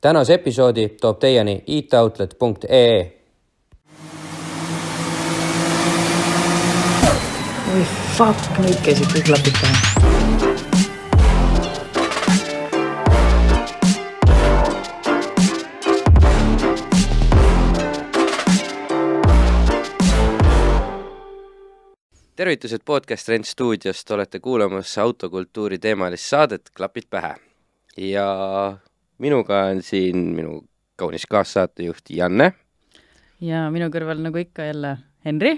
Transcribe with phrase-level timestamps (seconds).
[0.00, 3.16] tänase episoodi toob teieni itoutlet.ee.
[7.74, 7.84] oi
[8.16, 9.76] fuck, nüüd käisid kõik klapid pähe.
[22.40, 27.34] tervitused podcast Rent stuudiost, olete kuulamas autokultuuri teemalist saadet Klapid pähe.
[27.96, 28.26] ja
[29.20, 30.62] minuga on siin minu
[31.00, 32.52] kaunis kaassaatejuht Janne
[33.40, 35.56] ja minu kõrval nagu ikka jälle Henri,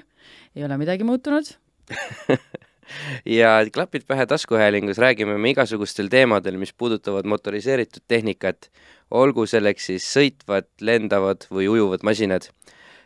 [0.56, 1.46] ei ole midagi muutunud.
[3.38, 8.70] ja Klapid pähe taskuhäälingus räägime me igasugustel teemadel, mis puudutavad motoriseeritud tehnikat,
[9.10, 12.48] olgu selleks siis sõitvad, lendavad või ujuvad masinad.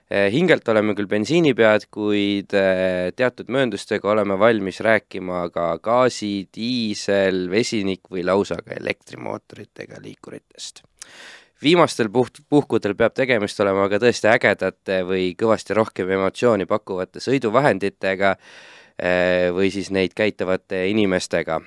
[0.06, 8.06] Hingelt oleme küll bensiinipead, kuid eh, teatud mööndustega oleme valmis rääkima ka gaasi, diisel, vesinik
[8.12, 10.84] või lausa ka elektrimootoritega liikuritest
[11.62, 18.36] viimastel puht-, puhkudel peab tegemist olema ka tõesti ägedate või kõvasti rohkem emotsiooni pakkuvate sõiduvahenditega
[18.36, 21.60] eh, või siis neid käitavate inimestega.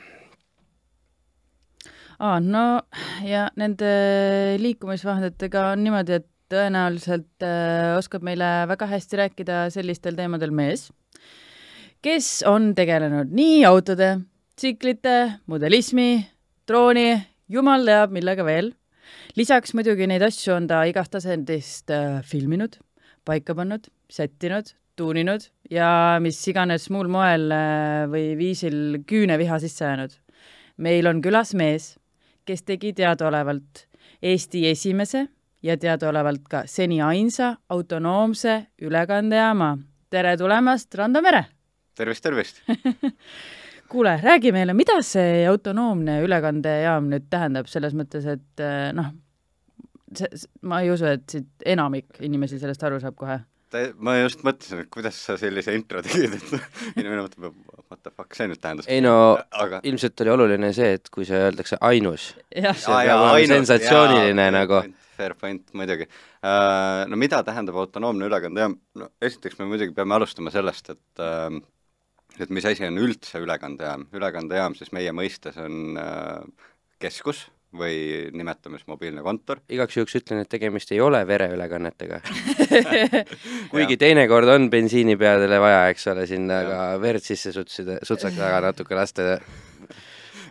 [2.19, 2.66] aa, no
[3.25, 3.89] ja nende
[4.61, 10.89] liikumisvahenditega on niimoodi, et tõenäoliselt äh, oskab meile väga hästi rääkida sellistel teemadel mees,
[12.02, 14.16] kes on tegelenud nii autode,
[14.59, 16.11] tsiklite, modelismi,
[16.67, 17.14] drooni,
[17.50, 18.73] jumal teab millega veel
[19.38, 22.77] lisaks muidugi neid asju on ta igast tasandist äh, filminud,
[23.27, 30.14] paika pannud, sättinud, tuuninud ja mis iganes muul moel äh, või viisil küüneviha sisse ajanud.
[30.77, 31.97] meil on külas mees,
[32.45, 33.86] kes tegi teadaolevalt
[34.22, 35.27] Eesti esimese
[35.63, 39.77] ja teadaolevalt ka seni ainsa autonoomse ülekandejaama.
[40.09, 41.45] tere tulemast, Rando Mere!
[41.95, 42.61] tervist, tervist!
[43.89, 49.09] kuule, räägi meile, mida see autonoomne ülekandejaam nüüd tähendab, selles mõttes, et eh, noh,
[50.15, 50.30] see,
[50.61, 53.39] ma ei usu, et siit enamik inimesi sellest aru saab kohe.
[53.97, 56.53] ma just mõtlesin, et kuidas sa sellise intro tegid, et
[57.02, 57.52] inimene mõtleb,
[57.89, 58.87] what the fuck see nüüd tähendas.
[58.87, 63.53] ei no aga ilmselt oli oluline see, et kui see öeldakse ainus, see peab olema
[63.58, 64.83] sensatsiooniline nagu.
[65.19, 67.05] Fair point, muidugi uh,.
[67.09, 68.80] No mida tähendab autonoomne ülekandejaam?
[68.99, 71.59] no esiteks me muidugi peame alustama sellest, et uh,
[72.39, 74.07] et mis asi on üldse ülekandejaam.
[74.15, 76.67] ülekandejaam siis meie mõistes on uh,
[77.02, 79.61] keskus või nimetame siis mobiilne kontor.
[79.69, 82.21] igaks juhuks ütlen, et tegemist ei ole vereülekannetega
[83.73, 89.36] kuigi teinekord on bensiinipeadele vaja, eks ole, sinna ka verd sisse sutsida, sutsaka natuke lasta.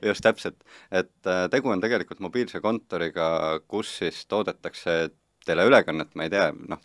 [0.03, 0.61] Just täpselt,
[0.91, 4.99] et äh, tegu on tegelikult mobiilse kontoriga, kus siis toodetakse
[5.49, 6.83] teleülekannet, ma ei tea, noh,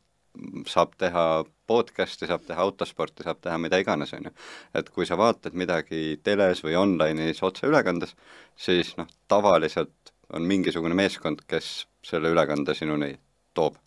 [0.67, 4.31] saab teha podcast'i, saab teha autosporti, saab teha mida iganes, on ju.
[4.73, 8.15] et kui sa vaatad midagi teles või online'is otseülekandes,
[8.57, 13.13] siis noh, tavaliselt on mingisugune meeskond, kes selle ülekande sinuni
[13.53, 13.77] toob.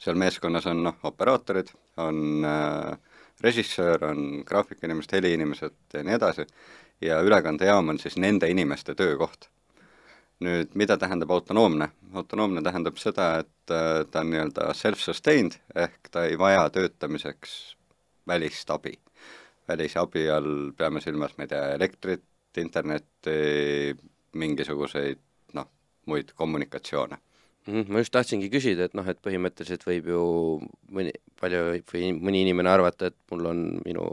[0.00, 1.68] seal meeskonnas on noh, operaatorid,
[2.00, 2.96] on äh,
[3.44, 6.46] režissöör, on graafikainimesed, heliinimesed ja nii edasi,
[7.00, 9.48] ja ülekandejaam on siis nende inimeste töökoht.
[10.40, 11.90] nüüd, mida tähendab autonoomne?
[12.14, 17.76] autonoomne tähendab seda, et äh, ta on nii-öelda self-sustained, ehk ta ei vaja töötamiseks
[18.26, 18.98] välist abi.
[19.68, 22.24] välisabi all peame silmas, ma ei tea, elektrit,
[22.58, 23.34] internetti,
[24.34, 25.20] mingisuguseid
[25.54, 25.68] noh,
[26.10, 27.18] muid kommunikatsioone.
[27.68, 30.22] Mhm, ma just tahtsingi küsida, et noh, et põhimõtteliselt võib ju
[30.96, 31.60] mõni, palju
[31.92, 34.06] või mõni inimene arvata, et mul on minu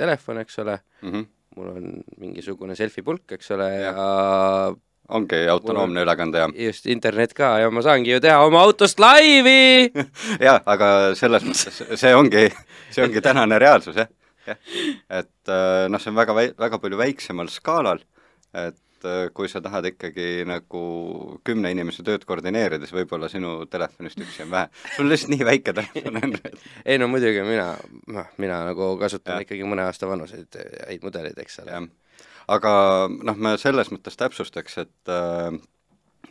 [0.00, 1.26] telefon, eks ole mm, -hmm.
[1.56, 1.86] Mul on
[2.20, 4.74] mingisugune selfie pulk, eks ole, ja, Ja.
[5.08, 6.52] ongi autonoomne ülekandejaam.
[6.58, 9.90] just internet ka ja ma saangi ju teha oma autost laivi
[10.48, 12.48] jah, aga selles mõttes see ongi,
[12.90, 14.08] see ongi tänane reaalsus, jah,
[14.46, 14.58] jah.
[15.22, 18.02] et äh, noh, see on väga väi-, väga palju väiksemal skaalal,
[18.54, 20.82] et äh, kui sa tahad ikkagi nagu
[21.46, 24.70] kümne inimese tööd koordineerida, siis võib-olla sinu telefonist üksi on vähe.
[24.96, 26.36] sul lihtsalt nii väike telefon, on
[26.88, 27.68] ei no muidugi mina,
[28.16, 29.46] noh, mina nagu kasutan ja.
[29.46, 31.86] ikkagi mõne aasta vanuseid häid mudeleid, eks ole.
[32.56, 32.74] aga
[33.10, 35.56] noh, ma selles mõttes täpsustaks, et äh,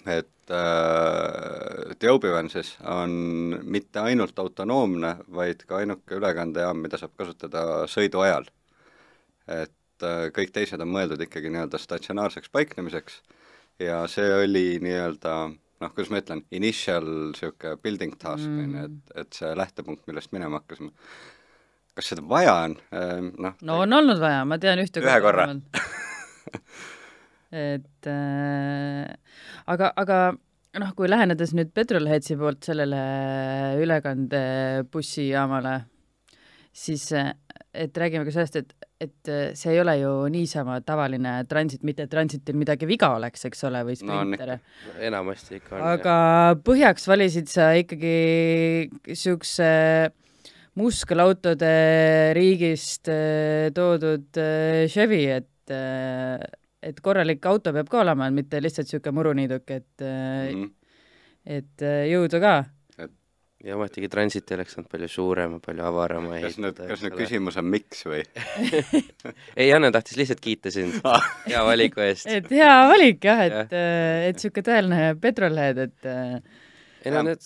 [0.05, 3.11] et äh, Deobivansis on
[3.63, 8.45] mitte ainult autonoomne, vaid ka ainuke ülekandejaam, mida saab kasutada sõidu ajal.
[9.47, 13.21] et äh, kõik teised on mõeldud ikkagi nii-öelda statsionaarseks paiknemiseks
[13.79, 15.35] ja see oli nii-öelda
[15.83, 20.31] noh, kuidas ma ütlen, initial niisugune building task, on ju, et, et see lähtepunkt, millest
[20.35, 20.91] minema hakkasime.
[21.95, 22.77] kas seda vaja on,
[23.39, 25.47] noh no on olnud vaja, ma tean ühte Ühe korra.
[27.55, 29.05] et äh,
[29.71, 30.19] aga, aga
[30.81, 33.01] noh, kui lähenedes nüüd Petrolheadsi poolt sellele
[33.83, 35.75] ülekandebussijaamale,
[36.75, 37.31] siis äh,
[37.75, 38.73] et räägime ka sellest, et,
[39.03, 43.45] et äh, see ei ole ju niisama tavaline transit, mitte et transitil midagi viga oleks,
[43.49, 44.99] eks ole, või No sprinter ikka.
[45.09, 45.87] enamasti ikka on.
[45.95, 46.16] aga
[46.66, 48.16] põhjaks valisid sa ikkagi
[49.13, 49.69] siukse
[50.75, 51.73] muskelautode
[52.35, 55.51] riigist äh, toodud äh, Chevy, et
[56.85, 60.67] et korralik auto peab ka olema, mitte lihtsalt siuke muruniiduk, et äh, Mhm.
[61.45, 61.81] et
[62.11, 62.51] jõudu ka.
[63.66, 67.58] Ja ometigi Transit oleks olnud palju suurem ja palju avaram kas nüüd, kas nüüd küsimus
[67.62, 68.22] on miks või?
[69.58, 71.00] ei, Janne tahtis lihtsalt kiita sind
[71.50, 72.29] hea valiku eest.
[72.29, 73.73] et hea valik jah, et,
[74.29, 76.38] et siuke tõeline petrolhead, et äh,
[77.06, 77.44] ei no need,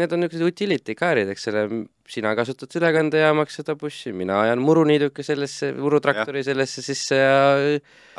[0.00, 1.64] need on niisugused utility car'id, eks ole,
[2.08, 7.42] sina kasutad ülekandejaamaks seda bussi, mina ajan muruniiduka sellesse, murutraktori sellesse sisse ja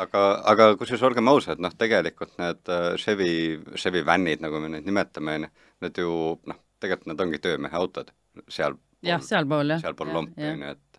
[0.02, 3.32] aga, aga kusjuures olgem ausad, noh tegelikult need äh, Chevy,
[3.78, 5.52] Chevy vänid, nagu me neid nimetame, onju,
[5.86, 6.14] need ju
[6.50, 8.12] noh, tegelikult need ongi töömehe autod
[8.52, 9.82] seal jah, sealpool jah.
[9.84, 10.90] sealpool lompi, onju, et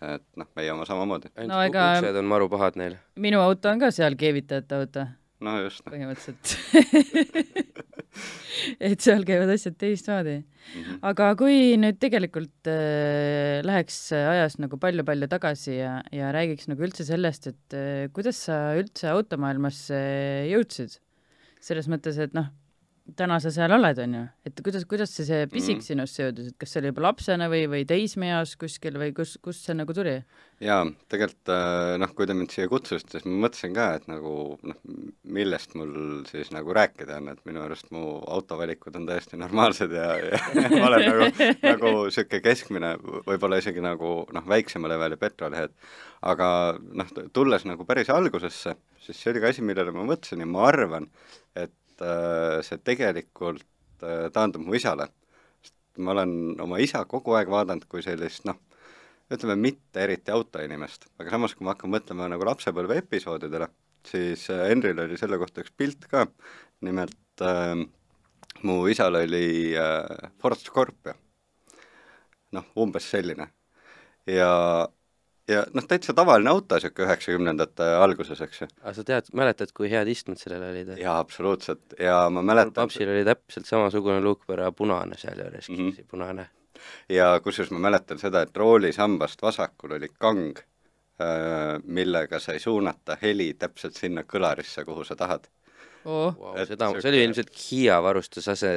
[0.00, 1.28] et noh, meie oma samamoodi.
[1.36, 2.94] ainult No no, ega- uksed on maru pahad neil.
[3.20, 5.04] minu auto on ka seal keevitajate auto
[5.44, 6.56] no just, põhimõtteliselt
[8.90, 10.38] et seal käivad asjad teistmoodi.
[10.70, 10.98] Mhm.
[11.10, 17.06] aga kui nüüd tegelikult äh, läheks ajas nagu palju-palju tagasi ja, ja räägiks nagu üldse
[17.08, 20.00] sellest, et äh, kuidas sa üldse automaailmasse
[20.50, 20.98] jõudsid?
[21.60, 22.46] selles mõttes, et noh,
[23.16, 25.86] täna sa seal oled, on ju, et kuidas, kuidas see, see pisik mm.
[25.86, 29.66] sinusse jõudis, et kas see oli juba lapsena või, või teismeeas kuskil või kus, kust
[29.66, 30.18] see nagu tuli?
[30.60, 34.34] jaa, tegelikult äh, noh, kui te mind siia kutsusite, siis ma mõtlesin ka, et nagu
[34.68, 34.78] noh,
[35.36, 35.94] millest mul
[36.28, 40.40] siis nagu rääkida on, et minu arust mu autovalikud on täiesti normaalsed ja, ja
[40.74, 42.92] ma olen nagu, nagu niisugune keskmine,
[43.28, 45.72] võib-olla isegi nagu noh, väiksema leveli petrolhead,
[46.28, 50.50] aga noh, tulles nagu päris algusesse, siis see oli ka asi, millele ma mõtlesin ja
[50.50, 51.08] ma arvan,
[51.56, 51.72] et
[52.04, 53.64] äh, see tegelikult
[54.02, 55.08] äh, taandub mu isale.
[55.62, 58.58] sest ma olen oma isa kogu aeg vaadanud kui sellist noh,
[59.30, 63.68] ütleme mitte eriti autoinimest, aga samas, kui ma hakkan mõtlema nagu lapsepõlve episoodidele,
[64.06, 66.26] siis äh, Henril oli selle kohta üks pilt ka,
[66.86, 67.76] nimelt äh,
[68.66, 71.14] mu isal oli äh, Ford Scorpio.
[72.50, 73.46] noh, umbes selline.
[74.26, 74.50] ja,
[75.50, 78.70] ja noh, täitsa tavaline auto niisugune üheksakümnendate alguses, eks ju.
[78.82, 80.94] aga sa tead, mäletad, kui head istmed sellel olid?
[81.00, 85.76] jaa, absoluutselt, ja ma mäletan, papsil oli täpselt samasugune luukpõra punane sealjuures mm.
[85.76, 86.10] -hmm.
[86.10, 86.48] punane.
[87.08, 90.58] ja kusjuures ma mäletan seda, et roolisambast vasakul oli kang,
[91.84, 95.50] millega sai suunata heli täpselt sinna kõlarisse, kuhu sa tahad.
[96.04, 96.32] oh..
[96.34, 98.72] Wow, seda, see oli ilmselt Hiia varustusase.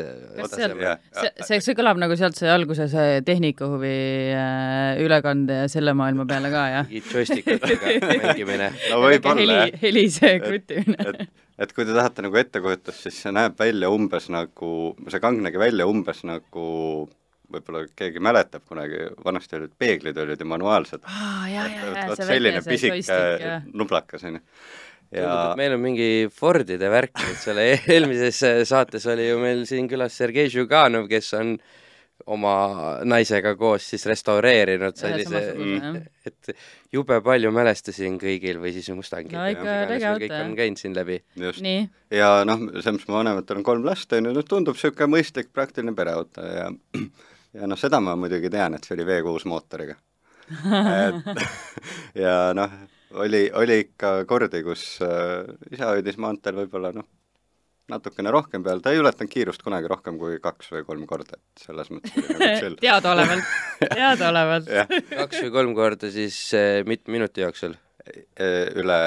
[0.53, 3.95] See, see, see kõlab nagu sealt see alguse see tehnikahuvi
[4.35, 6.91] äh, ülekande ja selle maailma peale ka, jah?
[6.91, 8.69] mingi joystic'idega mängimine.
[8.91, 11.09] no võib-olla heli jah,, heli see kruttimine.
[11.09, 14.71] et, et kui te tahate nagu ettekujutust, siis see näeb välja umbes nagu,
[15.07, 16.69] see kang nägi välja umbes nagu
[17.53, 21.03] võib-olla keegi mäletab kunagi, vanasti olid peeglid olid ju manuaalsed.
[21.05, 23.19] aa, ja, ja, ja, vot see selline pisike
[23.73, 24.41] nublakas onju.
[25.11, 29.63] tundub, ja et meil on mingi Fordide värk nüüd selle eelmises saates oli ju meil
[29.69, 31.57] siin külas Sergei Žuganov, kes on
[32.29, 32.53] oma
[33.09, 35.97] naisega koos siis restaureerinud sellise, jah.
[36.29, 36.53] et
[36.93, 40.79] jube palju mälestusi on kõigil või siis Mustangid No ikka iganes auto, kõik on käinud
[40.79, 41.19] siin läbi.
[41.41, 41.65] just,
[42.13, 45.95] ja noh, selles mõttes mu vanematel on kolm last onju, noh tundub niisugune mõistlik praktiline
[45.97, 46.69] pereauto ja
[47.57, 49.97] ja noh, seda ma muidugi tean, et see oli V6 mootoriga.
[51.07, 51.45] et
[52.23, 52.77] ja noh,
[53.13, 57.07] oli, oli ikka kordi, kus äh, isa hoidis maanteel võib-olla noh,
[57.91, 61.65] natukene rohkem peal, ta ei ületanud kiirust kunagi rohkem kui kaks või kolm korda, et
[61.67, 62.77] selles mõttes oli nagu chill.
[62.85, 63.55] teadaolevalt,
[63.93, 64.73] teadaolevalt.
[65.13, 67.77] kaks või kolm korda siis eh, mitme minuti jooksul,
[68.43, 68.99] üle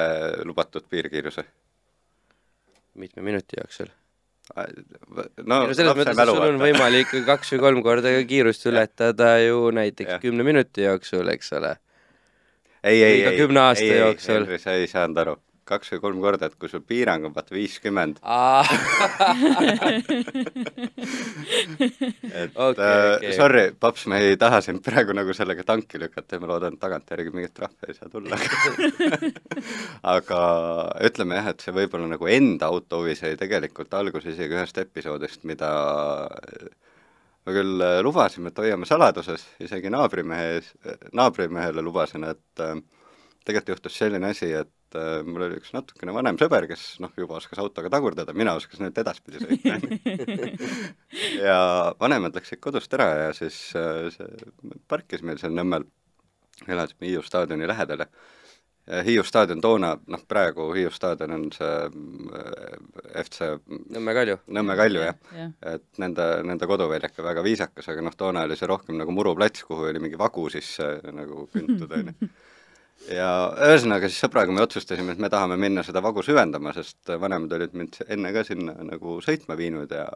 [0.47, 1.45] lubatud piirkiiruse.
[2.97, 3.91] mitme minuti jooksul
[4.55, 9.71] no no selles mõttes, et sul on võimalik kaks või kolm korda kiirust ületada ju
[9.75, 11.75] näiteks kümne minuti jooksul, eks ole.
[12.87, 13.43] ei, ei, ei,
[13.81, 14.15] ei, ei.
[14.31, 15.35] Henri, sa ei saanud aru.
[15.67, 18.21] kaks või kolm korda, et kui sul piirang on vaata viiskümmend,
[22.31, 23.33] et Okei, äh, okei.
[23.35, 26.81] sorry, paps, ma ei taha sind praegu nagu sellega tanki lükata ja ma loodan, et
[26.85, 28.39] tagantjärgi mingit trahvi ei saa tulla.
[30.15, 30.39] aga
[31.09, 35.43] ütleme jah, et see võib-olla nagu enda auto huvi sai tegelikult alguse isegi ühest episoodist,
[35.51, 35.69] mida
[37.47, 40.73] ma küll äh, lubasin, et hoiame saladuses, isegi naabrimehe ees,
[41.15, 42.75] naabrimehele lubasin, et äh,
[43.47, 47.37] tegelikult juhtus selline asi, et äh, mul oli üks natukene vanem sõber, kes noh, juba
[47.39, 49.77] oskas autoga tagurdada, mina oskasin nüüd edaspidi sõita.
[51.47, 51.59] ja
[52.01, 55.87] vanemad läksid kodust ära ja siis äh, see parkis meil seal Nõmmel,
[56.67, 58.11] elasime Hiiu staadioni lähedal ja
[58.87, 61.71] Hiiu staadion toona, noh praegu Hiiu staadion on see
[62.39, 62.75] äh,
[63.19, 64.37] FC Nõmme Kalju.
[64.55, 65.49] Nõmme Kalju jah jah.
[65.59, 65.73] ja.
[65.75, 69.65] et nende, nende koduväljak on väga viisakas, aga noh, toona oli see rohkem nagu muruplats,
[69.67, 72.29] kuhu oli mingi vagu sisse nagu küntud, on ju.
[73.17, 73.31] ja
[73.67, 77.75] ühesõnaga siis sõbraga me otsustasime, et me tahame minna seda vagu süvendama, sest vanemad olid
[77.75, 80.07] mind enne ka sinna nagu sõitma viinud ja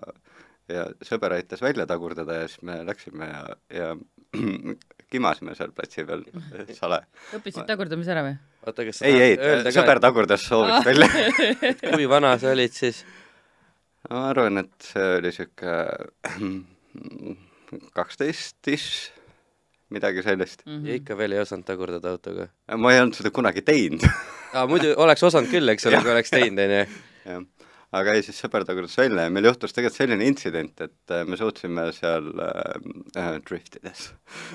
[0.72, 3.44] ja sõber aitas välja tagurdada ja siis me läksime ja,
[3.76, 3.92] ja
[5.12, 6.24] kimasime seal platsi peal
[6.80, 7.04] sale.
[7.36, 8.40] õppisid tagurdamise ära või?
[8.68, 9.38] Oota, kas ei, ei,
[9.74, 11.08] sõber ka, tagurdas soovist välja
[11.70, 13.04] et kui vana sa olid siis?
[14.10, 15.76] ma arvan, et see oli niisugune
[17.96, 19.12] kaksteist-ish,
[19.96, 20.66] midagi sellist.
[20.68, 20.86] Mhm.
[20.88, 22.50] ja ikka veel ei osanud tagurdada autoga?
[22.78, 24.04] ma ei olnud seda kunagi teinud
[24.54, 27.02] aa, muidu oleks osanud küll, eks ole, kui oleks teinud, onju.
[27.26, 27.44] jah,
[27.98, 31.40] aga ei, siis sõber tagurdas välja ja meil juhtus tegelikult selline intsident, et äh, me
[31.40, 34.10] suutsime seal äh, äh, driftides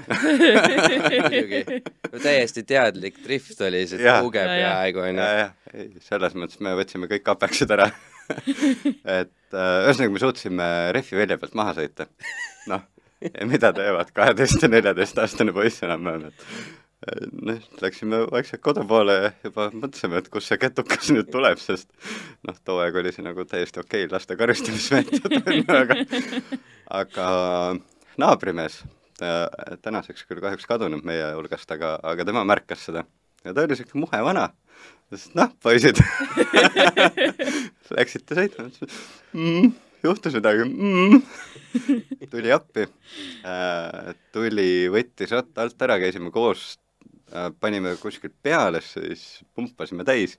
[0.09, 1.83] muidugi.
[2.27, 5.31] täiesti teadlik drift oli see tuge peaaegu, onju.
[5.75, 7.91] ei, selles mõttes me võtsime kõik kapeksid ära
[9.19, 12.09] et äh, ühesõnaga me suutsime rehvi välja pealt maha sõita.
[12.71, 12.89] noh,
[13.53, 16.86] mida teevad kaheteist ja neljateistaastane poiss enam-vähem, et
[17.33, 21.89] noh, läksime vaikselt kodu poole ja juba mõtlesime, et kust see ketukas nüüd tuleb, sest
[22.47, 25.37] noh, too aeg oli see nagu täiesti okei laste karistamismeetod,
[25.81, 26.01] aga
[27.01, 27.29] aga
[28.21, 28.81] naabrimees,
[29.85, 33.07] tänaseks küll kahjuks kadunud meie hulgast, aga, aga tema märkas seda.
[33.47, 34.49] Ja ta oli niisugune muhe vana,
[35.07, 36.01] ütles, et noh, poisid.
[37.97, 38.97] Läksite sõitma, ütles
[39.37, 39.69] mm,
[40.03, 41.21] juhtus midagi mm.
[42.33, 42.89] tuli appi.
[43.47, 46.73] Äh,, tuli, võttis ratta alt ära, käisime koos
[47.61, 50.37] panime kuskilt peale, siis pumpasime täis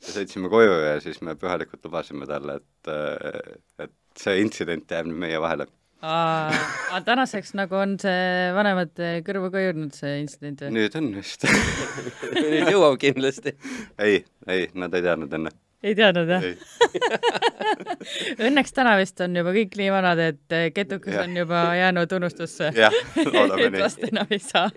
[0.00, 5.08] ja sõitsime koju ja siis me pühalikult lubasime talle, et äh, et see intsident jääb
[5.10, 5.66] nüüd meie vahele.
[6.00, 10.72] aga tänaseks nagu on see vanemate kõrvu ka jõudnud, see intsident või?
[10.78, 11.44] nüüd on vist
[12.36, 13.52] nüüd jõuab kindlasti.
[14.00, 15.52] ei, ei, nad ei teadnud enne.
[15.84, 16.48] ei teadnud jah?
[16.48, 16.56] ei,
[18.48, 21.28] Õnneks täna vist on juba kõik nii vanad, et eh, ketukas Jah.
[21.28, 22.72] on juba jäänud unustusse.
[22.76, 23.84] jah, loodame et nii.
[23.84, 24.72] vast enam ei saa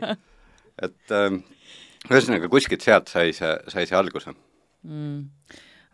[0.82, 1.43] et ähm,
[2.10, 4.33] ühesõnaga kuskilt sealt sai see, sai see alguse.
[4.83, 5.19] mm.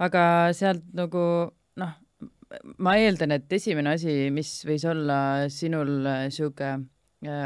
[0.06, 0.22] aga
[0.58, 1.24] sealt nagu
[1.80, 1.98] noh,
[2.82, 5.20] ma eeldan, et esimene asi, mis võis olla
[5.54, 6.88] sinul niisugune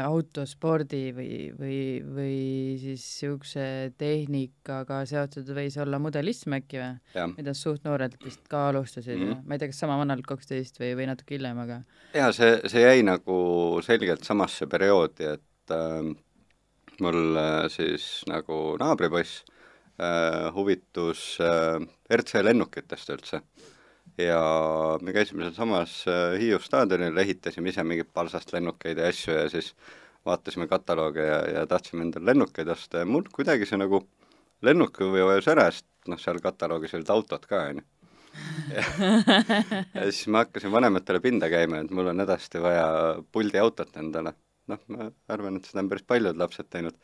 [0.04, 2.34] autospordi või, või, või
[2.78, 3.64] siis niisuguse
[3.98, 7.24] tehnikaga seotud võis olla mudelism äkki või?
[7.34, 9.32] mida suht noorelt vist ka alustasid mm.
[9.32, 9.48] -hmm.
[9.48, 11.80] ma ei tea, kas sama vanalt, kaksteist või, või natuke hiljem, aga
[12.14, 13.36] ja see, see jäi nagu
[13.82, 16.14] selgelt samasse perioodi, et äh,
[17.02, 19.42] mul äh, siis nagu naabripoiss
[19.98, 21.80] äh, huvitus äh,
[22.12, 23.42] RC lennukitest üldse.
[24.18, 24.40] ja
[25.02, 26.04] me käisime sealsamas
[26.38, 29.72] Hiiu staadionil, ehitasime ise mingeid palsast lennukeid ja asju ja siis
[30.26, 34.04] vaatasime kataloogi ja, ja tahtsime endale lennukeid osta ja mul kuidagi see nagu
[34.62, 37.88] lennukihuvi vajus ära, sest noh, seal kataloogis olid autod ka, on ju.
[39.94, 42.86] ja siis ma hakkasin vanematele pinda käima, et mul on hädasti vaja
[43.32, 44.34] puldiautot endale.
[44.72, 46.96] Noh, ma arvan, et seda on päris paljud lapsed teinud.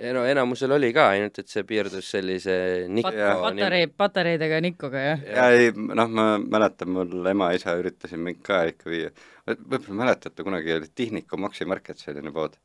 [0.00, 2.56] ja no enamusel oli ka, ainult et see piirdus sellise
[2.88, 3.36] Nikko Jaa.
[3.42, 5.28] patarei, patareidega Nikuga, jah?
[5.36, 9.12] ja ei, noh, ma mäletan, mul ema-isa üritasid mind ka ikka viia,
[9.46, 12.58] võib-olla mäletate, kunagi oli Tihniku Maxi Market selline pood.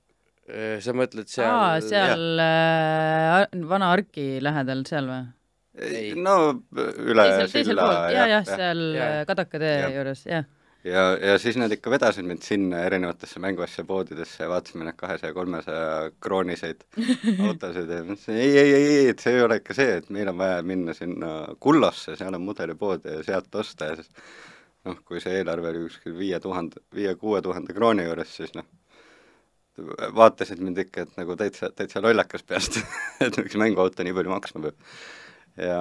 [0.46, 5.24] Äh, sa mõtled seal aa, seal äh, Vana Arki lähedal seal või?
[5.76, 6.12] Ei.
[6.16, 6.36] no
[6.78, 10.46] üle teisel, silla ja, jah, seal äh, Kadaka tee juures, jah.
[10.86, 15.34] ja, ja siis nad ikka vedasid mind sinna erinevatesse mänguasja poodidesse ja vaatasime neid kahesaja,
[15.34, 16.86] kolmesaja krooniseid
[17.48, 20.30] autosid ja mõtlesin ei, ei, ei, ei, et see ei ole ikka see, et meil
[20.32, 24.12] on vaja minna sinna Kullosse, seal on mudelipood ja sealt osta ja siis
[24.86, 28.68] noh, kui see eelarve oli kuskil viie tuhande, viie-kuue tuhande krooni juures, siis noh,
[30.16, 32.78] vaatasid mind ikka, et nagu täitsa, täitsa lollakas peast
[33.26, 34.94] et miks mänguauto nii palju maksma peab.
[35.58, 35.80] ja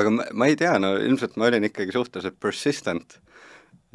[0.00, 3.18] aga ma, ma ei tea, no ilmselt ma olin ikkagi suhteliselt persistent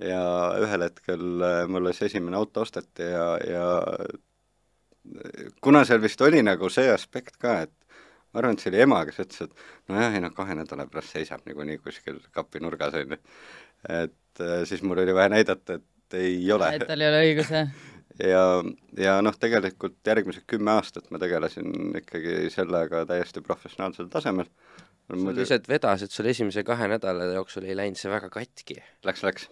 [0.01, 0.21] ja
[0.63, 3.65] ühel hetkel äh, mulle see esimene auto osteti ja, ja
[5.61, 7.73] kuna seal vist oli nagu see aspekt ka, et
[8.33, 11.15] ma arvan, et see oli ema, kes ütles, et nojah, ei noh, kahe nädala pärast
[11.15, 13.19] seisab niikuinii kuskil kapi nurgas, on ju.
[14.01, 16.73] et äh, siis mul oli vaja näidata, et ei ole.
[16.75, 17.71] et tal ei ole õigus, jah.
[18.33, 18.43] ja,
[18.99, 24.49] ja noh, tegelikult järgmised kümme aastat ma tegelesin ikkagi sellega täiesti professionaalsel tasemel.
[25.11, 28.81] sul lihtsalt vedas, et sul esimese kahe nädala jooksul ei läinud see väga katki.
[29.05, 29.47] Läks, läks,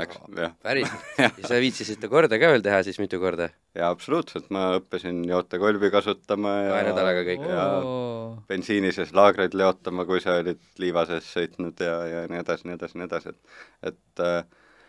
[0.00, 0.54] läks, jah.
[0.64, 0.90] päris
[1.22, 3.48] ja sa viitsisid ta korda ka veel teha siis mitu korda?
[3.78, 7.46] jaa, absoluutselt, ma õppisin jootekolbi kasutama ja Kahe nädalaga kõik.
[7.50, 7.68] ja
[8.50, 12.78] bensiini sees laagreid leotama, kui sa olid liiva sees sõitnud ja, ja nii edasi, nii
[12.78, 14.42] edasi, nii edasi, et et äh,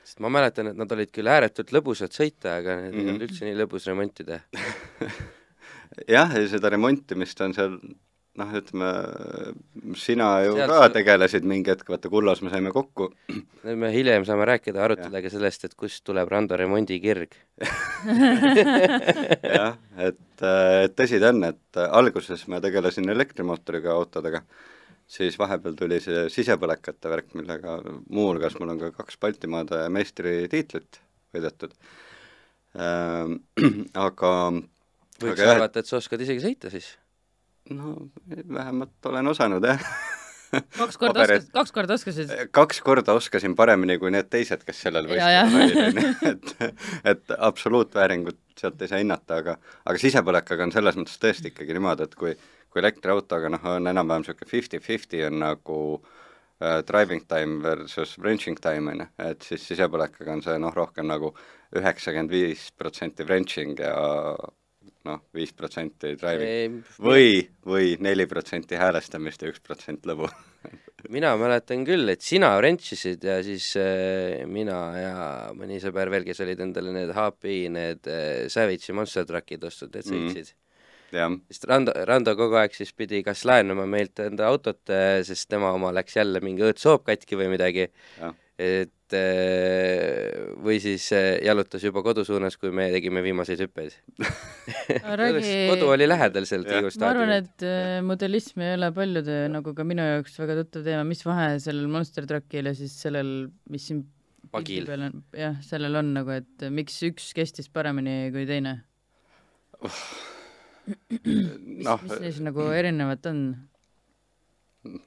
[0.05, 3.23] sest ma mäletan, et nad olid küll ääretult lõbusad sõita, aga need ei olnud Mhm.
[3.29, 4.41] üldse nii lõbus remontida.
[6.15, 7.77] jah, ja seda remontimist on seal
[8.39, 8.89] noh, ütleme,
[9.99, 13.09] sina ju Sealt ka tegelesid mingi hetk, vaata Kullas me saime kokku,
[13.83, 17.35] me hiljem saame rääkida, arutada ka sellest, et kust tuleb Rando remondikirg.
[19.57, 24.43] jah, et, et tõsi ta on, et alguses ma tegelesin elektrimootoriga autodega,
[25.07, 31.01] siis vahepeal tuli see sisepõlekate värk, millega muuhulgas mul on ka kaks Baltimaade meistritiitlit
[31.35, 31.75] võidetud.
[34.05, 34.31] Aga
[35.21, 36.89] võiks Aga arvata, et sa oskad isegi sõita siis.
[37.73, 37.95] No
[38.53, 39.81] vähemalt olen osanud jah.
[40.77, 41.41] kaks korda Paberid.
[41.41, 42.33] oskas, kaks korda oskasid?
[42.51, 46.75] kaks korda oskasin paremini kui need teised, kes sellel võistlusel olid, onju, et,
[47.13, 52.07] et absoluutvääringut sealt ei saa hinnata, aga aga sisepõlekaga on selles mõttes tõesti ikkagi niimoodi,
[52.07, 52.35] et kui
[52.75, 55.77] kui elektriautoga noh, on enam-vähem niisugune fifty-fifty on nagu
[56.59, 61.07] äh, driving time versus wrenching time on ju, et siis sisepõlekaga on see noh, rohkem
[61.07, 61.31] nagu
[61.75, 63.95] üheksakümmend viis protsenti wrenching ja
[65.05, 70.29] noh, viis protsenti driving või, või neli protsenti häälestamist ja üks protsent lõbu.
[71.13, 75.15] mina mäletan küll, et sina wrenchisid ja siis äh, mina ja
[75.57, 80.05] mõni sõber veel, kes olid endale need HPi, need äh, Savage'i Monster Truckid ostnud, et
[80.05, 80.13] Mhm.
[80.31, 81.17] sõitsid mm..
[81.19, 84.81] jah, sest Rando, Rando kogu aeg siis pidi kas laenama meilt enda autot,
[85.23, 87.85] sest tema oma läks jälle mingi õõtsoop katki või midagi,
[88.19, 88.33] jah.
[88.61, 93.97] Et äh, või siis äh, jalutas juba kodu suunas, kui me tegime viimaseid hüppeid.
[95.21, 96.79] räägi- kodu oli lähedal seal Jah.
[96.79, 97.37] Tiigu ma arvan, staadionil.
[97.43, 101.55] et äh, modellism ei ole paljude nagu ka minu jaoks väga tuttav teema, mis vahe
[101.63, 103.33] sellel Monster Truckil ja siis sellel,
[103.69, 104.05] mis siin
[104.51, 104.85] Pagil.
[104.85, 108.77] pildi peal on, jah, sellel on nagu, et miks üks kestis paremini kui teine?
[110.85, 113.41] mis noh, mis neis nagu erinevat on?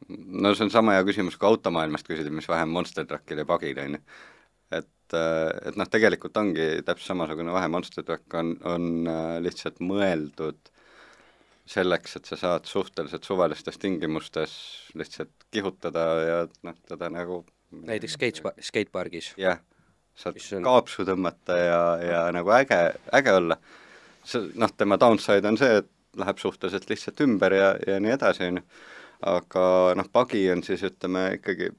[0.09, 3.47] No see on sama hea küsimus kui automaailmast küsida, mis vahe on Monster Truckil ja
[3.49, 4.03] Bugil, on ju.
[4.79, 10.73] et, et noh, tegelikult ongi täpselt samasugune vahe, Monster Truck on, on äh, lihtsalt mõeldud
[11.69, 14.53] selleks, et sa saad suhteliselt suvalistes tingimustes
[14.97, 19.35] lihtsalt kihutada ja noh, teda nagu näiteks skate, skatepargis.
[19.41, 19.61] jah,
[20.17, 22.81] saad on- kaapsu tõmmata ja, ja nagu äge,
[23.13, 23.59] äge olla.
[24.25, 28.49] see noh, tema downside on see, et läheb suhteliselt lihtsalt ümber ja, ja nii edasi,
[28.49, 28.65] on ju.
[29.27, 31.73] Aga noh, pagi on siis ütleme ikkagi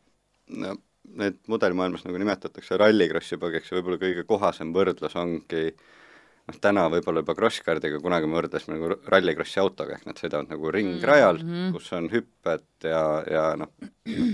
[0.59, 0.75] no
[1.19, 7.23] need mudelimaailmas nagu nimetatakse rallikrossi pagiks ja võib-olla kõige kohasem võrdlus ongi noh, täna võib-olla
[7.23, 11.71] juba crosscardiga, kunagi me võrdlesime nagu rallikrossi autoga, ehk nad sõidavad nagu ringrajal mm, -hmm.
[11.73, 13.73] kus on hüpped ja, ja noh,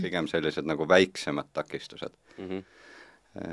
[0.04, 2.64] pigem sellised nagu väiksemad takistused Mm -hmm.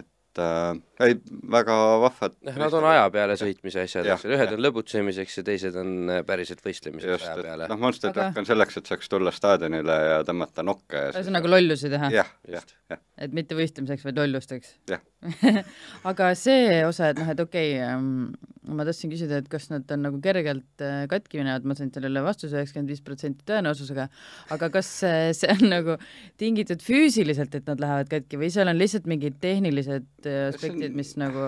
[0.01, 0.07] et
[0.41, 1.17] äh, ei,
[1.53, 5.45] väga vahvad noh, nad on aja peale sõitmise asjad, eks ole, ühed on lõbutsemiseks ja
[5.47, 7.69] teised on äh, päriselt võistlemiseks just, aja et peale.
[7.73, 11.53] noh, Monster Aga- Truck on selleks, et saaks tulla staadionile ja tõmmata nokke ja ühesõnaga
[11.53, 14.77] lollusi teha, jah, jah, jah, et mitte võistlemiseks, vaid lollusteks.
[16.11, 20.05] aga see osa, et noh, et okei okay,, ma tahtsin küsida, et kas nad on
[20.07, 24.07] nagu kergelt äh, katki minevad, ma sain sellele vastuse üheksakümmend viis protsenti tõenäosusega,
[24.55, 25.97] aga kas see, see on nagu
[26.41, 31.15] tingitud füüsiliselt, et nad lähevad katki või seal on lihtsalt mingid tehnilised äh, aspektid, mis
[31.21, 31.47] nagu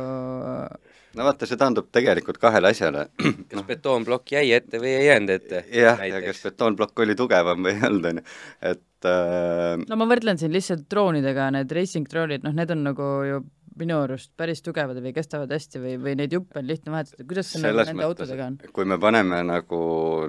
[1.14, 3.08] no vaata, see taandub tegelikult kahele asjale.
[3.50, 7.76] kas betoonplokk jäi ette või ei jäänud ette jah, ja kas betoonplokk oli tugevam või
[7.76, 8.24] ei olnud, on ju,
[8.72, 13.10] et äh, no ma võrdlen siin lihtsalt droonidega, need racing droonid, noh, need on nagu
[13.28, 13.44] ju
[13.78, 17.50] minu arust päris tugevad või kestavad hästi või, või neid juppe on lihtne vahetada, kuidas
[17.50, 18.58] see nagu nende autodega on?
[18.76, 19.80] kui me paneme nagu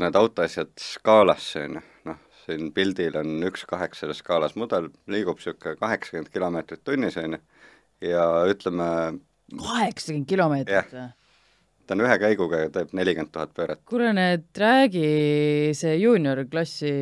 [0.01, 5.77] need autoasjad skaalasse, on ju, noh, siin pildil on üks kaheksas skaalas mudel, liigub niisugune
[5.81, 7.43] kaheksakümmend kilomeetrit tunnis, on ju,
[8.09, 8.87] ja ütleme,
[9.61, 11.07] kaheksakümmend kilomeetrit või?
[11.85, 13.81] ta on ühe käiguga ja teeb nelikümmend tuhat pööret.
[13.85, 15.07] kuule, need räägi
[15.77, 16.93] see juunior klassi,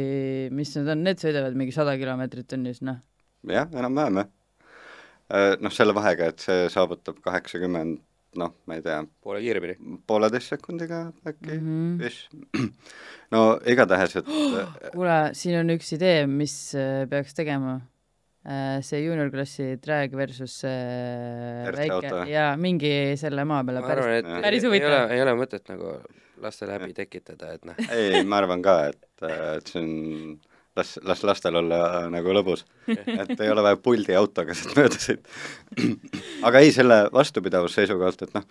[0.52, 2.98] mis need on, need sõidavad mingi sada kilomeetrit tunnis, noh.
[3.48, 4.32] jah, enam-vähem jah.
[5.64, 8.02] Noh, selle vahega, et see saavutab kaheksakümmend,
[8.38, 9.78] noh, ma ei tea, poole kiiremini.
[10.08, 12.02] pooleteist sekundiga äkki mm Mhm.
[12.02, 12.70] -hmm.
[13.34, 14.26] no igatahes, et
[14.94, 17.80] kuule, siin on üks idee, mis äh, peaks tegema.
[18.84, 24.42] See juunior klassi drag versus RC väike jaa, mingi selle maa peale ma päris arvan,
[24.44, 25.94] päris ei ole huvitav., ei ole mõtet nagu
[26.44, 30.36] lastele häbi tekitada, et noh, ei, ma arvan ka, et, et see on,
[30.76, 31.80] las, las lastel olla
[32.12, 32.66] nagu lõbus.
[32.90, 35.42] et ei ole vaja puldi autoga sealt mööda sõita.
[36.48, 38.48] aga ei, selle vastupidavuse seisukohalt, et noh,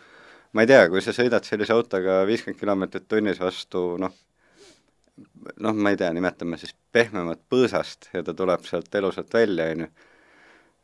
[0.53, 4.15] ma ei tea, kui sa sõidad sellise autoga viiskümmend kilomeetrit tunnis vastu noh,
[5.63, 9.85] noh, ma ei tea, nimetame siis pehmemat põõsast ja ta tuleb sealt elusalt välja, on
[9.85, 9.91] ju,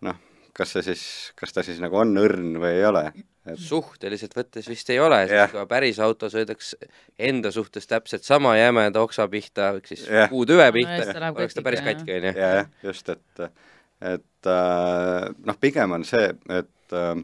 [0.08, 0.20] noh,
[0.58, 1.02] kas see siis,
[1.38, 3.04] kas ta siis nagu on õrn või ei ole,
[3.48, 6.74] et suhteliselt võttes vist ei ole, sest kui päris auto sõidaks
[7.30, 10.30] enda suhtes täpselt sama jämeda oksa pihta, ehk siis Jah.
[10.32, 12.34] puutüve No pihta siis ta, läheb oleks ta päris katki, onju.
[12.34, 13.44] ja, jah, just, et,
[14.14, 17.14] et äh, noh, pigem on see, et äh,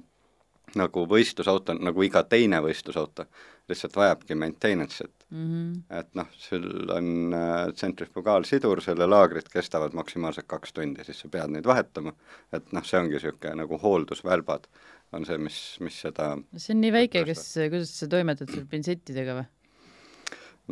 [0.79, 3.27] nagu võistlusauto, nagu iga teine võistlusauto,
[3.69, 5.45] lihtsalt vajabki maintenance'it mm.
[5.49, 5.99] -hmm.
[5.99, 11.55] et noh, sul on äh, tsentrifugaalsidur, selle laagrid kestavad maksimaalselt kaks tundi, siis sa pead
[11.55, 12.13] neid vahetama,
[12.53, 14.69] et noh, see ongi niisugune nagu hooldusvälbad,
[15.17, 19.39] on see, mis, mis seda see on nii väike, kas, kuidas sa toimetad seal pintsettidega
[19.41, 19.49] või?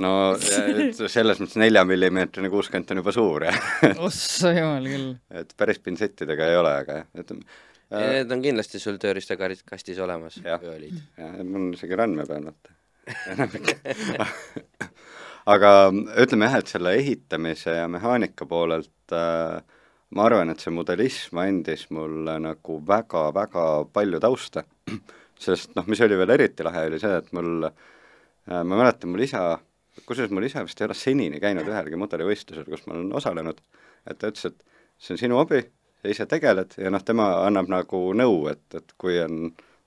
[0.05, 3.59] no selles mõttes neljamillimeetrine kuuskümmend on juba suur, jah.
[4.09, 5.11] ossa jumal küll.
[5.43, 7.61] et päris pintsettidega ei ole, aga jah, ütleme
[7.93, 11.03] Need on kindlasti sul tööriistakastis olemas, või olid?
[11.21, 12.79] jah, mul on isegi randme peal, vaata
[15.55, 15.71] aga
[16.23, 19.63] ütleme jah, et selle ehitamise ja mehaanika poolelt äh,
[20.13, 24.65] ma arvan, et see modellism andis mulle nagu väga-väga palju tausta,
[25.47, 27.77] sest noh, mis oli veel eriti lahe, oli see, et mul äh,,
[28.61, 29.45] ma mäletan, mul isa,
[30.07, 33.63] kusjuures mul isa vist ei ole senini käinud ühelgi mudelivõistlusel, kus ma olen osalenud,
[34.07, 35.63] et ta ütles, et see on sinu hobi,
[36.03, 39.47] sa ise tegeled ja noh, tema annab nagu nõu, et, et kui on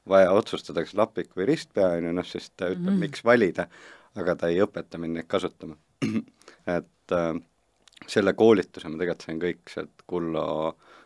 [0.10, 3.04] vaja otsustada, kas lapik või ristpea, on ju, noh siis ta ütleb mm, -hmm.
[3.08, 3.68] miks valida,
[4.16, 5.78] aga ta ei õpeta mind neid kasutama.
[6.78, 7.34] et äh,
[8.08, 10.48] selle koolituse ma tegelikult sain kõik sealt Kullo,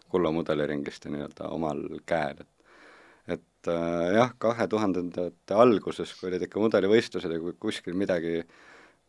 [0.10, 6.46] Kullo mudeliringist ja nii-öelda omal käel, et et äh, jah, kahe tuhandendate alguses, kui olid
[6.46, 8.40] ikka mudelivõistlused ja kui kuskil midagi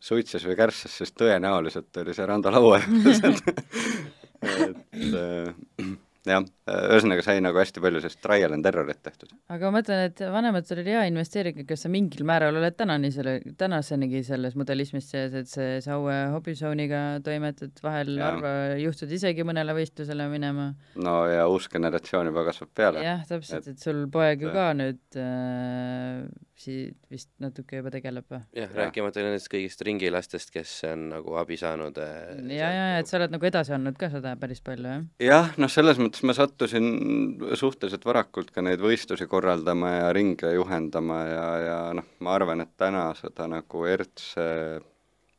[0.01, 3.21] suitses või kärssas, siis tõenäoliselt oli see Rando laua juures
[4.41, 5.53] et äh,
[6.31, 6.43] jah,
[6.91, 9.31] ühesõnaga sai nagu hästi palju sellist trial and error'it tehtud.
[9.49, 13.37] aga ma mõtlen, et vanematel oli hea investeering, kas sa mingil määral oled tänani selle,
[13.57, 18.29] tänasenigi selles modellismis sees, et see Saue hobitsooniga toimetad, vahel Jaa.
[18.31, 20.71] harva juhtud isegi mõnele võistlusele minema.
[20.95, 23.03] no ja uus generatsioon juba kasvab peale.
[23.05, 26.25] jah, täpselt, Et- sul poeg ju ka nüüd äh,
[26.61, 28.41] siit vist natuke juba tegeleb või?
[28.53, 28.73] jah, Jah.
[28.83, 33.33] rääkimata nendest kõigist ringilastest, kes on nagu abi saanud äh, ja, ja, et sa oled
[33.33, 35.05] nagu edasi andnud ka seda päris palju, jah?
[35.23, 41.17] jah, noh, selles mõttes ma sattusin suhteliselt varakult ka neid võistlusi korraldama ja ringe juhendama
[41.25, 44.45] ja, ja noh, ma arvan, et täna seda nagu ERTS-e,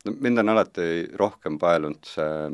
[0.05, 2.49] no mind on alati rohkem paelunud see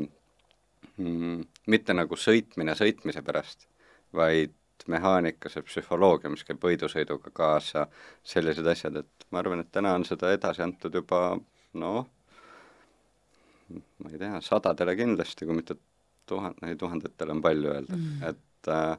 [1.02, 3.66] mm, mitte nagu sõitmine sõitmise pärast,
[4.14, 4.54] vaid
[4.86, 7.88] mehaanika, see psühholoogia, mis käib võidusõiduga kaasa,
[8.22, 11.40] sellised asjad, et ma arvan, et täna on seda edasi antud juba
[11.74, 12.06] noh,
[13.74, 15.76] ma ei tea, sadadele kindlasti, kui mitte
[16.30, 18.22] tuhat-, ei tuhandetele on palju öelda Mm.
[18.22, 18.98] mm., et äh,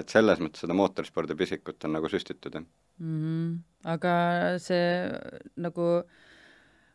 [0.00, 2.64] et selles mõttes seda mootorispordi pisikut on nagu süstitud, jah.
[2.98, 3.18] mm.
[3.24, 3.50] -hmm.
[3.94, 4.14] aga
[4.62, 4.86] see
[5.56, 5.88] nagu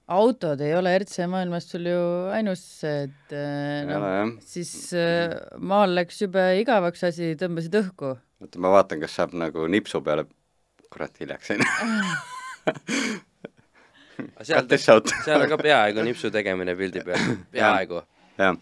[0.10, 2.02] autod ei ole RC maailmas sul ju
[2.34, 8.18] ainus, et äh, noh, siis äh, maal läks jube igavaks asi, tõmbasid õhku.
[8.42, 10.26] oota, ma vaatan, kas saab nagu nipsu peale,
[10.90, 11.66] kurat, hiljaks jäin.
[14.44, 14.66] Seal,
[15.24, 18.02] seal on ka peaaegu nipsu tegemine pildi peal, peaaegu.
[18.36, 18.58] jah,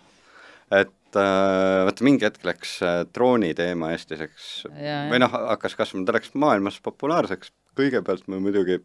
[0.78, 6.16] et äh, vaata mingi hetk läks äh, drooni teema Eestiseks või noh, hakkas kasvama, ta
[6.16, 8.80] läks maailmas populaarseks, kõigepealt me muidugi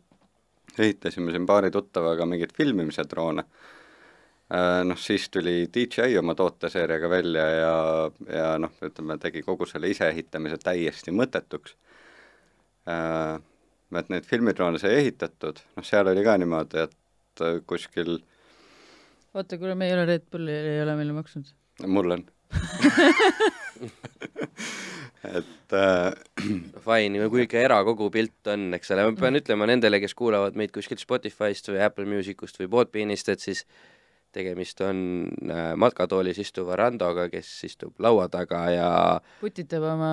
[0.78, 3.44] ehitasime siin paari tuttavaga mingeid filmimise droone.
[4.52, 7.76] Äh, noh, siis tuli DJI oma tooteseeriaga välja ja,
[8.40, 11.76] ja noh, ütleme, tegi kogu selle iseehitamise täiesti mõttetuks.
[12.82, 18.16] Et neid filmidroone sai ehitatud, noh, seal oli ka niimoodi, et kuskil,
[19.36, 21.52] oota, kuule, me ei ole Red Bulli, ei ole meile maksnud.
[21.90, 22.24] Mul on
[25.22, 26.12] et äh,
[26.82, 30.74] Fine, kui ikka erakogu pilt on, eks ole, ma pean ütlema nendele, kes kuulavad meid
[30.74, 33.64] kuskilt Spotify'st või Apple Musicust või Podbeanist, et siis
[34.32, 38.88] tegemist on äh, matkatoolis istuva Randoga, kes istub laua taga ja
[39.42, 40.12] putitab oma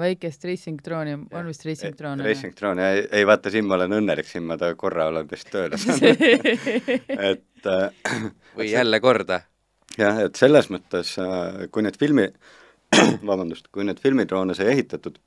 [0.00, 2.24] väikest racing drooni, on vist racing droon?
[2.24, 5.52] Racing Throne, ei, ei vaata, siin ma olen õnnelik, siin ma ta korra olen vist
[5.52, 6.24] tööle saanud
[7.30, 8.10] et äh,
[8.56, 9.42] või jälle korda.
[9.98, 11.16] Jah, et selles mõttes,
[11.72, 12.28] kui need filmi,
[13.30, 15.18] vabandust, kui need filmidroone sai ehitatud,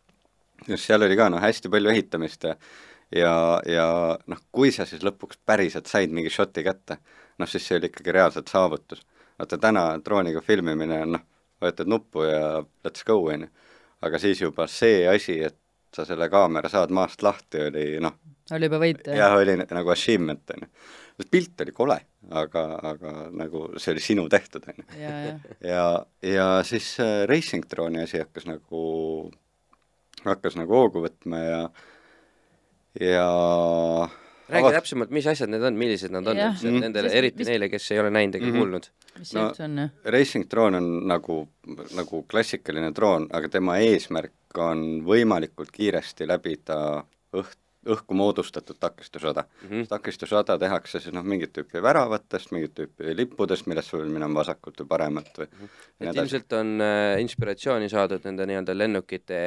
[0.68, 2.58] just seal oli ka noh, hästi palju ehitamist ja
[3.16, 6.98] ja, ja noh, kui sa siis lõpuks päriselt said mingi šoti kätte,
[7.40, 9.04] noh siis see oli ikkagi reaalselt saavutus.
[9.40, 11.26] vaata täna drooniga filmimine on noh,
[11.62, 13.50] vajutad nuppu ja let's go, on ju.
[14.02, 15.58] aga siis juba see asi, et
[15.96, 18.18] sa selle kaamera saad maast lahti, oli noh,
[18.52, 19.18] oli juba võit, jah?
[19.18, 20.72] jah, oli nagu achievement, on ju.
[21.20, 21.98] See pilt oli kole,
[22.32, 25.86] aga, aga nagu see oli sinu tehtud, on ju ja, ja,
[26.34, 29.32] ja siis see racing drooni asi hakkas nagu,
[30.26, 31.62] hakkas nagu hoogu võtma ja,
[33.02, 33.28] ja
[34.50, 36.82] räägi Ava- täpsemalt, mis asjad need on, millised nad on üldse Mm.
[36.84, 38.58] nendele, eriti mis- neile, kes ei ole näinud ega Mhm.
[38.60, 38.90] kuulnud.
[39.20, 41.48] mis see No- üldse on, racing droon on nagu,
[41.96, 49.68] nagu klassikaline droon, aga tema eesmärk on võimalikult kiiresti läbida õht õhku moodustatud takistusrada mm.
[49.70, 49.88] Mhm.
[49.92, 54.80] takistusrada tehakse siis noh, mingit tüüpi väravatest, mingit tüüpi lippudest, millest sa võid minema vasakult
[54.84, 55.70] või paremalt või Mhm.
[56.00, 59.40] et ilmselt on äh, inspiratsiooni saadud nende nii-öelda lennukite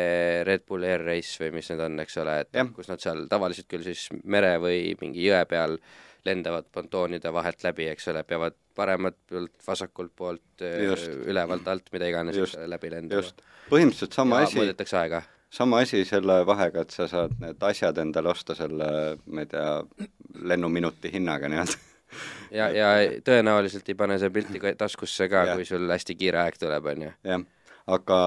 [0.44, 2.68] Red Bull Air Race või mis need on, eks ole, et Jah.
[2.72, 5.78] kus nad seal tavaliselt küll siis mere või mingi jõe peal
[6.26, 11.06] lendavad pontoonide vahelt läbi, eks ole, peavad paremalt poolt, vasakult poolt, Just.
[11.30, 13.22] ülevalt, alt, mida iganes, eks ole, läbi lendama.
[13.70, 15.22] põhimõtteliselt sama ja asi, mõõdetakse aega.
[15.50, 18.88] Sama asi selle vahega, et sa saad need asjad endale osta selle,
[19.26, 19.68] ma ei tea,
[20.42, 21.82] lennuminuti hinnaga nii-öelda.
[22.54, 22.88] Ja, ja
[23.26, 27.12] tõenäoliselt ei pane see pilti taskusse ka, kui sul hästi kiire aeg tuleb, on ju.
[27.26, 27.42] jah,
[27.96, 28.18] aga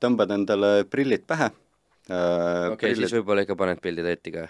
[0.00, 4.46] tõmbad endale prillid pähe äh, okei okay,, siis võib-olla ikka paned pildid etti ka.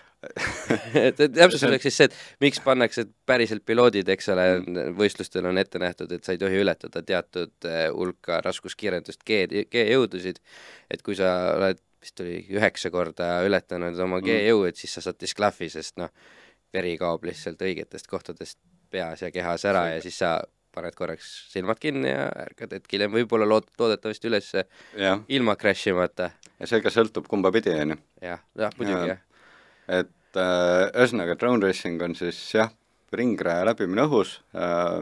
[1.07, 4.47] Et, täpselt oleks siis see, et miks pannakse päriselt piloodid, eks ole,
[4.97, 10.41] võistlustel on ette nähtud, et sa ei tohi ületada teatud eh, hulka raskuskiirendust G, G-jõudusid,
[10.93, 14.29] et kui sa oled vist oli üheksa korda ületanud oma Mm.
[14.29, 16.13] G-jõu, et siis sa saad disklahvi, sest noh,
[16.75, 18.59] veri kaob lihtsalt õigetest kohtadest
[18.93, 20.37] peas ja kehas ära ja siis sa
[20.75, 25.91] paned korraks silmad kinni ja ärkad hetk hiljem võib-olla lood-, loodetavasti üles jah, ilma crash
[25.93, 26.31] imata.
[26.59, 29.23] ja see ka sõltub kumba pidi, on ju jah, jah, muidugi jah.
[30.01, 32.73] et äh, ühesõnaga drone racing on siis jah,
[33.19, 35.01] ringraja läbimine õhus äh,,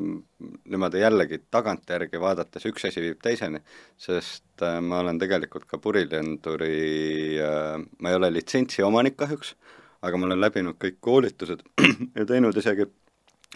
[0.70, 3.62] niimoodi jällegi tagantjärgi vaadates üks asi viib teiseni,
[4.00, 9.54] sest äh, ma olen tegelikult ka purilenduri äh,, ma ei ole litsentsi omanik kahjuks,
[10.02, 11.64] aga ma olen läbinud kõik koolitused
[12.18, 12.88] ja teinud isegi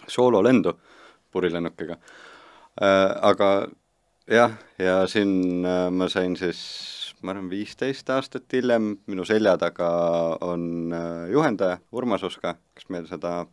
[0.07, 0.77] soololendu
[1.31, 3.11] purilennukiga äh,.
[3.31, 3.51] aga
[4.27, 6.61] jah, ja siin äh, ma sain siis
[7.23, 9.89] ma arvan, viisteist aastat hiljem minu selja taga
[10.45, 13.45] on äh, juhendaja Urmas Uska, kes meil seda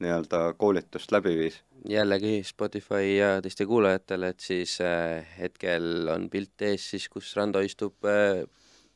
[0.00, 1.60] nii-öelda koolitust läbi viis.
[1.88, 7.62] jällegi Spotify ja teiste kuulajatele, et siis äh, hetkel on pilt ees siis, kus Rando
[7.64, 8.42] istub äh,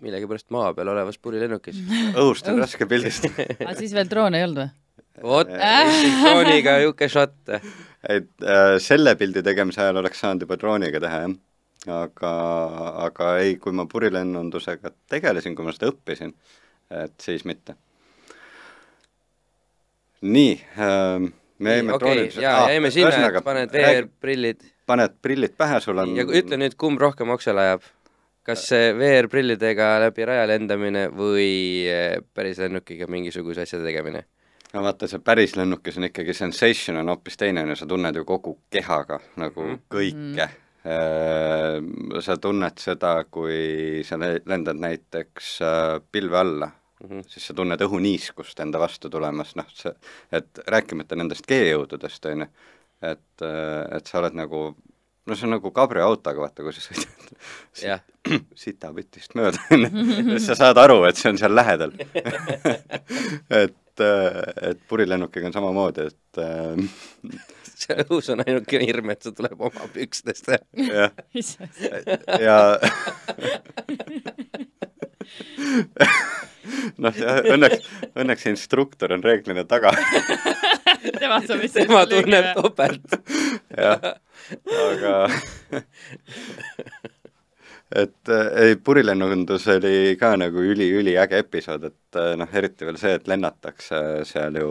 [0.04, 1.80] millegipärast maa peal olevas purilennukis.
[2.20, 4.72] õhust on raske pildistada aga siis veel droone ei olnud või?
[5.22, 7.54] vot, drooniga niisugune šott.
[7.54, 11.38] et äh, selle pildi tegemise ajal oleks saanud juba drooniga teha, jah.
[12.00, 12.34] aga,
[13.06, 16.34] aga ei, kui ma purilennundusega tegelesin, kui ma seda õppisin,
[17.04, 17.78] et siis mitte.
[20.24, 21.26] Nii äh,,
[21.58, 24.64] me jäime okay,, jaa, jäime sinna, et paned VR-prillid.
[24.86, 27.84] paned prillid pähe, sul on ja ütle nüüd, kumb rohkem oksele ajab?
[28.44, 31.48] kas see VR-prillidega läbi raja lendamine või
[31.88, 34.24] eh, päris lennukiga mingisuguse asja tegemine?
[34.74, 38.16] no vaata, see päris lennukis on ikkagi sensation on hoopis teine, on ju, sa tunned
[38.16, 39.82] ju kogu kehaga nagu mm.
[39.92, 40.48] kõike
[40.84, 42.16] mm..
[42.24, 46.70] sa tunned seda, kui sa lendad näiteks äh, pilve alla
[47.04, 47.28] mm, -hmm.
[47.28, 49.92] siis sa tunned õhuniiskust enda vastu tulemas, noh, see,
[50.32, 52.50] et rääkimata nendest G-jõududest, on ju,
[53.02, 53.46] et,
[53.96, 54.66] et sa oled nagu
[55.26, 57.30] no see on nagu kabrioautoga, vaata, kui sa sõidad
[57.80, 58.12] sit,
[58.64, 61.94] sitapütist mööda, siis sa saad aru, et see on seal lähedal.
[63.62, 66.32] Et, et purilennukiga on samamoodi, et
[67.84, 70.44] see õhus on ainuke hirm, et see tuleb oma pükstest.
[70.78, 71.10] jah,
[72.46, 72.58] ja
[77.04, 77.14] noh,
[77.54, 77.78] õnneks,
[78.14, 79.90] õnneks instruktor on reeglina taga
[81.18, 83.08] tema saab vist tema tunneb topelt.
[83.76, 84.00] jah,
[84.88, 85.12] aga
[87.94, 94.00] et ei, purilennundus oli ka nagu üli-üliäge episood, et noh, eriti veel see, et lennatakse
[94.28, 94.70] seal ju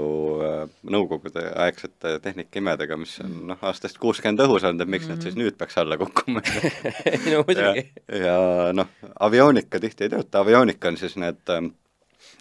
[0.96, 5.22] nõukogude aegsete tehnikaimedega, mis on noh, aastast kuuskümmend õhus olnud, et miks mm -hmm.
[5.22, 6.44] nad siis nüüd peaks alla kukkuma
[7.32, 7.88] no muidugi.
[8.08, 11.56] ja, ja noh, avioonika tihti ei tööta, avioonika on siis need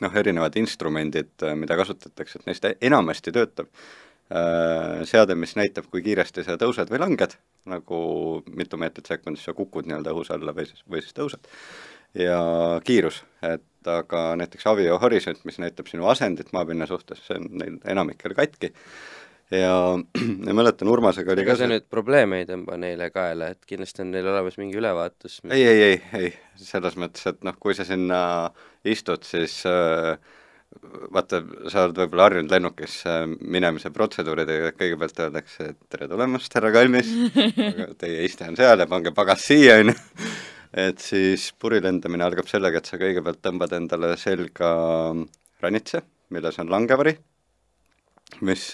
[0.02, 3.70] noh, erinevad instrumendid, mida kasutatakse, et neist enamasti töötab
[5.08, 7.34] seade, mis näitab, kui kiiresti sa tõused või langed,
[7.68, 7.98] nagu
[8.56, 11.50] mitu meetrit sekundis sa kukud nii-öelda õhus alla või siis, või siis tõused.
[12.18, 12.38] ja
[12.84, 17.78] kiirus, et aga näiteks Avio Horisont, mis näitab sinu asendit maapinna suhtes, see on neil
[17.88, 18.72] enamikel katki.
[19.50, 19.76] ja,
[20.46, 24.14] ja mäletan, Urmasega oli ega sa nüüd probleeme ei tõmba neile kaela, et kindlasti on
[24.14, 25.56] neil olemas mingi ülevaatus mis...?
[25.58, 28.22] ei, ei, ei, ei, selles mõttes, et noh, kui sa sinna
[28.84, 30.16] istud, siis äh,
[31.12, 32.96] vaata, sa oled võib-olla harjunud lennukis
[33.40, 37.10] minemise protseduuridega, et kõigepealt öeldakse, et tere tulemast, härra kalmis,
[38.02, 39.96] teie iste on seal ja pange pagas siia, on ju.
[40.86, 44.72] et siis purilendamine algab sellega, et sa kõigepealt tõmbad endale selga
[45.62, 47.16] ranitse, milles on langevari,
[48.48, 48.70] mis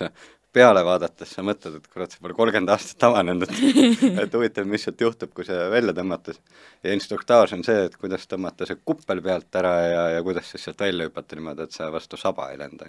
[0.52, 5.04] peale vaadates sa mõtled, et kurat, see pole kolmkümmend aastat avanenud, et huvitav, mis sealt
[5.04, 6.34] juhtub, kui see välja tõmmata.
[6.84, 10.64] ja instruktaaž on see, et kuidas tõmmata see kuppel pealt ära ja, ja kuidas siis
[10.64, 12.88] sealt välja hüpata niimoodi, et sa vastu saba ei lenda.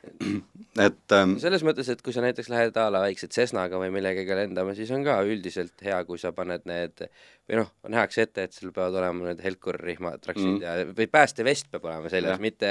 [0.86, 4.36] et ähm, selles mõttes, et kui sa näiteks lähed a la väikse Cessnaga või millegagi
[4.36, 7.04] lendama, siis on ka üldiselt hea, kui sa paned need
[7.50, 10.56] või noh, nähakse ette, et sul peavad olema need helkurrihmatraksid Mm.
[10.56, 10.62] mm.
[10.62, 12.70] ja, või päästevest peab olema seljas mitte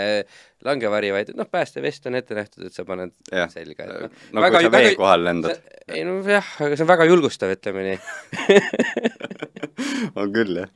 [0.66, 4.46] langevari, vaid noh, päästevest on ette nähtud, et sa paned jah, selga, et noh, no
[4.48, 8.00] kui sa vee kohal lendad, ei no jah, aga see on väga julgustav, ütleme nii.
[10.20, 10.72] on küll jah,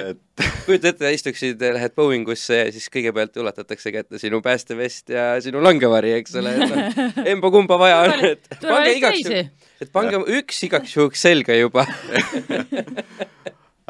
[0.00, 0.20] et
[0.66, 6.14] kujuta ette, istuksid, lähed Boeingusse ja siis kõigepealt ulatatakse kätte sinu päästevest ja sinu langevari,
[6.20, 7.02] eks ole, et noh,
[7.34, 11.86] emba-kumba vaja on, et pange igaks juhuks, et pange üks igaks juhuks selga juba.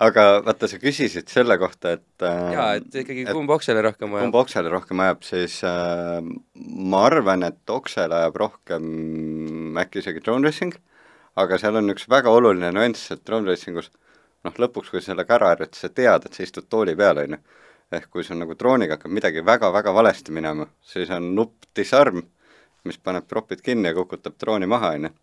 [0.00, 4.18] Aga vaata, sa küsisid selle kohta, et äh, jaa, et ikkagi kumb oksele rohkem kumb
[4.18, 4.38] vajab.
[4.42, 6.20] oksele rohkem ajab, siis äh,
[6.90, 10.76] ma arvan, et oksele ajab rohkem äkki isegi drone racing,
[11.40, 13.90] aga seal on üks väga oluline nüanss, et drone racingus
[14.46, 17.36] noh, lõpuks, kui sa sellega ära harjud, sa tead, et sa istud tooli peal, on
[17.36, 17.40] ju.
[17.90, 22.22] ehk kui sul nagu drooniga hakkab midagi väga-väga valesti minema, siis on nupp disarm,
[22.86, 25.14] mis paneb propid kinni ja kukutab drooni maha, on ju.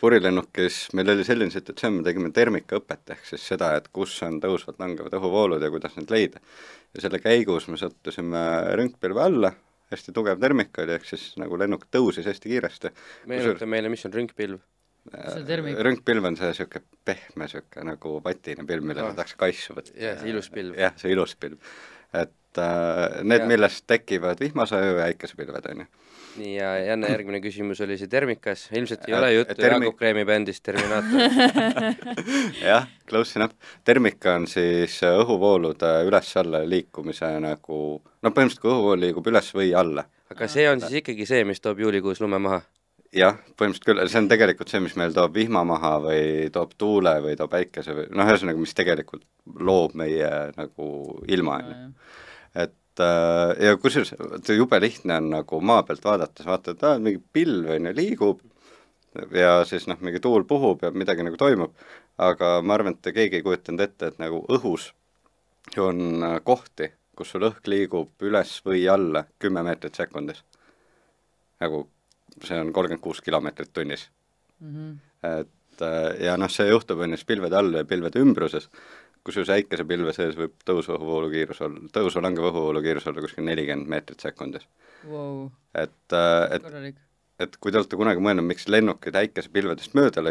[0.00, 5.16] Purilennukis meil oli selline situatsioon, me tegime termikaõpet, ehk siis seda, et kus on tõusvad-langevad
[5.18, 6.40] õhuvoolud ja kuidas neid leida.
[6.94, 8.40] ja selle käigus me sattusime
[8.78, 9.52] röntgpilve alla,
[9.92, 12.90] hästi tugev termika oli, ehk siis nagu lennuk tõusis hästi kiiresti.
[13.26, 14.58] meenuta meile, mis on rünkpilv.
[15.08, 19.14] See termik- röntgpilv on see niisugune pehme niisugune nagu patine pilv, millele Ah.
[19.14, 19.94] tahaks kaisu võtta.
[19.96, 20.74] Jah, see ilus pilv.
[20.76, 21.58] jah, see ilus pilv.
[22.12, 25.86] et äh, need, Ja- millest tekivad vihmasaju ja äikesepilved, on ju.
[26.38, 29.96] nii, ja Janne järgmine küsimus oli see Termikas, ilmselt ei Äh, ole juttu termi- Jaagup
[29.98, 31.98] Kreemi bändist Terminaator.
[32.68, 33.54] jah, close enough.
[33.84, 40.04] termika on siis õhuvoolude üles-alla liikumise nagu noh, põhimõtteliselt kui õhuvool liigub üles või alla
[40.30, 42.60] aga see on siis ikkagi see, mis toob juulikuus lume maha.
[43.16, 47.14] jah, põhimõtteliselt küll, see on tegelikult see, mis meil toob vihma maha või toob tuule
[47.24, 49.24] või toob päikese või noh, ühesõnaga, mis tegelikult
[49.58, 50.88] loob meie nagu
[51.26, 51.92] ilma, on ju.
[52.54, 54.14] Et äh, ja kusjuures
[54.56, 58.40] jube lihtne on nagu maa pealt vaadates vaata, et aa, mingi pilv on ju liigub
[59.34, 61.74] ja siis noh, mingi tuul puhub ja midagi nagu toimub,
[62.18, 64.92] aga ma arvan, et keegi ei kujutanud ette, et nagu õhus
[65.78, 70.44] on äh, kohti, kus sul õhk liigub üles või alla kümme meetrit sekundis.
[71.60, 71.88] nagu
[72.44, 74.08] see on kolmkümmend kuus kilomeetrit tunnis.
[75.22, 78.68] Et äh, ja noh, see juhtub on ju siis pilvede all ja pilvede ümbruses,
[79.28, 84.64] kusjuures äikesepilve sees võib tõusuõhuvoolu kiirus olla, tõusu-langeva õhuvoolu kiirus olla kuskil nelikümmend meetrit sekundis.
[85.08, 86.96] Vau, et, et, korralik.
[87.38, 90.24] et kui te olete kunagi mõelnud, miks lennukid äikesepilvedest mööda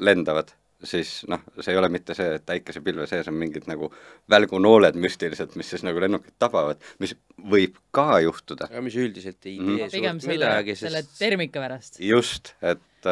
[0.00, 0.54] lendavad,
[0.86, 3.88] siis noh, see ei ole mitte see, et äikesepilve sees on mingid nagu
[4.32, 7.14] välgunooled müstiliselt, mis siis nagu lennukit tabavad, mis
[7.52, 9.76] võib ka juhtuda, aga mis üldiselt ei Mhm.
[9.80, 12.00] tee pigem suurt selle midagi,, selle sest termika pärast.
[12.00, 13.08] just, et,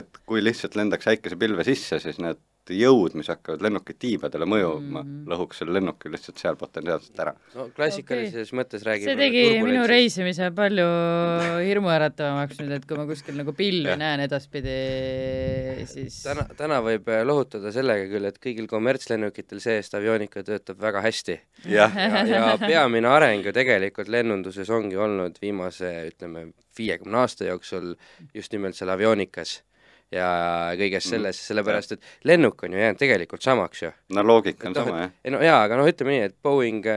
[0.00, 2.38] et kui lihtsalt lendaks äikesepilve sisse, siis need
[2.74, 5.08] jõud, mis hakkavad lennuki tiibadele mõjuma mm.
[5.08, 5.28] -hmm.
[5.30, 7.34] lõhuks selle lennuki lihtsalt seal potentsiaalselt ära.
[7.54, 9.86] no klassikalises mõttes räägime see tegi minu.
[9.90, 10.88] reisimise palju
[11.66, 14.76] hirmuäratavamaks nüüd, et kui ma kuskil nagu pilvi näen edaspidi,
[15.90, 21.04] siis täna, täna võib äh, lohutada sellega küll, et kõigil kommertslennukitel see-eest avionika töötab väga
[21.04, 21.40] hästi.
[21.70, 27.94] jah, ja, ja peamine areng ju tegelikult lennunduses ongi olnud viimase, ütleme, viiekümne aasta jooksul
[28.34, 29.60] just nimelt seal avionikas
[30.14, 30.28] ja
[30.78, 33.90] kõiges Mm, selles, sellepärast et lennuk on ju jäänud tegelikult samaks ju.
[34.14, 35.12] no loogika on noh, sama jah.
[35.24, 36.88] ei no jaa, aga noh, ütleme nii, et Boeing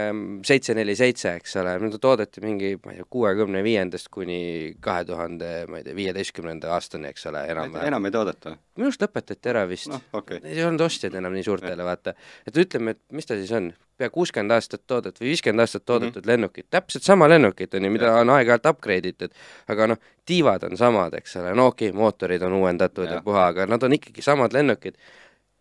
[0.46, 4.42] seitse neli seitse, eks ole, no ta toodeti mingi, ma ei tea, kuuekümne viiendast kuni
[4.84, 7.92] kahe tuhande, ma ei tea, viieteistkümnenda aastani, eks ole, enam-vähem.
[7.94, 8.58] enam ei toodeta?
[8.78, 10.42] minu arust lõpetati ära vist okei.
[10.44, 12.16] Neid ei olnud ostjaid enam nii suurtele, vaata.
[12.48, 16.16] et ütleme, et mis ta siis on, pea kuuskümmend aastat toodet või viiskümmend aastat toodetud
[16.16, 16.32] mm -hmm.
[16.32, 19.32] lennukit, täpselt sama lennukit on ju, mida on aeg-ajalt upgrade itud,
[19.68, 23.22] aga noh, tiivad on samad, eks ole, no okei okay,, mootorid on uuendatud ja, ja
[23.22, 24.98] puha, aga nad on ikkagi samad lennukid.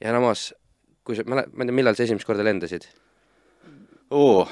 [0.00, 0.52] Ja samas
[1.06, 2.86] kui sa, ma ei tea, millal sa esimest korda lendasid?
[4.12, 4.44] oo,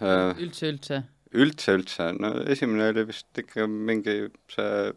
[0.00, 1.00] äh, üldse, üldse.
[1.32, 4.16] üldse, üldse, no esimene oli vist ikka mingi
[4.52, 4.92] see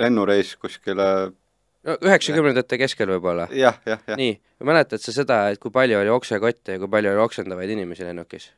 [0.00, 1.08] lennureis kuskile
[1.86, 3.48] üheksakümnendate keskel võib-olla.
[3.54, 4.18] jah, jah, jah.
[4.18, 8.06] nii, mäletad sa seda, et kui palju oli oksekotte ja kui palju oli oksendavaid inimesi
[8.06, 8.50] lennukis?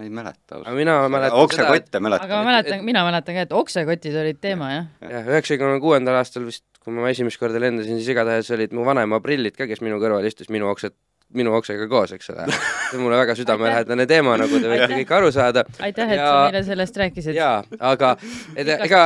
[0.00, 2.26] ei mäleta aga mina mäletan oksekotte mäletan.
[2.28, 4.90] aga ma mäletan, mina mäletan ka, et oksekotid olid teema, jah.
[5.04, 9.20] jah, üheksakümne kuuendal aastal vist, kui ma esimest korda lendasin, siis igatahes olid mu vanaema
[9.24, 10.96] prillid ka, kes minu kõrval istus minu oksed,
[11.34, 12.46] minu oksega koos, eks ole.
[12.52, 15.64] see on mulle väga südamelähedane teema, nagu te võite kõik aru saada.
[15.80, 17.34] aitäh, et Ja- sa meile sellest rääkisid.
[17.34, 18.16] jaa, aga
[18.56, 19.02] ega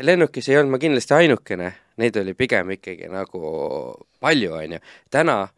[0.00, 3.40] lennukis ei olnud ma kindlasti ainukene, neid oli pigem ikkagi nagu
[4.20, 4.78] palju, on ju.
[5.10, 5.48] täna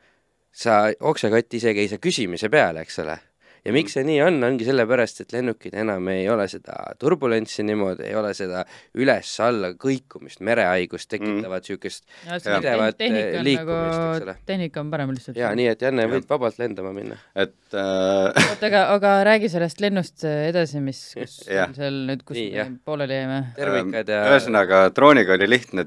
[0.53, 3.18] sa oksekotti isegi ei saa küsimise peale, eks ole.
[3.64, 8.09] Ja miks see nii on, ongi sellepärast, et lennukid enam ei ole seda turbulentsi niimoodi,
[8.09, 8.64] ei ole seda
[8.98, 12.07] üles-alla kõikumist, merehaigust tekitavat niisugust
[12.42, 15.38] pidevat, tehnika on liikumist, eks nagu ole., tehnika on parem lihtsalt.
[15.38, 17.18] jaa, nii et Janne, võid vabalt lendama minna.
[17.35, 22.51] et äh, oota, aga, aga räägi sellest lennust edasi, mis, kus seal nüüd, kus Nii,
[22.59, 23.42] me pooleli jäime?
[23.59, 25.87] tervikad ja ühesõnaga drooniga oli lihtne,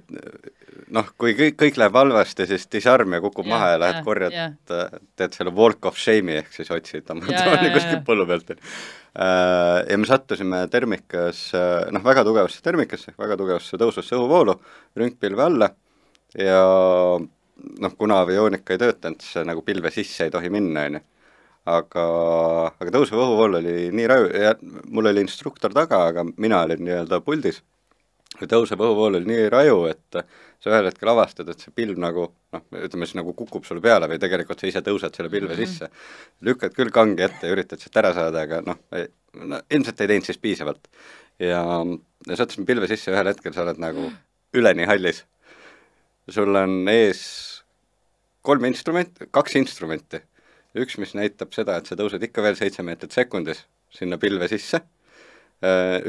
[0.96, 4.06] noh, kui kõik, kõik läheb halvasti, siis disarm ja kukub Jah, maha ja lähed jah,
[4.06, 8.54] korjad teed selle walk of shame'i ehk siis otsid oma jaa, kuskilt põllu pealt.
[9.90, 11.48] ja me sattusime termikas,
[11.96, 14.60] noh, väga tugevasse termikasse, väga tugevasse tõusvasse õhuvoolu
[15.00, 15.72] rünkpilve alla
[16.40, 16.62] ja
[17.20, 21.06] noh, kuna avioonika ei töötanud, siis see nagu pilve sisse ei tohi minna, on ju
[21.66, 22.06] aga,
[22.78, 27.22] aga tõusev õhuvool oli nii raju ja mul oli instruktor taga, aga mina olin nii-öelda
[27.26, 27.62] puldis.
[28.40, 30.20] ja tõusev õhuvool oli nii raju, et
[30.64, 32.26] sa ühel hetkel avastad, et see pilv nagu
[32.56, 35.90] noh, ütleme siis nagu kukub sulle peale või tegelikult sa ise tõused selle pilve sisse.
[36.46, 38.82] lükkad küll kangi ette ja üritad sealt ära saada, aga noh,
[39.44, 40.88] no ilmselt ei teinud siis piisavalt.
[41.40, 41.62] ja,
[42.28, 44.10] ja sattusime pilve sisse ja ühel hetkel sa oled nagu
[44.56, 45.26] üleni hallis.
[46.30, 47.26] sul on ees
[48.46, 50.22] kolm instrumenti, kaks instrumenti
[50.76, 53.64] üks, mis näitab seda, et sa tõused ikka veel seitse meetrit sekundis
[53.96, 54.82] sinna pilve sisse,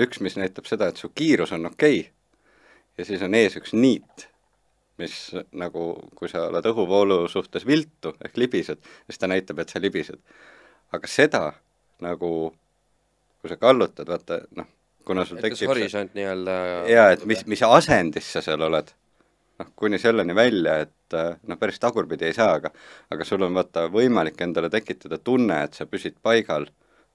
[0.03, 2.11] üks, mis näitab seda, et su kiirus on okei okay.
[2.99, 4.27] ja siis on ees üks niit,
[5.01, 5.17] mis
[5.53, 5.87] nagu,
[6.17, 10.21] kui sa oled õhuvoolu suhtes viltu ehk libised, siis ta näitab, et sa libised.
[10.97, 11.43] aga seda
[12.05, 12.31] nagu,
[13.41, 14.69] kui sa kallutad, vaata noh,
[15.07, 16.55] kuna sul tekib see horisont nii-öelda
[16.91, 18.93] jaa, et mis, mis asendis sa seal oled.
[19.61, 21.17] noh, kuni selleni välja, et
[21.49, 22.73] noh, päris tagurpidi ei saa, aga
[23.13, 26.69] aga sul on vaata võimalik endale tekitada tunne, et sa püsid paigal,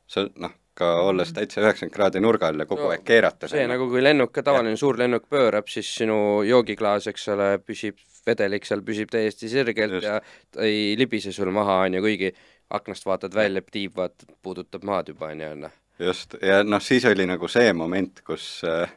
[0.10, 3.52] sa noh, ka olles täitsa üheksakümmend kraadi nurga all ja kogu No, aeg keerates.
[3.54, 8.66] see nagu, kui lennuk, tavaline suur lennuk pöörab, siis sinu joogiklaas, eks ole, püsib, vedelik
[8.70, 10.06] seal püsib täiesti sirgelt Just.
[10.06, 10.20] ja
[10.54, 12.34] ta ei libise sul maha, on ju, kuigi
[12.72, 15.74] aknast vaatad välja, tiib vaatad, puudutab maad juba, on ju, noh.
[16.00, 18.90] just, ja noh, siis oli nagu see moment, kus äh,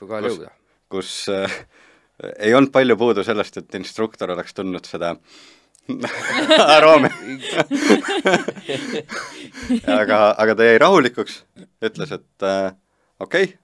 [0.00, 0.44] Kus-
[0.92, 1.56] kus äh,
[2.38, 5.14] ei olnud palju puudu sellest, et instruktor oleks tundnud seda
[6.76, 7.10] aroomi.
[9.86, 11.38] aga, aga ta jäi rahulikuks,
[11.86, 12.72] ütles, et äh,
[13.20, 13.54] okei okay,,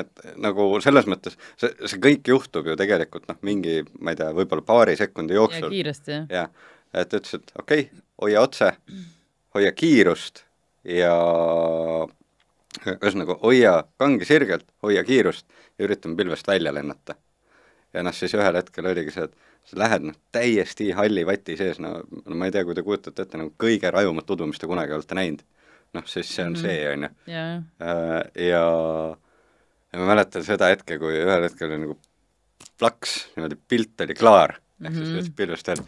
[0.00, 4.30] et nagu selles mõttes see, see kõik juhtub ju tegelikult noh, mingi, ma ei tea,
[4.36, 5.70] võib-olla paari sekundi jooksul.
[5.72, 6.28] kiiresti, jah.
[6.30, 8.72] jah, et ütles, et okei okay,, hoia otse,
[9.56, 10.44] hoia kiirust
[10.86, 11.14] ja
[12.86, 15.46] ühesõnaga hoia kangi sirgelt, hoia kiirust
[15.78, 17.16] ja üritame pilvest välja lennata.
[17.92, 21.78] ja noh, siis ühel hetkel oligi see, et sa lähed noh, täiesti halli vati sees,
[21.82, 24.66] no, no ma ei tea, kui te kujutate ette nagu kõige rajumat udu, mis te
[24.70, 25.42] kunagi olete näinud,
[25.94, 26.62] noh siis see on Mhm.
[26.62, 27.10] see, on ju.
[27.32, 27.44] ja.
[27.82, 28.64] Äh, ja,
[29.92, 31.98] ja ma mäletan seda hetke, kui ühel hetkel oli nagu
[32.80, 34.86] plaks, niimoodi pilt oli klaar mm, -hmm.
[34.86, 35.84] ehk siis üldse pilvest välja,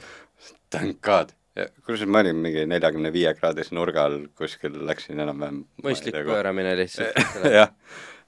[0.71, 1.33] thank god.
[1.57, 6.15] ja kusjuures ma olin mingi neljakümne viie kraadise nurga all kuskil, läksin enam-vähem mõistlik.
[6.25, 7.13] pööramine lihtsalt.
[7.59, 7.69] jah,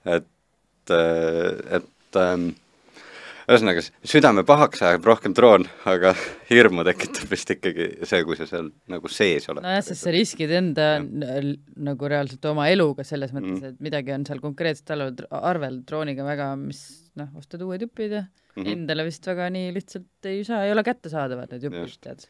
[0.05, 0.27] et,
[0.91, 2.51] et ähm,
[3.45, 6.15] ühesõnaga, südame pahaks ajab rohkem droon, aga
[6.49, 9.65] hirmu tekitab vist ikkagi see, kui sa seal nagu sees oled.
[9.65, 11.05] nojah, sest sa riskid enda Jah.
[11.05, 15.83] n- nagu reaalselt oma eluga selles mõttes mm., et midagi on seal konkreetselt arvel, arvel
[15.89, 16.85] drooniga väga, mis
[17.21, 18.63] noh, ostad uued jupid ja mm.
[18.63, 18.73] -hmm.
[18.77, 22.27] endale vist väga nii lihtsalt ei saa, ei ole kättesaadavad need jupid tead.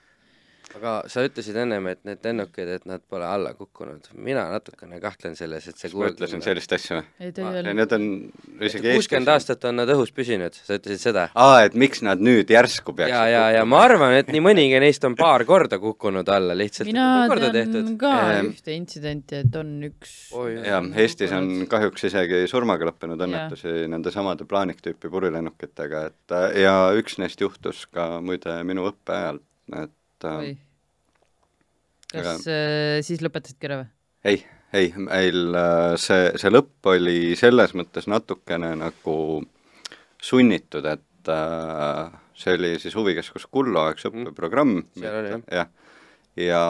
[0.74, 4.10] Aga sa ütlesid ennem, et need lennukid, et nad pole alla kukkunud.
[4.14, 7.30] mina natukene kahtlen selles, et see ma ütlesin sellist asja või?
[7.30, 8.08] ja need on
[8.60, 11.28] isegi kuuskümmend aastat on nad õhus püsinud, sa ütlesid seda?
[11.34, 14.82] aa, et miks nad nüüd järsku peaksid ja, ja, ja ma arvan, et nii mõnigi
[14.82, 18.50] neist on paar korda kukkunud alla, lihtsalt mina tean ka Ehm.
[18.52, 24.12] ühte intsidenti, et on üks Oi, jah, Eestis on kahjuks isegi surmaga lõppenud õnnetusi nende
[24.14, 29.42] samade plaanik-tüüpi purilennukitega, et ja üks neist juhtus ka muide minu õppe ajal,
[29.82, 29.94] et
[30.28, 30.52] äh, või
[32.14, 33.88] kas äh, siis lõpetasidki ära või?
[34.30, 34.42] ei,
[34.76, 39.16] ei, meil äh, see, see lõpp oli selles mõttes natukene nagu
[40.24, 45.00] sunnitud, et äh, see oli siis huvikeskus Kullo õppeprogramm Mm.
[45.00, 45.42] Seal oli, jah.
[45.60, 45.68] jah,
[46.40, 46.62] ja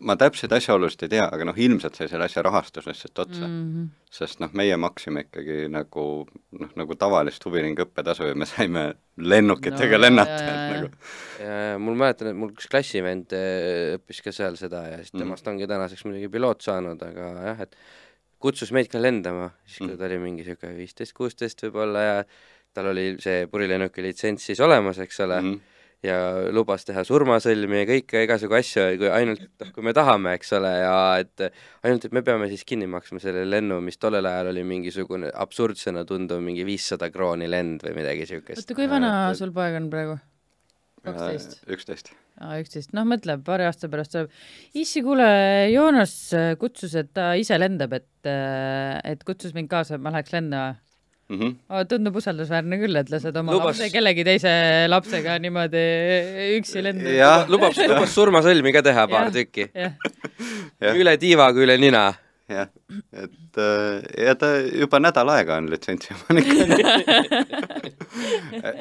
[0.00, 3.56] ma täpseid asjaolusid ei tea, aga noh, ilmselt sai selle asja rahastus lihtsalt otsa mm.,
[3.70, 3.88] Mhm.
[4.10, 6.04] sest noh, meie maksime ikkagi nagu
[6.58, 8.84] noh, nagu tavalist huviringi õppetasu ja me saime
[9.20, 10.88] lennukitega No, lennata, et nagu
[11.44, 15.22] ja, mul mäletan, et mul üks klassivend eh, õppis ka seal seda ja siis Mhm.
[15.22, 17.76] temast ongi tänaseks muidugi piloot saanud, aga jah, et
[18.40, 19.98] kutsus meid ka lendama, siis kui Mhm.
[19.98, 22.24] ta oli mingi niisugune viisteist, kuusteist võib-olla ja
[22.74, 25.69] tal oli see purilennuki litsents siis olemas, eks ole mm, mm, -hmm.
[26.04, 26.16] Ja
[26.54, 30.70] lubas teha surmasõlmi ja kõike igasugu asju, kui ainult, noh, kui me tahame, eks ole,
[30.80, 31.44] ja et
[31.84, 36.06] ainult, et me peame siis kinni maksma selle lennu, mis tollel ajal oli mingisugune absurdsena
[36.08, 38.64] tunduv mingi viissada krooni lend või midagi niisugust.
[38.64, 40.16] oota, kui vana sul poeg on praegu?
[41.04, 41.60] kaksteist?
[41.68, 42.12] üksteist.
[42.40, 44.32] aa, üksteist, noh mõtle, paari aasta pärast tuleb,
[44.72, 45.28] issi, kuule,
[45.72, 48.30] Joonas äh, kutsus, et ta ise lendab, et,
[49.04, 50.78] et kutsus mind kaasa, et ma läheks lendama.
[51.30, 51.50] Mhm.
[51.88, 54.50] tundub usaldusväärne küll, et lased oma Lubas- lapse kellegi teise
[54.90, 55.82] lapsega niimoodi
[56.58, 57.12] üksi lendama.
[57.14, 59.36] jah, lubab, lubab surmasõlmi ka teha paar Jah.
[59.38, 59.68] tükki.
[60.98, 62.08] üle tiiva kui üle nina.
[62.50, 62.66] jah,
[63.14, 66.48] et äh, ja ta juba nädal aega on litsentsi omanik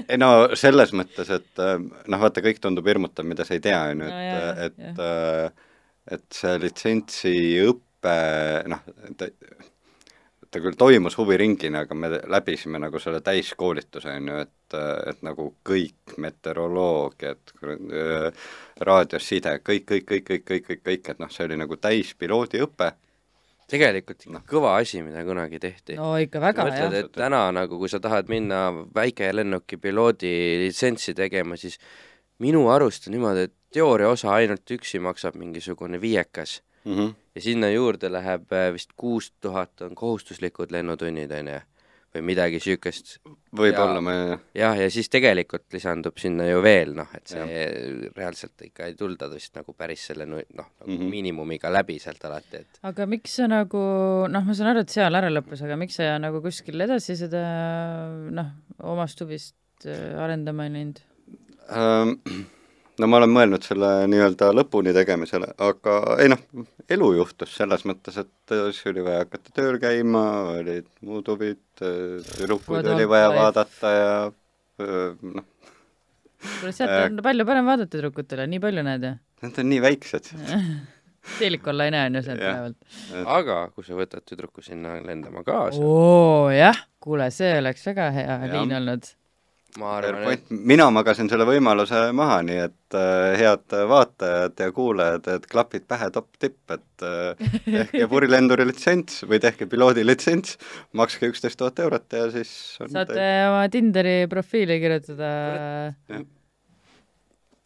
[0.10, 1.76] ei no selles mõttes, et äh,
[2.10, 4.56] noh, vaata, kõik tundub hirmutav, mida sa ei tea, on ju, No et jaa,
[4.90, 5.68] et äh,
[6.18, 8.16] et see litsentsiõpe,
[8.74, 8.82] noh,
[10.52, 14.78] ta küll toimus huviringina, aga me läbisime nagu selle täiskoolituse, on ju, et,
[15.12, 17.54] et nagu kõik meteoroloogiad,
[18.90, 22.92] raadioside, kõik, kõik, kõik, kõik, kõik, kõik, kõik, et noh, see oli nagu täispiloodiõpe
[23.70, 27.06] tegelikult ikka kõva asi, mida kunagi tehti no ikka väga, mõtled, jah.
[27.06, 30.32] et täna nagu, kui sa tahad minna väikelennuki piloodi
[30.64, 31.78] litsentsi tegema, siis
[32.44, 36.96] minu arust on niimoodi, et teooria osa ainult üksi maksab mingisugune viiekas mm.
[36.96, 37.14] -hmm.
[37.40, 41.60] Ja sinna juurde läheb äh, vist kuus tuhat on kohustuslikud lennutunnid, on ju,
[42.16, 43.20] või midagi niisugust.
[43.56, 47.70] võib-olla ma ei jah, ja siis tegelikult lisandub sinna ju veel noh, et see ja.
[48.18, 50.98] reaalselt ikka ei tulda vist nagu päris selle noh, nagu mm.
[50.98, 51.16] -hmm.
[51.16, 53.84] miinimumiga läbi sealt alati, et aga miks sa nagu,
[54.28, 57.44] noh, ma saan aru, et seal ära lõppes, aga miks sa nagu kuskil edasi seda
[58.36, 58.52] noh,
[58.84, 61.04] omast huvist äh, arendama ei läinud?
[61.70, 62.18] Ähm,
[63.00, 66.42] no ma olen mõelnud selle nii-öelda lõpuni tegemisele, aga ei noh,
[66.92, 70.26] elu juhtus selles mõttes, et äh, siis oli vaja hakata tööl käima,
[70.60, 74.12] olid muud huvid, tüdrukuid What oli vaja vaadata ja
[74.84, 75.48] öö, noh,
[76.60, 79.14] kuule, sealt on palju parem vaadata tüdrukutele, nii palju näed ju.
[79.44, 80.32] nad on nii väiksed.
[81.40, 82.58] teelik olla ei näe on ju sealt Jah.
[82.58, 83.26] ülevalt.
[83.38, 88.38] aga kui sa võtad tüdruku sinna lendama kaasa, oo jah, kuule, see oleks väga hea
[88.54, 89.12] liin olnud.
[89.78, 95.30] Ma arvan, et mina magasin selle võimaluse maha, nii et äh, head vaatajad ja kuulajad,
[95.36, 100.58] et klapid pähe top-tipp, et äh, tehke purilenduri litsents või tehke piloodi litsents,
[100.98, 102.52] makske üksteist tuhat eurot ja siis
[102.82, 105.30] on saate oma Tinderi profiili kirjutada.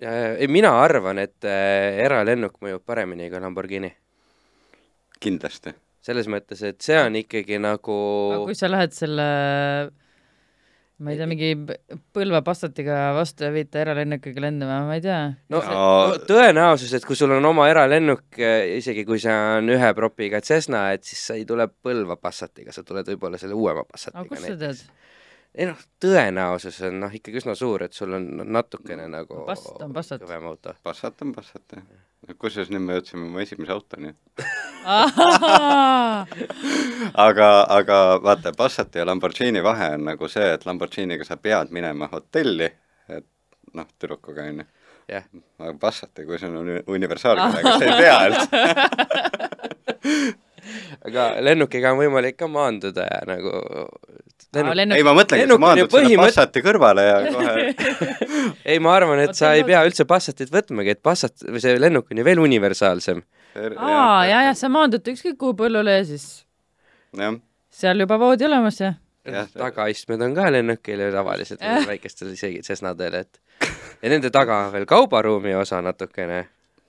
[0.04, 3.93] ei, mina arvan, et äh, eralennuk mõjub paremini kui Lamborghini.
[5.24, 5.72] kindlasti.
[6.04, 7.99] selles mõttes, et see on ikkagi nagu
[8.36, 9.28] aga kui sa lähed selle
[11.02, 15.02] ma ei tea, mingi p- Põlva Passatiga vastu ja viid ta eralennukiga lendama, ma ei
[15.04, 15.22] tea.
[15.54, 15.62] no,
[16.30, 18.38] tõenäosus, et kui sul on oma eralennuk,
[18.78, 22.86] isegi kui see on ühe propiga Cessna, et siis sa ei tule Põlva Passatiga, sa
[22.88, 24.86] tuled võib-olla selle uuema aga Passatiga kust sa tead?
[25.56, 28.24] Ei noh, tõenäosus on noh, ikkagi üsna suur, et sul on
[28.54, 30.22] natukene nagu Passat on Passat.
[30.24, 30.74] kõvem auto.
[30.84, 31.84] Passat on Passat, jah.
[32.39, 34.10] kusjuures nüüd me jõudsime oma esimese autoni.
[37.26, 42.06] aga, aga vaata, Passati ja Lamborghini vahe on nagu see, et Lamborghiniga sa pead minema
[42.12, 42.70] hotelli,
[43.14, 43.26] et
[43.78, 44.66] noh, tüdrukuga onju.
[45.12, 45.24] jah,
[45.60, 48.58] aga Passati, kui see on uni- universaalkõnega, sa ei pea üldse.
[51.08, 53.51] aga lennukiga on võimalik ka maanduda ja nagu
[54.54, 54.97] lennuk...
[54.97, 57.54] ei, ma mõtlengi, et sa lennuk maandud selle põhimõtt- Passati kõrvale ja kohe
[58.72, 62.12] ei, ma arvan, et sa ei pea üldse Passatit võtmagi, et Passat või see lennuk
[62.12, 63.24] on ju veel universaalsem.
[63.78, 66.28] aa, ja, ja sa maandud ükskõik kuhu põllule ja siis
[67.18, 67.38] jah,
[67.74, 68.93] seal juba voodi olemas ja.
[69.26, 69.47] Jah.
[69.56, 73.39] tagaistmed on ka lennukil ju tavaliselt väikestel isegi Cessnadel, et
[74.04, 76.41] ja nende taga on veel kaubaruumi osa natukene,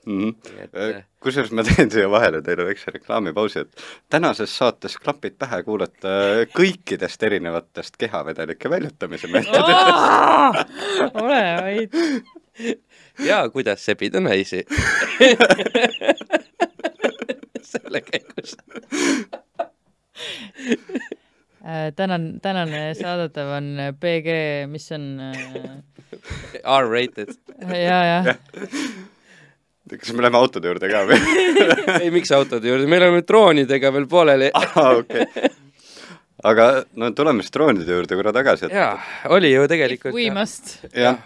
[0.07, 0.31] mhm.
[0.57, 5.39] nii et äh, kusjuures ma teen siia vahele teile väikse reklaamipausi, et tänases saates Klapid
[5.41, 6.15] pähe kuulete
[6.57, 10.73] kõikidest erinevatest kehavedelike väljutamise meetoditest.
[11.23, 11.91] ole vaid.
[13.25, 14.65] ja kuidas sebida naisi
[17.75, 18.57] selle käigus.
[21.65, 24.29] Äh, tänan, tänane saadetav on PG,
[24.69, 27.35] mis on äh, R-rated.
[27.73, 28.35] ja, ja.
[29.91, 31.19] Kas me läheme autode juurde ka või?
[32.03, 34.51] ei, miks autode juurde, me oleme droonidega veel pooleli.
[34.61, 35.51] aa, okei.
[36.51, 36.69] aga
[37.01, 38.95] no tuleme siis droonide juurde korra tagasi, et jaa,
[39.37, 40.79] oli ju tegelikult We must.
[40.91, 41.21] jah,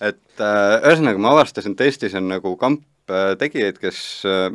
[0.00, 4.50] et äh, ühesõnaga ma avastasin, et Eestis on nagu kamp äh, tegijaid, kes äh,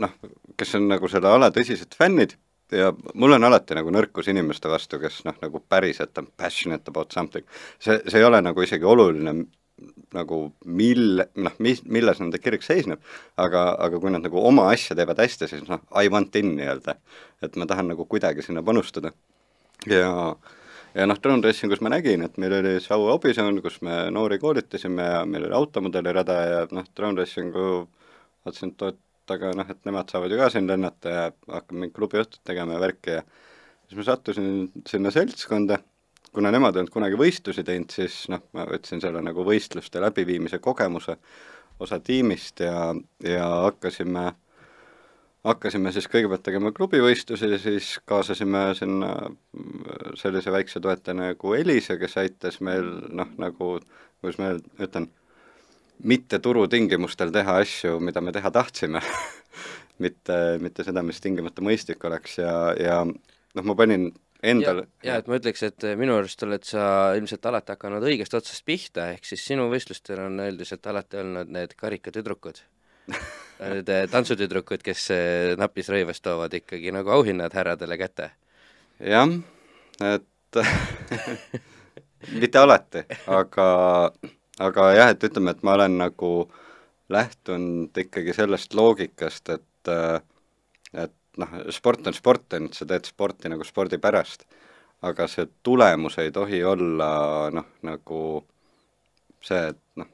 [0.00, 0.16] noh,
[0.56, 2.36] kes on nagu selle ala tõsised fännid
[2.72, 7.12] ja mul on alati nagu nõrkus inimeste vastu, kes noh, nagu päriselt on passionate about
[7.12, 7.44] something.
[7.78, 9.44] see, see ei ole nagu isegi oluline
[10.16, 13.02] nagu mil-, noh, mis, milles nende kirg seisneb,
[13.40, 16.96] aga, aga kui nad nagu oma asja teevad hästi, siis noh, I want in nii-öelda.
[17.42, 19.12] et ma tahan nagu kuidagi sinna panustada.
[19.90, 20.10] ja
[20.94, 24.38] ja noh, Drone Racingus ma nägin, et meil oli see Aue Obisõn, kus me noori
[24.42, 27.68] koolitasime ja meil oli automudeli rada ja noh, Drone Racingu
[28.44, 29.00] vaatasin, et oot,
[29.32, 33.16] aga noh, et nemad saavad ju ka siin lennata ja hakkame klubiõhtut tegema ja värki
[33.16, 33.22] ja
[33.86, 34.52] siis ma sattusin
[34.88, 35.78] sinna seltskonda,
[36.32, 40.62] kuna nemad ei olnud kunagi võistlusi teinud, siis noh, ma võtsin selle nagu võistluste läbiviimise
[40.64, 41.16] kogemuse
[41.82, 42.92] osa tiimist ja,
[43.24, 44.30] ja hakkasime
[45.42, 49.10] hakkasime siis kõigepealt tegema klubivõistlusi siis kaasasime sinna
[50.18, 53.74] sellise väikse toetaja nagu Elisa, kes aitas meil noh, nagu
[54.22, 54.52] kuidas ma
[54.86, 55.08] ütlen,
[56.06, 59.02] mitte turutingimustel teha asju, mida me teha tahtsime.
[60.02, 64.08] Mitte, mitte seda, mis tingimata mõistlik oleks ja, ja noh, ma panin
[64.42, 66.84] endal ja, ja et ma ütleks, et minu arust oled sa
[67.18, 71.76] ilmselt alati hakanud õigest otsast pihta, ehk siis sinu võistlustel on üldiselt alati olnud need
[71.78, 72.62] karikatüdrukud
[73.62, 78.30] Need eh, tantsutüdrukud, kes eh, napis rõives toovad ikkagi nagu auhinnad härradele kätte.
[79.02, 79.30] jah,
[80.02, 80.60] et
[82.42, 83.66] mitte alati, aga,
[84.58, 86.32] aga jah, et ütleme, et ma olen nagu
[87.12, 90.31] lähtunud ikkagi sellest loogikast, et et
[91.40, 94.44] noh, sport on sport, on ju, sa teed sporti nagu spordi pärast,
[95.08, 97.12] aga see tulemus ei tohi olla
[97.54, 98.18] noh, nagu
[99.42, 100.10] see, et noh,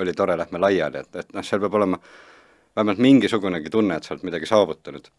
[0.00, 2.00] oli tore, lähme laiali, et, et noh, seal peab olema
[2.74, 5.10] vähemalt mingisugunegi tunne, et sa oled midagi saavutanud.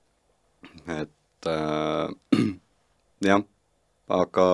[0.97, 2.41] et äh,
[3.29, 3.45] jah,
[4.09, 4.47] aga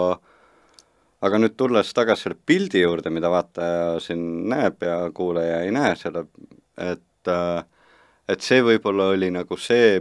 [1.22, 5.96] aga nüüd tulles tagasi selle pildi juurde, mida vaataja siin näeb ja kuulaja ei näe,
[5.96, 6.26] selle,
[6.78, 7.64] et äh,
[8.32, 10.00] et see võib-olla oli nagu see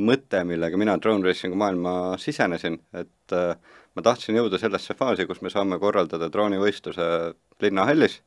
[0.00, 3.54] mõte, millega mina drone racing'u maailma sisenesin, et äh,
[3.94, 7.06] ma tahtsin jõuda sellesse faasi, kus me saame korraldada droonivõistluse
[7.62, 8.20] linnahallis.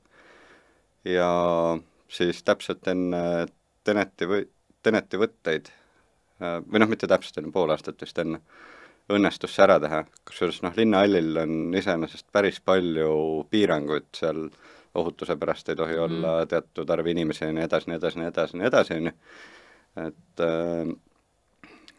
[1.07, 1.29] Ja
[2.07, 3.23] siis täpselt enne
[3.83, 4.45] Teneti või,
[4.83, 5.71] Teneti võtteid,
[6.41, 8.39] äh, või noh, mitte täpselt enne, pool aastat vist enne,
[9.11, 13.09] õnnestus see ära teha, kusjuures noh, linnahallil on iseenesest päris palju
[13.51, 14.45] piiranguid seal,
[14.95, 16.03] ohutuse pärast ei tohi mm.
[16.05, 19.13] olla teatud arv inimesi ja nii edasi, nii edasi, nii edasi, nii edasi, on ju,
[20.03, 20.93] et äh,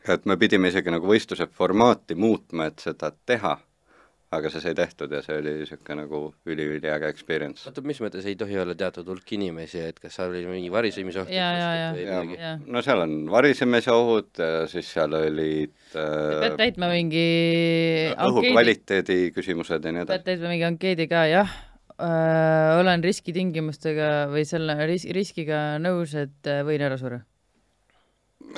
[0.09, 3.59] et me pidime isegi nagu võistluse formaati muutma, et seda teha
[4.35, 7.65] aga see sai tehtud ja see oli niisugune nagu üliüliäge experience.
[7.69, 11.31] oota, mis mõttes ei tohi olla teatud hulk inimesi, et kas seal oli mingi varisemisoht?
[11.33, 12.55] ja, ja, ja, ja.
[12.67, 17.29] no seal on varisemise-ohud ja siis seal olid äh, pead täitma mingi
[18.15, 20.17] õhukvaliteedi küsimused ja nii edasi.
[20.17, 21.55] pead täitma mingi ankeedi ka, jah
[21.99, 27.23] äh,, olen riskitingimustega või selle ris-, riskiga nõus, et äh, võin ära surra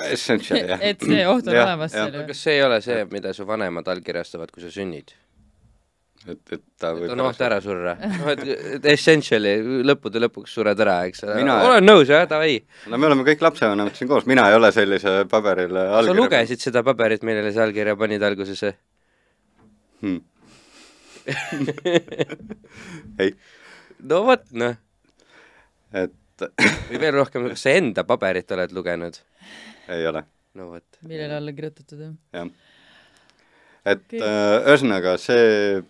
[0.04, 0.82] Essential, jah.
[0.90, 2.24] et see oht on olemas seal ju.
[2.30, 5.14] kas see ei ole see, mida su vanemad allkirjastavad, kui sa sünnid?
[6.26, 7.94] et, et ta võib on oht ära surra.
[8.00, 8.42] noh, et,
[8.76, 11.58] et essentially lõppude lõpuks sured ära, eks ole mina....
[11.68, 12.58] olen nõus, jah, davai.
[12.90, 16.66] no me oleme kõik lapsevanemad siin koos, mina ei ole sellise paberile allkirja sa lugesid
[16.68, 18.64] seda paberit, millele sa allkirja panid alguses
[20.02, 20.20] hmm.
[23.22, 23.32] ei.
[24.06, 24.78] no vot, noh.
[25.94, 26.14] et
[26.90, 29.18] või veel rohkem, kas sa enda paberit oled lugenud?
[29.92, 30.24] ei ole.
[30.58, 31.00] no vot.
[31.02, 32.16] millele alla kirjutatud, jah?
[32.36, 32.50] jah.
[33.84, 34.20] et okay.
[34.22, 35.84] äh, ühesõnaga, see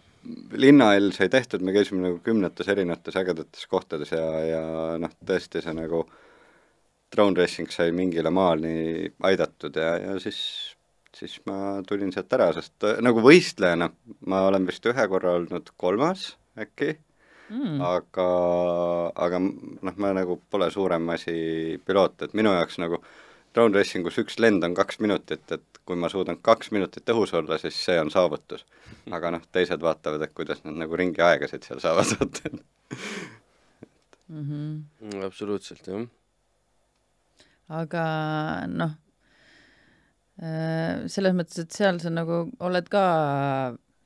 [0.59, 4.63] linnahall sai tehtud, me käisime nagu kümnetes erinevates ägedates kohtades ja, ja
[5.01, 6.05] noh, tõesti see nagu
[7.15, 10.41] drone racing sai mingile maani aidatud ja, ja siis,
[11.15, 13.91] siis ma tulin sealt ära, sest äh, nagu võistlejana
[14.31, 16.97] ma olen vist ühe korra olnud kolmas äkki
[17.51, 18.27] mm., aga,
[19.27, 21.37] aga noh, ma nagu pole suurem asi
[21.87, 23.01] piloot, et minu jaoks nagu
[23.57, 27.33] drone racing us üks lend on kaks minutit, et kui ma suudan kaks minutit õhus
[27.39, 28.67] olla, siis see on saavutus.
[29.17, 32.53] aga noh, teised vaatavad, et kuidas nad nagu ringi aegasid seal saavad võtta
[34.29, 34.45] mm.
[34.45, 35.25] -hmm.
[35.25, 36.05] absoluutselt, jah.
[37.81, 38.05] aga
[38.67, 38.93] noh,
[40.43, 43.07] äh, selles mõttes, et seal sa nagu oled ka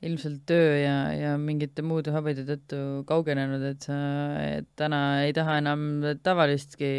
[0.01, 2.79] ilmselt töö ja, ja mingite muude hobide tõttu
[3.09, 3.97] kaugenenud, et sa
[4.41, 5.83] et täna ei taha enam
[6.25, 6.93] tavalistki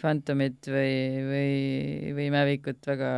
[0.00, 0.94] Phantomit või,
[1.28, 1.50] või,
[2.16, 3.10] või Mavic'ut väga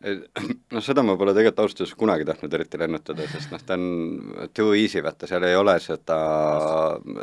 [0.74, 4.48] noh, seda ma pole tegelikult ausalt öeldes kunagi tahtnud eriti lennutada, sest noh, ta on
[4.56, 6.18] too easy, vaata, seal ei ole seda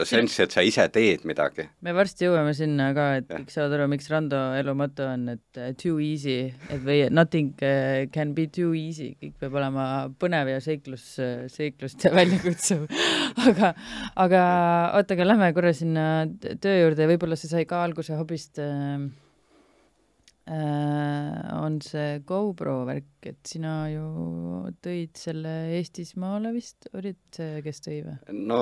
[0.05, 1.67] sensi, et sa ise teed midagi.
[1.85, 5.61] me varsti jõuame sinna ka, et kõik saavad aru, miks Rando elu moto on, et
[5.81, 9.87] too easy, et või nothing uh, can be too easy, kõik peab olema
[10.19, 12.85] põnev ja seiklus uh,, seiklust väljakutsuv.
[13.47, 13.73] Aga,
[14.19, 14.43] aga
[14.97, 16.25] oota, aga lähme korra sinna
[16.61, 17.05] töö juurde.
[17.05, 19.26] Ja võib-olla see sai ka alguse hobist Äh,
[20.47, 24.07] on see GoPro värk, et sina ju
[24.83, 28.17] tõid selle Eestismaale vist, olid see, kes tõi või?
[28.47, 28.61] no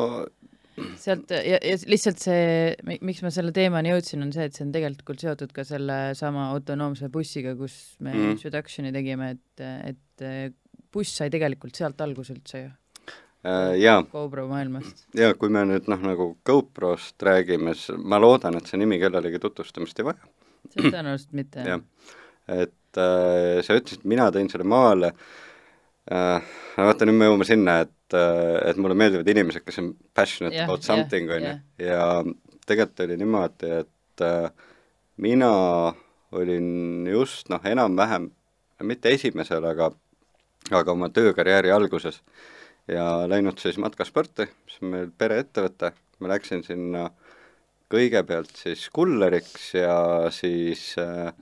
[0.99, 4.73] sealt ja, ja lihtsalt see, miks ma selle teemani jõudsin, on see, et see on
[4.75, 8.33] tegelikult seotud ka sellesama autonoomse bussiga, kus me mm.
[8.35, 10.25] introduction'i tegime, et, et
[10.93, 12.71] buss sai tegelikult sealt alguse üldse ju
[13.45, 13.75] äh,.
[13.79, 14.01] jaa.
[14.11, 15.05] GoPro maailmast.
[15.15, 19.41] jaa, kui me nüüd noh, nagu GoProst räägime, siis ma loodan, et see nimi kellelegi
[19.43, 20.33] tutvustamist ei vaja
[20.73, 21.65] tõenäoliselt mitte.
[21.65, 21.81] jah,
[22.51, 25.11] et äh, sa ütlesid, mina tõin selle maale.
[26.05, 30.55] Äh,, vaata nüüd me jõuame sinna, et äh,, et mulle meeldivad inimesed, kes on passionate
[30.55, 31.53] yeah, about something, on ju,
[31.87, 32.07] ja
[32.65, 34.49] tegelikult oli niimoodi, et äh,
[35.25, 35.51] mina
[36.35, 38.29] olin just noh, enam-vähem,
[38.85, 39.93] mitte esimesel, aga
[40.73, 42.23] aga oma töökarjääri alguses
[42.89, 45.91] ja läinud siis matkasporti, mis on meil pereettevõte,
[46.21, 47.24] ma läksin sinna äh,
[47.91, 49.97] kõigepealt siis kulleriks ja
[50.33, 51.33] siis äh,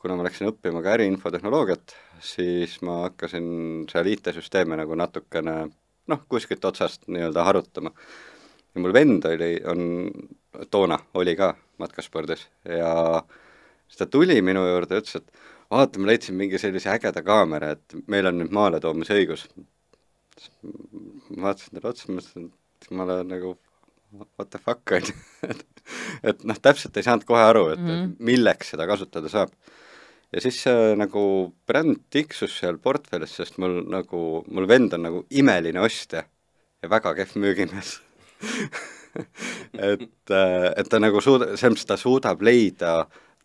[0.00, 1.94] kuna ma läksin õppima ka äriinfotehnoloogiat,
[2.24, 3.50] siis ma hakkasin
[3.90, 5.56] seal IT-süsteeme nagu natukene
[6.10, 7.92] noh, kuskilt otsast nii-öelda harutama.
[8.74, 10.10] ja mul vend oli, on,
[10.70, 11.52] toona oli ka
[11.82, 13.22] matkaspordis ja
[13.88, 15.32] siis ta tuli minu juurde ütles, et
[15.70, 19.48] vaata, ma leidsin mingi sellise ägeda kaamera, et meil on nüüd maale toomise õigus.
[20.64, 22.48] ma vaatasin talle otsa, mõtlesin,
[22.80, 23.58] et ma olen nagu
[24.12, 25.14] what the fuck, on ju.
[25.48, 25.64] et,
[26.32, 28.12] et noh, täpselt ei saanud kohe aru, et mm, -hmm.
[28.12, 29.52] et milleks seda kasutada saab.
[30.32, 31.22] ja siis see nagu
[31.66, 36.24] bränd tiksus seal portfellis, sest mul nagu, mul vend on nagu imeline ostja
[36.82, 37.98] ja väga kehv müügimees
[39.90, 40.32] et,
[40.76, 42.94] et ta nagu suuda-, selles mõttes ta suudab leida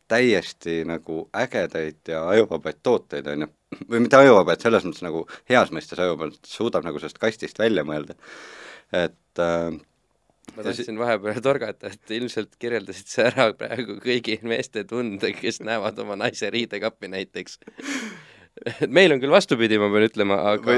[0.07, 3.49] täiesti nagu ägedaid ja ajuvabaid tooteid, on ju.
[3.89, 8.15] või mitte ajuvabaid, selles mõttes nagu heas mõistes ajuvabaid, suudab nagu sellest kastist välja mõelda.
[8.93, 9.73] et äh,
[10.55, 15.99] ma tahtsin vahepeal torgata, et ilmselt kirjeldasid sa ära praegu kõigi meeste tunde, kes näevad
[16.03, 17.59] oma naise riidekappi näiteks
[18.63, 20.77] et meil on küll vastupidi, ma pean ütlema, aga või,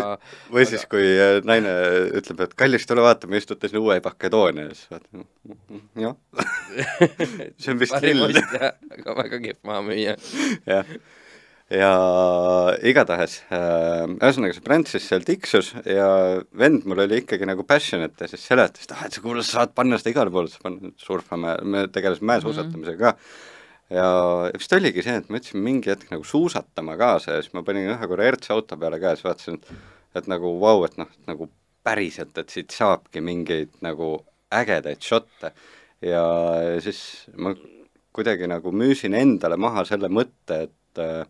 [0.56, 0.70] või aga...
[0.72, 1.74] siis, kui äh, naine
[2.18, 6.18] ütleb, et kallis, tule vaata, me istute siin uue Makedoonia mm, mm, jah
[7.62, 8.42] see on vist lill.
[8.98, 10.18] aga väga kehv maamüüja.
[10.66, 10.98] jah
[11.74, 11.92] ja
[12.88, 16.08] igatahes äh,, ühesõnaga see bränd siis seal tiksus ja
[16.56, 19.62] vend mul oli ikkagi nagu passionate ja siis seletas, et ah, et sa kuule, sa
[19.62, 23.14] saad panna seda igale poole, sa paned surfame, me tegelesime mäesuusatamisega ka.
[24.00, 24.08] ja
[24.56, 27.92] vist oligi see, et ma võtsin mingi hetk nagu suusatama kaasa ja siis ma panin
[27.92, 30.96] ühe korra ERTS auto peale ka ja siis vaatasin, et et nagu vau wow,, et
[30.98, 31.50] noh, nagu
[31.86, 34.16] päriselt, et siit saabki mingeid nagu
[34.56, 35.52] ägedaid šotte
[36.02, 36.24] ja
[36.84, 37.52] siis ma
[38.16, 41.28] kuidagi nagu müüsin endale maha selle mõtte, et äh,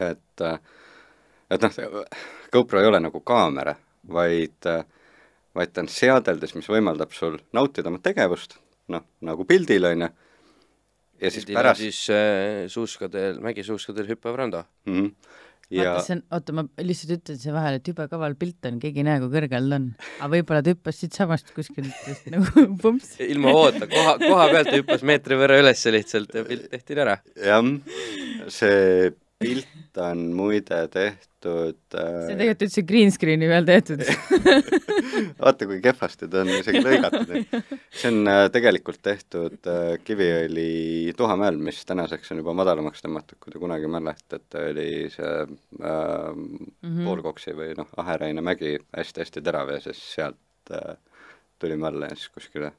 [0.00, 0.46] et
[1.50, 2.04] et noh,
[2.52, 3.74] GoPro ei ole nagu kaamera,
[4.12, 4.68] vaid,
[5.56, 8.58] vaid ta on seadeldis, mis võimaldab sul nautida oma tegevust,
[8.92, 10.12] noh, nagu pildil, on ju,
[11.22, 14.94] ja siis pildil pärast siis äh, suuskadel, mägisuuskadel hüppav Rando mm.
[14.94, 15.12] -hmm.
[15.66, 15.82] Ja...
[15.82, 19.00] vaata, see on, oota, ma lihtsalt ütlen siia vahele, et jube kaval pilt on, keegi
[19.02, 19.88] ei näe, kui kõrgel ta on.
[20.20, 23.16] aga võib-olla ta hüppas siitsamast kuskilt nagu pumps.
[23.26, 27.18] ilma oota, koha, koha pealt hüppas meetri võrra ülesse lihtsalt ja pilt tehti ära.
[27.34, 27.66] jah,
[28.46, 29.10] see
[29.40, 32.06] pilt on muide tehtud äh...
[32.26, 34.02] see on tegelikult üldse green screen'i peal tehtud
[35.42, 37.34] vaata, kui kehvasti ta on isegi lõigatud.
[37.92, 43.52] see on äh, tegelikult tehtud äh, Kiviõli Tuhamäel, mis tänaseks on juba madalamaks tõmmatud, kui
[43.52, 45.46] te kunagi mäletate, oli see äh,
[46.32, 47.04] mm -hmm.
[47.04, 50.96] Poolkoksi või noh, Aheraine mägi hästi-hästi terav ja siis sealt äh,
[51.58, 52.72] tulime alla ja siis kuskile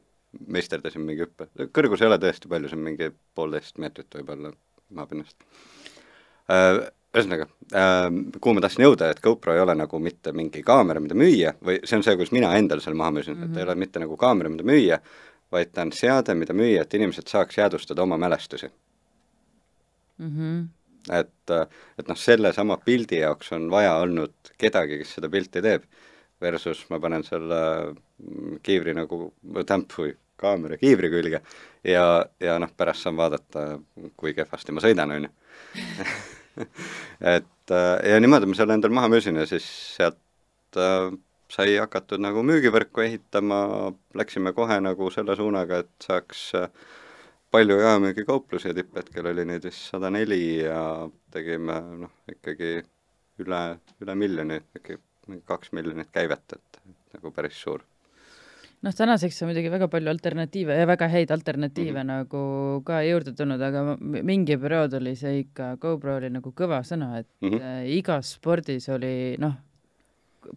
[0.48, 1.50] meisterdasime mingi hüppe.
[1.74, 4.52] kõrgus ei ole tõesti palju, see on mingi poolteist meetrit võib-olla
[4.90, 5.46] maapinnast
[7.18, 8.08] ühesõnaga, äh,
[8.42, 11.80] kuhu ma tahtsin jõuda, et GoPro ei ole nagu mitte mingi kaamera, mida müüa, või
[11.84, 13.50] see on see, kuidas mina endale selle maha müüsin mm, -hmm.
[13.50, 13.72] et ta ei mhm.
[13.72, 15.00] ole mitte nagu kaamera, mida müüa,
[15.52, 18.70] vaid ta on seade, mida müüa, et inimesed saaks jäädvustada oma mälestusi
[20.18, 20.30] mm.
[20.30, 20.68] -hmm.
[21.20, 21.56] et,
[22.00, 25.84] et noh, sellesama pildi jaoks on vaja olnud kedagi, kes seda pilti teeb,
[26.42, 31.42] versus ma panen selle mm, kiivri nagu, või kaamera kiivri külge
[31.84, 33.80] ja, ja noh, pärast saan vaadata,
[34.16, 35.32] kui kehvasti ma sõidan, on ju
[37.36, 41.10] et äh, ja niimoodi ma selle endale maha müüsin ja siis sealt äh,
[41.52, 43.60] sai hakatud nagu müügivõrku ehitama,
[44.20, 46.70] läksime kohe nagu selle suunaga, et saaks äh,
[47.52, 50.82] palju jaemüügikauplusi ja tipphetkel oli neid vist sada neli ja
[51.34, 52.74] tegime noh, ikkagi
[53.44, 53.62] üle,
[54.04, 55.00] üle miljoni, äkki
[55.48, 56.82] kaks miljonit käivet, et
[57.16, 57.84] nagu päris suur
[58.86, 62.12] noh, tänaseks on muidugi väga palju alternatiive ja väga häid alternatiive mm -hmm.
[62.14, 67.18] nagu ka juurde tulnud, aga mingi periood oli see ikka, GoPro oli nagu kõva sõna,
[67.20, 67.88] et mm -hmm.
[67.98, 69.56] igas spordis oli noh,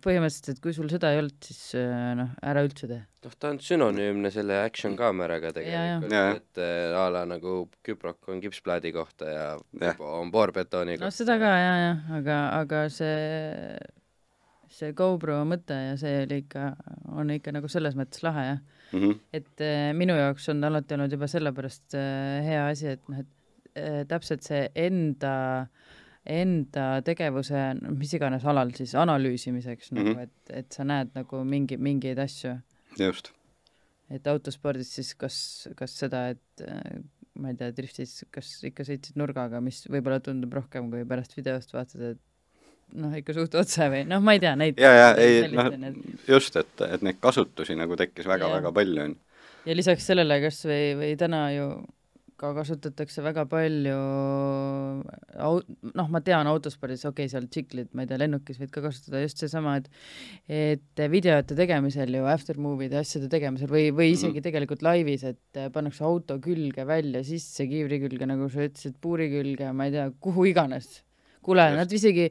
[0.05, 3.01] põhimõtteliselt, et kui sul seda ei olnud, siis äh, noh, ära üldse tee.
[3.25, 8.41] noh, ta on sünonüümne selle action kaameraga tegelikult, et äh, a la nagu küprok on
[8.41, 9.47] kipsplaadi kohta ja,
[9.81, 9.95] ja.
[9.99, 11.05] on boorbetooni kohta.
[11.05, 13.79] no seda ka ja, ja, aga, aga see
[14.81, 16.71] see GoPro mõte ja see oli ikka,
[17.17, 18.61] on ikka nagu selles mõttes lahe jah
[18.93, 18.99] mm.
[19.01, 19.19] -hmm.
[19.33, 23.79] et äh, minu jaoks on alati olnud juba sellepärast äh, hea asi, et noh, et
[23.79, 25.35] äh, täpselt see enda,
[26.27, 30.09] enda tegevuse, mis iganes alal siis analüüsimiseks mm -hmm.
[30.09, 32.57] nagu, et, et sa näed nagu mingi, mingeid asju.
[32.99, 33.33] just.
[34.11, 37.01] et autospordis siis kas, kas seda, et äh,
[37.41, 41.73] ma ei tea, driftis, kas ikka sõitsid nurgaga, mis võib-olla tundub rohkem, kui pärast videost
[41.73, 42.21] vaatad, et
[42.99, 45.71] noh, ikka suht otse või noh, ma ei tea, neid ja, ja ei, noh,
[46.29, 49.41] just, et, et neid kasutusi nagu tekkis väga-väga väga palju, on ju.
[49.71, 51.71] ja lisaks sellele kas või, või täna ju
[52.41, 53.97] ka kasutatakse väga palju
[55.45, 55.61] au-,
[55.99, 59.21] noh, ma tean autospordis, okei okay,, seal tsiklid, ma ei tea, lennukis võid ka kasutada
[59.25, 59.91] just seesama, et
[60.61, 64.47] et videote tegemisel ju, aftermovie'de asjade tegemisel või, või isegi mm -hmm.
[64.49, 69.73] tegelikult laivis, et pannakse auto külge välja, sisse kiivri külge, nagu sa ütlesid, puuri külge,
[69.77, 71.03] ma ei tea, kuhu iganes.
[71.45, 72.29] kuule, nad isegi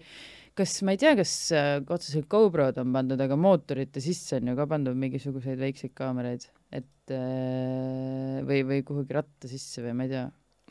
[0.60, 4.58] kas, ma ei tea, kas äh, otseselt GoPro-d on pandud, aga mootorite sisse on ju
[4.60, 6.46] ka pandud mingisuguseid väikseid kaameraid,
[6.76, 10.26] et äh, või, või kuhugi ratta sisse või ma ei tea.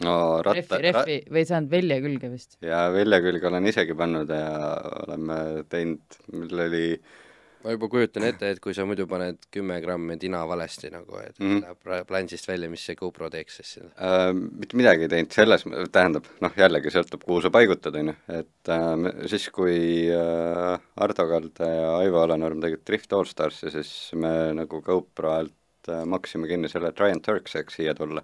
[0.07, 0.16] no
[0.47, 2.61] ratta rehvi, rehvi või ei saanud välja külge vist?
[2.64, 4.53] jaa, välja külge olen isegi pannud ja
[5.07, 5.41] oleme
[5.72, 7.16] teinud, mul oli äh,
[7.64, 11.38] ma juba kujutan ette, et kui sa muidu paned kümme grammi tina valesti nagu, et
[11.38, 11.90] mm -hmm.
[11.90, 14.32] läheb plansist välja, mis see GoPro teeks siis sinna äh,?
[14.34, 18.72] Mitte midagi ei teinud, selles, tähendab, noh jällegi sõltub, kuhu sa paigutad, on ju, et
[18.74, 24.82] äh, siis, kui äh, Ardo Kalde ja Aivo Alanurm tegid Drift Allstarsi, siis me nagu
[24.82, 28.22] GoPro alt äh, maksime kinni selle Try and Turkseks siia tulla.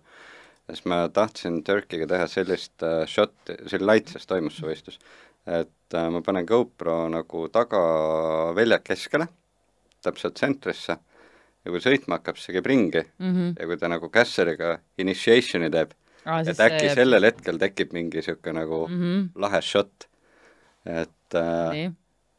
[0.71, 4.99] siis ma tahtsin Turkiga teha sellist äh, shot'i, see Laitses toimus see võistlus
[5.47, 9.29] et äh, ma panen GoPro nagu tagavälja keskele,
[10.05, 10.99] täpselt tsentrisse,
[11.65, 13.53] ja kui sõitma hakkab, siis see käib ringi mm -hmm.
[13.59, 16.95] ja kui ta nagu casseriga initiation'i teeb ah,, et äkki see...
[17.01, 19.29] sellel hetkel tekib mingi niisugune nagu mm -hmm.
[19.35, 20.09] lahe shot,
[20.85, 21.93] et äh,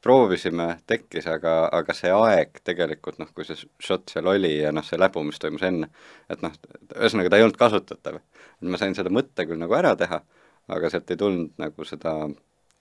[0.06, 4.86] proovisime, tekkis, aga, aga see aeg tegelikult noh, kui see shot seal oli ja noh,
[4.86, 5.90] see läbu, mis toimus enne,
[6.30, 6.54] et noh,
[6.94, 8.20] ühesõnaga ta ei olnud kasutatav.
[8.62, 10.22] et ma sain selle mõtte küll nagu ära teha,
[10.68, 12.14] aga sealt ei tulnud nagu seda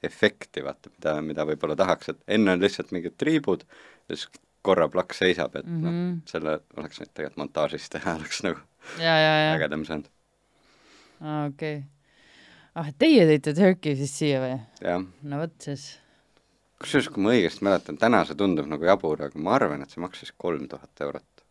[0.07, 3.65] efekti, vaata, mida, mida võib-olla tahaks, et enne on lihtsalt mingid triibud
[4.09, 4.29] siis
[4.65, 5.85] korra plaks seisab, et mm -hmm.
[5.85, 6.21] noh, mhm.
[6.31, 8.61] selle oleks võinud tegelikult montaažis teha, oleks nagu
[8.99, 9.51] ja, ja, ja.
[9.57, 10.09] ägedam saanud.
[11.21, 11.83] aa, okei okay..
[12.75, 14.57] ah, teie tõite Turkey siis siia või?
[15.23, 15.87] no vot siis.
[16.81, 20.05] kusjuures, kui ma õigesti mäletan, täna see tundub nagu jabur, aga ma arvan, et see
[20.05, 21.45] maksis kolm tuhat eurot.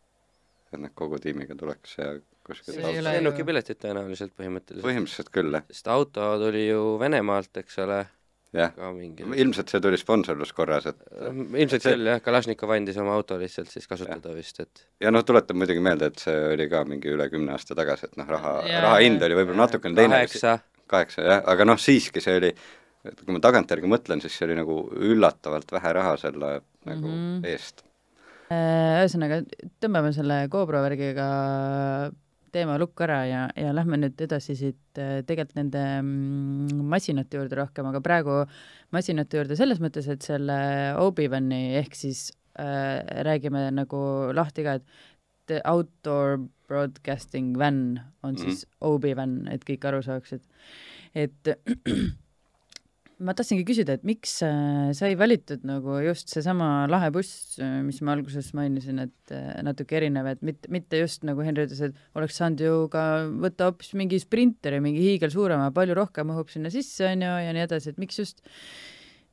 [0.74, 4.88] et nad kogu tiimiga tuleks ja kuskilt lennukipiletid tõenäoliselt põhimõtteliselt.
[4.88, 5.70] põhimõtteliselt küll, jah.
[5.70, 8.04] sest auto tuli ju Venemaalt, eks ole
[8.54, 8.74] jah,
[9.41, 11.95] ilmselt see tuli sponsorluskorras, et ilmselt see...
[11.95, 14.38] küll jah, Kalašnikov andis oma auto lihtsalt siis kasutada ja.
[14.38, 17.78] vist, et ja noh, tuletan muidugi meelde, et see oli ka mingi üle kümne aasta
[17.78, 20.58] tagasi, et noh, raha, raha hind oli võib-olla natukene teine kaheksa.
[20.93, 22.51] kaheksa, jah, aga noh, siiski see oli,
[23.24, 24.78] kui ma tagantjärgi mõtlen, siis see oli nagu
[25.12, 27.47] üllatavalt vähe raha selle nagu mm -hmm.
[27.49, 27.86] eest.
[28.54, 29.41] Äh, ühesõnaga,
[29.82, 31.28] tõmbame selle GoPro värgiga
[32.54, 37.58] teema lukku ära ja, ja lähme nüüd edasi siit äh, tegelikult nende mm, masinate juurde
[37.60, 38.43] rohkem, aga praegu
[38.95, 40.58] masinate juurde selles mõttes, et selle
[41.01, 42.28] Obi-Wani ehk siis
[42.60, 44.04] äh, räägime nagu
[44.36, 46.39] lahti ka, et outdoor
[46.70, 48.93] broadcasting van on siis mm -hmm.
[48.93, 50.41] Obi-Wan, et kõik aru saaksid.
[51.16, 51.47] et
[53.24, 58.02] ma tahtsingi küsida, et miks äh, sai valitud nagu just seesama lahe buss, äh, mis
[58.06, 62.20] ma alguses mainisin, et äh, natuke erinev, et mitte, mitte just nagu Henri ütles, et
[62.20, 63.06] oleks saanud ju ka
[63.46, 67.66] võtta hoopis mingi sprinteri, mingi hiigelsuurema, palju rohkem mahub sinna sisse, on ju, ja nii
[67.68, 68.44] edasi, et miks just,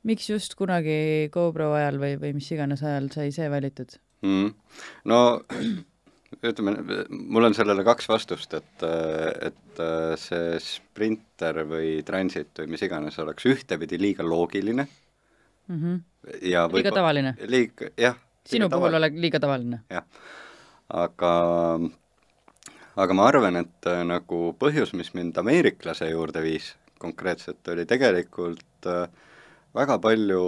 [0.07, 4.53] miks just kunagi GoPro ajal või, või mis iganes ajal sai see valitud mm.?
[5.11, 5.21] no
[6.39, 6.75] ütleme,
[7.09, 8.85] mul on sellele kaks vastust, et,
[9.47, 9.81] et
[10.21, 14.87] see Sprinter või Transit või mis iganes oleks ühtepidi liiga loogiline
[15.67, 15.79] mm.
[15.81, 16.01] -hmm.
[16.51, 17.35] ja liiga tavaline?
[17.47, 18.15] liig-, jah.
[18.45, 19.83] sinu puhul ole liiga tavaline?
[19.89, 20.05] jah,
[20.89, 21.33] aga,
[22.95, 28.87] aga ma arvan, et äh, nagu põhjus, mis mind ameeriklase juurde viis konkreetselt, oli tegelikult
[28.87, 29.07] äh,
[29.75, 30.43] väga palju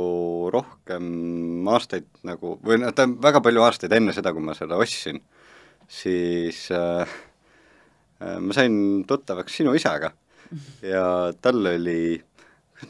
[0.53, 5.21] rohkem aastaid nagu, või noh, ta väga palju aastaid enne seda, kui ma selle ostsin
[5.87, 7.07] siis äh,
[8.21, 10.13] äh, ma sain tuttavaks sinu isaga
[10.81, 11.05] ja
[11.41, 12.17] tal oli,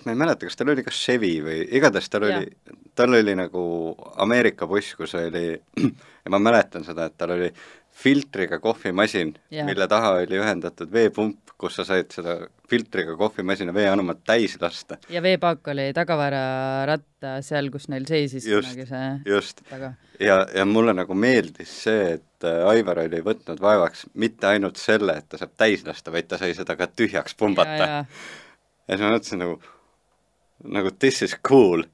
[0.03, 2.39] ma ei mäleta, kas tal oli kas Chevy või igatahes tal ja.
[2.41, 3.63] oli, tal oli nagu
[4.23, 5.53] Ameerika buss, kus oli,
[6.23, 7.51] ja ma mäletan seda, et tal oli
[7.93, 12.39] filtriga kohvimasin, mille taha oli ühendatud veepump, kus sa said seda
[12.69, 14.97] filtriga kohvimasina veeanumat täis lasta.
[15.13, 19.61] ja veepaak oli tagavararatta seal, kus neil seisis just, kunagi see just.
[19.69, 19.93] taga.
[20.19, 25.17] ja, ja mulle nagu meeldis see, et äh, Aivar oli võtnud vaevaks mitte ainult selle,
[25.19, 27.77] et ta saab täis lasta, vaid ta sai seda ka tühjaks pumbata.
[27.79, 28.05] ja, ja.
[28.87, 29.57] ja siis ma mõtlesin nagu,
[30.77, 31.85] nagu this is cool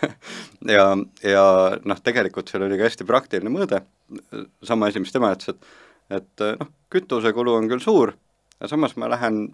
[0.76, 0.86] ja,
[1.26, 1.44] ja
[1.84, 3.82] noh, tegelikult seal oli ka hästi praktiline mõõde,
[4.66, 8.10] sama asi, mis tema ütles, et et noh, kütusekulu on küll suur,
[8.58, 9.44] aga samas ma lähen,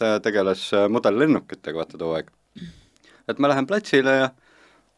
[0.00, 2.30] ta tegeles mudellennukitega vaata too aeg.
[3.28, 4.30] et ma lähen platsile ja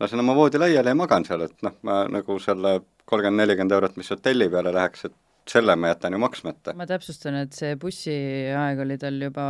[0.00, 2.78] lasen oma voodi laiali ja magan seal, et noh, ma nagu selle
[3.10, 5.18] kolmkümmend, nelikümmend eurot, mis hotelli peale läheks, et
[5.50, 6.74] selle ma jätan ju maksmata.
[6.78, 9.46] ma täpsustan, et see bussiaeg oli tal juba,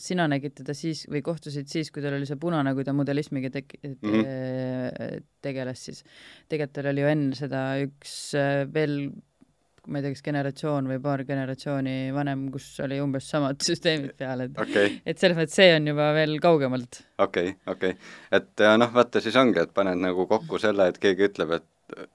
[0.00, 3.52] sina nägid teda siis või kohtusid siis, kui tal oli see punane, kui ta modellismiga
[3.54, 5.28] tek- te, mm, -hmm.
[5.44, 6.02] tegeles siis.
[6.48, 8.98] tegelikult tal oli ju enne seda üks äh, veel
[9.86, 14.46] ma ei tea, kas generatsioon või paar generatsiooni vanem, kus oli umbes samad süsteemid peal,
[14.48, 14.98] et okay.
[15.06, 17.00] et selles mõttes see on juba veel kaugemalt.
[17.18, 18.12] okei okay,, okei okay..
[18.40, 21.66] et noh, vaata siis ongi, et paned nagu kokku selle, et keegi ütleb, et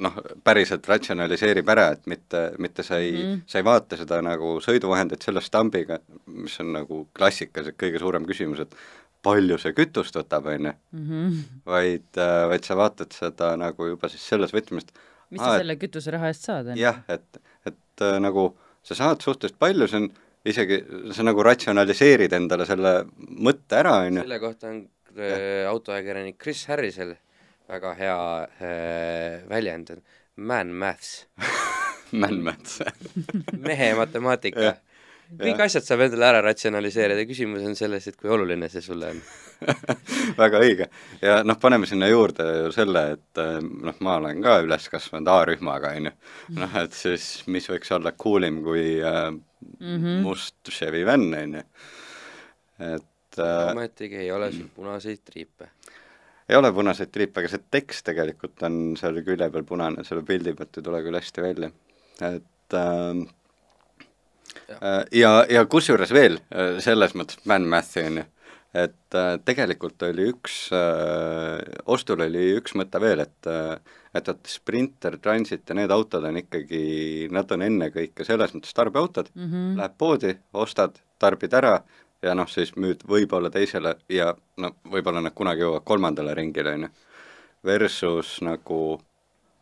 [0.04, 4.58] noh, päriselt ratsionaliseerib ära, et mitte, mitte sa ei mm, sa ei vaata seda nagu
[4.64, 8.76] sõiduvahendit selle stambiga, mis on nagu klassikas, et kõige suurem küsimus, et
[9.24, 11.40] palju see kütust võtab, on ju, Mhm.
[11.70, 12.10] vaid,
[12.52, 14.88] vaid sa vaatad seda nagu juba siis selles võtmes,
[15.32, 16.82] mis sa et- selle kütuseraha eest saad, on ju?
[16.84, 17.42] jah, et,
[17.92, 18.52] et äh, nagu
[18.84, 20.08] sa saad suhteliselt palju, see on
[20.48, 20.80] isegi,
[21.14, 24.80] sa nagu ratsionaliseerid endale selle mõtte ära, on ju, selle kohta on
[25.18, 27.16] äh, autoajakirjanik Chris Harrisel
[27.72, 28.22] väga hea
[28.64, 29.94] äh, väljend,
[30.42, 31.28] man maths,
[32.22, 32.82] man-maths
[33.62, 34.76] mehe matemaatika
[35.40, 39.22] kõik asjad saab endale ära ratsionaliseerida, küsimus on selles, et kui oluline see sulle on.
[40.42, 40.88] väga õige.
[41.22, 45.30] ja noh, paneme sinna juurde ju selle, et äh, noh, ma olen ka üles kasvanud
[45.30, 46.18] A-rühmaga, on ju.
[46.58, 49.30] noh, et siis mis võiks olla coolim kui äh,
[49.80, 50.22] Mhm.
[50.26, 51.64] must Chevy vänn, on ju.
[52.80, 55.70] et äh, ometigi ei ole sul punaseid triipe.
[56.50, 60.56] ei ole punaseid triipe, aga see tekst tegelikult on seal külje peal punane, selle pildi
[60.58, 61.72] pealt ei tule küll hästi välja.
[62.32, 63.22] et äh,
[65.12, 68.28] ja, ja kusjuures veel äh, selles mõttes man math'i on ju,
[68.74, 73.76] et äh, tegelikult oli üks äh,, ostul oli üks mõte veel, et äh,
[74.14, 79.30] et vot Sprinter, Transit ja need autod on ikkagi, nad on ennekõike selles mõttes tarbeautod
[79.34, 79.78] mm, Mhm.
[79.80, 81.78] lähed poodi, ostad, tarbid ära
[82.22, 86.84] ja noh, siis müüd võib-olla teisele ja no võib-olla nad kunagi jõuavad kolmandale ringile, on
[86.88, 86.92] ju.
[87.64, 89.00] Versus nagu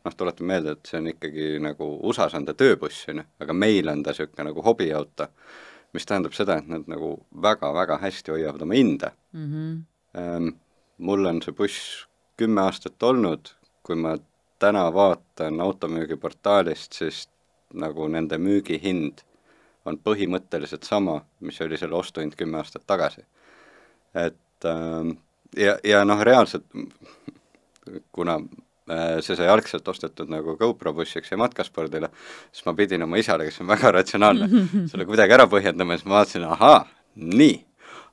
[0.10, 3.54] noh, tuletan meelde, et see on ikkagi nagu USA-s on ta tööbuss, on ju, aga
[3.56, 5.30] meil on ta niisugune nagu hobiauto,
[5.94, 9.86] mis tähendab seda, et nad nagu väga-väga hästi hoiavad oma hinda Mhm.
[10.18, 10.48] ähm,
[10.98, 12.06] mul on see buss
[12.38, 13.54] kümme aastat olnud,
[13.84, 14.18] kui ma
[14.60, 17.28] täna vaatan automüügiportaalist, siis
[17.74, 19.24] nagu nende müügihind
[19.86, 23.22] on põhimõtteliselt sama, mis oli selle ostuhind kümme aastat tagasi.
[24.16, 25.12] et ähm,
[25.58, 26.66] ja, ja noh, reaalselt
[28.12, 28.40] kuna
[29.24, 32.10] see sai algselt ostetud nagu GoPro bussiks ja matkaspordile,
[32.52, 34.50] siis ma pidin oma isale, kes on väga ratsionaalne,
[34.92, 36.82] selle kuidagi ära põhjendama ja siis ma vaatasin, ahaa,
[37.40, 37.56] nii.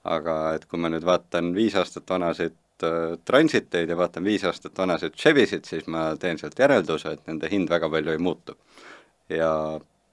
[0.06, 2.54] aga et kui ma nüüd vaatan viis aastat vanasid
[2.86, 7.50] äh, Transiteid ja vaatan viis aastat vanasid Chevysid, siis ma teen sealt järelduse, et nende
[7.50, 8.54] hind väga palju ei muutu.
[9.32, 9.52] ja,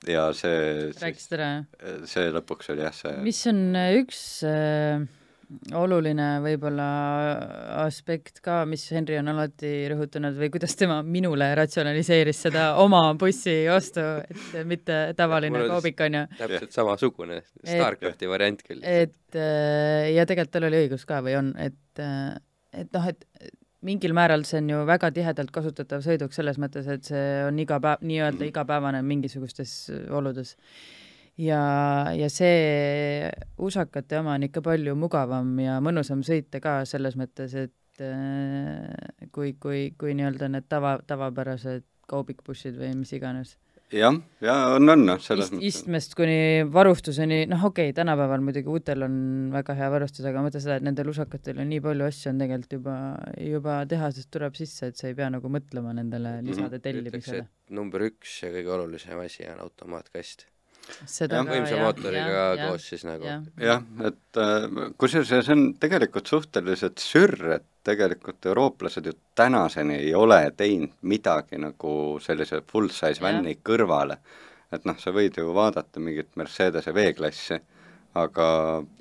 [0.10, 2.00] ja see, rääkisid ära, jah?
[2.10, 5.04] see lõpuks oli jah, see mis on äh, üks äh,
[5.78, 6.88] oluline võib-olla
[7.84, 13.56] aspekt ka, mis Henri on alati rõhutanud või kuidas tema minule ratsionaliseeris seda oma bussi
[13.72, 16.24] ostu, et mitte tavaline Mul on ju.
[16.38, 18.84] täpselt samasugune, StarCrafti variant küll.
[18.84, 22.34] et äh, ja tegelikult tal oli õigus ka või on, et, äh,
[22.74, 23.28] et noh, et
[23.84, 27.80] mingil määral see on ju väga tihedalt kasutatav sõiduk selles mõttes, et see on iga
[27.84, 29.76] päev, nii-öelda igapäevane mingisugustes
[30.12, 30.56] oludes.
[31.38, 31.64] Ja,
[32.16, 38.04] ja see usakate oma on ikka palju mugavam ja mõnusam sõita ka selles mõttes, et
[38.04, 43.58] äh, kui, kui, kui nii-öelda need tava, tavapärased kaubikbussid või mis iganes
[43.94, 46.38] jah, ja on, on noh, selles Ist, mõttes istmest kuni
[46.74, 49.16] varustuseni, noh okei okay,, tänapäeval muidugi uutel on
[49.54, 52.42] väga hea varustus, aga ma mõtlen seda, et nendel usakatel on nii palju asju on
[52.44, 52.96] tegelikult juba,
[53.50, 57.46] juba tehasest tuleb sisse, et sa ei pea nagu mõtlema nendele lisade ütleks, tellimisele.
[57.46, 60.48] et number üks ja kõige olulisem asi on automaatkast.
[61.08, 63.28] Seda jah, ka, võimsa jah, mootoriga jah, koos siis nagu.
[63.62, 63.84] jah.
[64.10, 70.14] et äh, kusjuures ja see on tegelikult suhteliselt sürr, et tegelikult eurooplased ju tänaseni ei
[70.16, 74.20] ole teinud midagi nagu sellise full-size vänni kõrvale.
[74.74, 77.60] et noh, sa võid ju vaadata mingit Mercedese V-klassi,
[78.14, 78.48] aga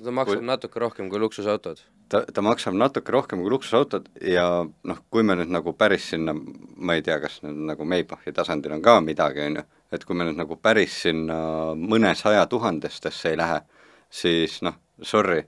[0.03, 1.81] ta maksab Kui- natuke rohkem kui luksusautod.
[2.09, 6.33] ta, ta maksab natuke rohkem kui luksusautod ja noh, kui me nüüd nagu päris sinna,
[6.75, 10.15] ma ei tea, kas nüüd nagu Maybachi tasandil on ka midagi, on ju, et kui
[10.17, 11.37] me nüüd nagu päris sinna
[11.77, 13.61] mõnesaja tuhandestesse ei lähe,
[14.09, 15.43] siis noh, sorry,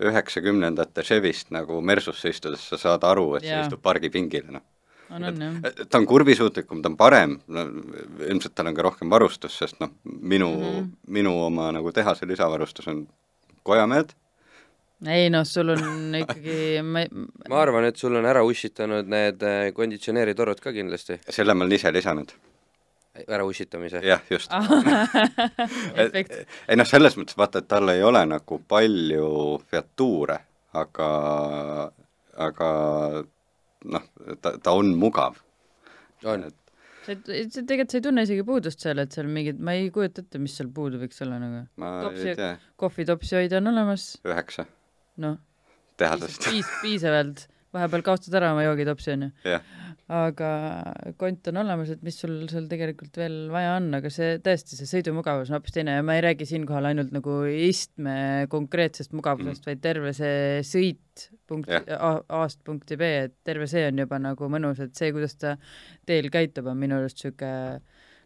[0.00, 3.58] üheksakümnendate Chevyst nagu Mersusse istudes sa saad aru, et Jaa.
[3.60, 4.62] see istub pargipingile, noh.
[5.10, 5.86] On, on jah.
[5.90, 7.38] ta on kurvisuutlikum, ta on parem,
[8.28, 10.64] ilmselt tal on ka rohkem varustust, sest noh, minu mm.
[10.64, 10.90] -hmm.
[11.06, 13.06] minu oma nagu tehase lisavarustus on
[13.62, 14.14] kojamehed,
[15.08, 17.04] ei noh, sul on ikkagi, ma
[17.48, 21.78] ma arvan, et sul on ära ussitanud need äh, konditsioneeritorud ka kindlasti, selle ma olen
[21.78, 22.32] ise lisanud,
[23.28, 24.00] ära ussitamise.
[24.04, 24.52] jah, just
[26.68, 30.38] ei noh, selles mõttes vaata, et tal ei ole nagu palju featuure,
[30.72, 31.10] aga,
[32.36, 32.70] aga
[33.84, 34.04] noh,
[34.42, 35.38] ta, ta on mugav.
[36.24, 36.44] on,
[37.06, 40.24] sa sa tegelikult sa ei tunne isegi puudust seal, et seal mingid, ma ei kujuta
[40.24, 41.62] ette, mis seal puudu võiks olla nagu.
[41.80, 42.50] ma Topsi- ei tea,
[42.80, 44.66] kohvitopsi hoida on olemas, üheksa
[45.24, 45.38] noh,
[46.00, 46.44] tehasest.
[46.50, 49.28] piis-, piisavalt, vahepeal kaotad ära oma joogitopsi, onju.
[49.46, 49.66] jah,
[50.10, 50.50] aga
[51.20, 54.90] kont on olemas, et mis sul seal tegelikult veel vaja on, aga see tõesti, see
[54.90, 58.16] sõidumugavus on hoopis teine ja ma ei räägi siinkohal ainult nagu istme
[58.52, 63.86] konkreetsest mugavusest mm., vaid terve see sõit punkti A, A-st punkti B, et terve see
[63.90, 65.56] on juba nagu mõnus, et see, kuidas ta
[66.08, 67.52] teel käitub, on minu arust sihuke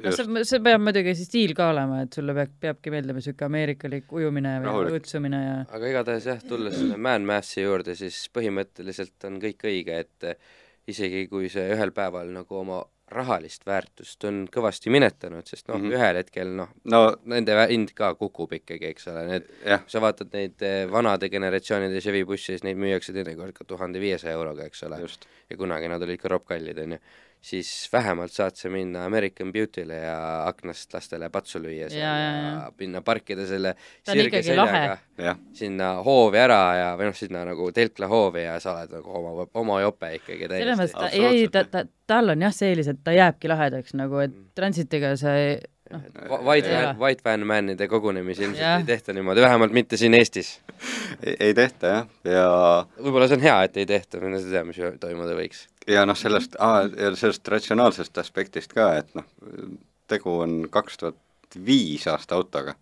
[0.03, 3.47] no see, see peab muidugi see stiil ka olema, et sulle peab, peabki meeldima sihuke
[3.47, 4.99] ameerikalik ujumine või Rahulik.
[4.99, 10.01] õõtsumine ja aga igatahes jah, tulles selle Man Massi juurde, siis põhimõtteliselt on kõik õige,
[10.07, 10.59] et eh,
[10.90, 12.82] isegi kui see ühel päeval nagu oma
[13.14, 15.84] rahalist väärtust on kõvasti minetanud, sest noh mm.
[15.84, 19.51] -hmm., ühel hetkel noh, no nende vä- hind ka kukub ikkagi, eks ole, need
[19.92, 24.34] sa vaatad neid eh, vanade generatsioonide Chevy busse, siis neid müüakse teinekord ka tuhande viiesaja
[24.38, 25.03] euroga, eks ole,
[25.51, 27.01] ja kunagi nad olid ka ropkallid, onju,
[27.45, 30.14] siis vähemalt saad sa minna American Beauty'le ja
[30.49, 33.74] aknast lastele patsu lüüa seal Ja, ja, ja, minna parkida selle
[34.05, 38.72] Ta sirge seljaga sinna hoovi ära ja, või noh, sinna nagu telkla hoovi ja sa
[38.78, 41.20] oled nagu oma, oma jope ikkagi selles mõttes täiesti.
[41.20, 44.32] ta, ei, ta, ta, tal on jah see eelis, et ta jääbki lahedaks nagu, et
[44.34, 44.51] Mm.
[44.57, 45.59] transitiga sa ei,
[46.45, 46.86] White Ei ole.
[46.86, 48.78] van, White van man'ide kogunemisi ilmselt Jah.
[48.82, 50.61] ei tehta niimoodi, vähemalt mitte siin Eestis.
[51.22, 52.47] ei, ei tehta jah, ja
[53.01, 55.66] võib-olla see on hea, et ei tehta, mine sa tea, mis toimuda võiks.
[55.90, 59.28] ja noh, sellest ja sellest ratsionaalsest aspektist ka, et noh,
[60.11, 61.20] tegu on kaks tuhat
[61.64, 62.74] viis aasta autoga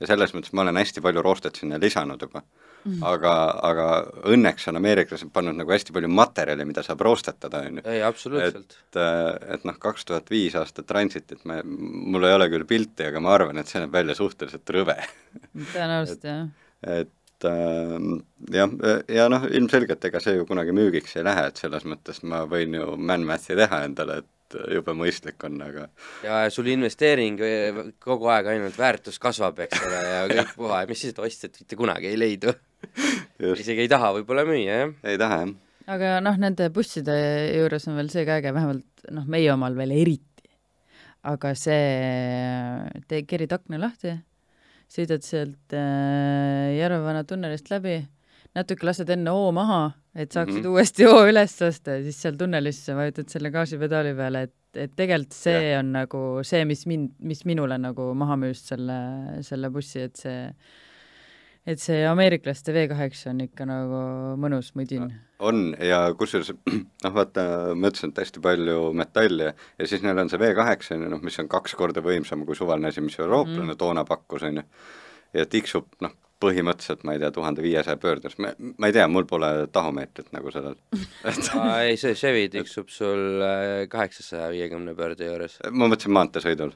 [0.00, 2.42] ja selles mõttes ma olen hästi palju roostet sinna lisanud juba
[2.88, 3.02] mm..
[3.06, 3.34] aga,
[3.68, 3.88] aga
[4.32, 7.84] õnneks on ameeriklased pannud nagu hästi palju materjali, mida saab roostetada, on ju.
[7.88, 8.78] ei, absoluutselt.
[8.78, 9.02] et,
[9.56, 13.34] et noh, kaks tuhat viis aastat Transitit me, mul ei ole küll pilti, aga ma
[13.36, 14.96] arvan, et see näeb välja suhteliselt rõve.
[15.74, 16.48] tõenäoliselt jah.
[16.86, 17.94] et äh,
[18.54, 18.74] jah,
[19.18, 22.76] ja noh, ilmselgelt ega see ju kunagi müügiks ei lähe, et selles mõttes ma võin
[22.78, 24.34] ju man-math'i teha endale, et
[24.72, 25.88] jube mõistlik on, aga
[26.24, 27.40] ja sul investeering
[28.00, 31.78] kogu aeg ainult väärtus kasvab, eks ole, ja kõik puha, mis siis, et ostjat mitte
[31.78, 32.54] kunagi ei leidu.
[33.62, 34.94] Isegi ei taha võib-olla müüa, jah.
[35.06, 35.52] ei taha jah.
[35.94, 37.14] aga noh, nende busside
[37.56, 40.24] juures on veel see ka äge, vähemalt noh, meie omal veel eriti.
[41.28, 41.80] aga see,
[43.10, 44.14] tee, kerid akna lahti,
[44.90, 47.98] sõidad sealt äh, Järvevana tunnelist läbi,
[48.56, 49.82] natuke lased enne hoo maha,
[50.14, 50.64] et saaksid mm.
[50.64, 50.78] -hmm.
[50.78, 55.36] uuesti hoo üles tõsta ja siis seal tunnelis vajutad selle gaasipedaali peale, et, et tegelikult
[55.36, 55.80] see yeah.
[55.82, 58.98] on nagu see, mis mind, mis minule nagu maha müüs selle,
[59.46, 60.38] selle bussi, et see
[61.68, 64.02] et see ameeriklaste V8 on ikka nagu
[64.40, 65.10] mõnus mudin.
[65.38, 66.52] on ja kusjuures
[67.04, 70.94] noh, vaata, ma ütlesin, et hästi palju metalli ja, ja siis neil on see V8
[70.96, 74.02] on ju noh, mis on kaks korda võimsam kui suvaline asi, mis eurooplane mm toona
[74.08, 74.64] pakkus, on ju.
[75.36, 79.26] ja tiksub noh, põhimõtteliselt ma ei tea, tuhande viiesaja pöördes, ma, ma ei tea, mul
[79.28, 80.76] pole tahomeetrit nagu sellel.
[81.82, 85.58] ei, see Chevy tiksub sul äh, kaheksasaja viiekümne pöörde juures.
[85.70, 86.74] ma mõtlesin maanteesõidul.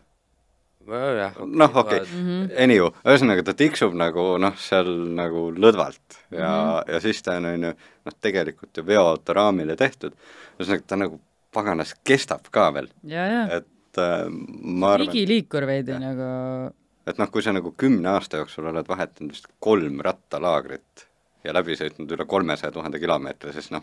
[0.87, 2.51] noh, okei okay., Mhm.
[2.59, 6.93] anyway, ühesõnaga ta tiksub nagu noh, seal nagu lõdvalt ja mm, -hmm.
[6.93, 7.75] ja siis ta on, on ju,
[8.09, 10.17] noh tegelikult ju veoauto raamile tehtud,
[10.59, 11.21] ühesõnaga ta nagu
[11.53, 16.01] paganas kestab ka veel, ja, ja et äh, ma arvan, igiliikur veidi Jah.
[16.01, 16.75] nagu,
[17.07, 21.07] et noh, kui sa nagu kümne aasta jooksul oled vahetanud vist kolm rattalaagrit
[21.45, 23.83] ja läbi sõitnud üle kolmesaja tuhande kilomeetri, siis noh,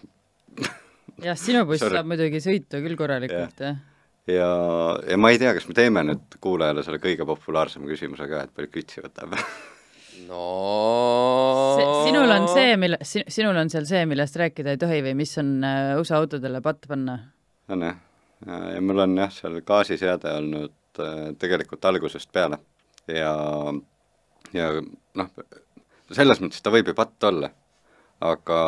[1.24, 3.76] jah, sinu buss saab muidugi sõitu küll korralikult, jah.
[3.76, 3.99] ja,
[4.36, 8.56] ja ma ei tea, kas me teeme nüüd kuulajale selle kõige populaarsema küsimuse ka, et
[8.56, 9.36] palju kütsi võtab.
[10.28, 10.44] No.
[12.06, 15.54] Sinul on see, mille, sinul on seal see, millest rääkida ei tohi või mis on
[15.66, 17.16] äh, USA autodele patt panna?
[17.70, 17.96] on jah,
[18.74, 22.60] ja mul on jah, seal gaasiseade olnud äh, tegelikult algusest peale.
[23.10, 23.32] Ja,
[24.54, 25.32] ja noh,
[26.12, 27.50] selles mõttes ta võib ju patt olla,
[28.26, 28.60] aga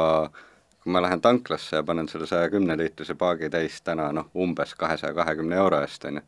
[0.81, 4.73] kui ma lähen tanklasse ja panen selle saja kümne liitrise paagi täis täna noh, umbes
[4.75, 6.25] kahesaja kahekümne euro eest, on ju,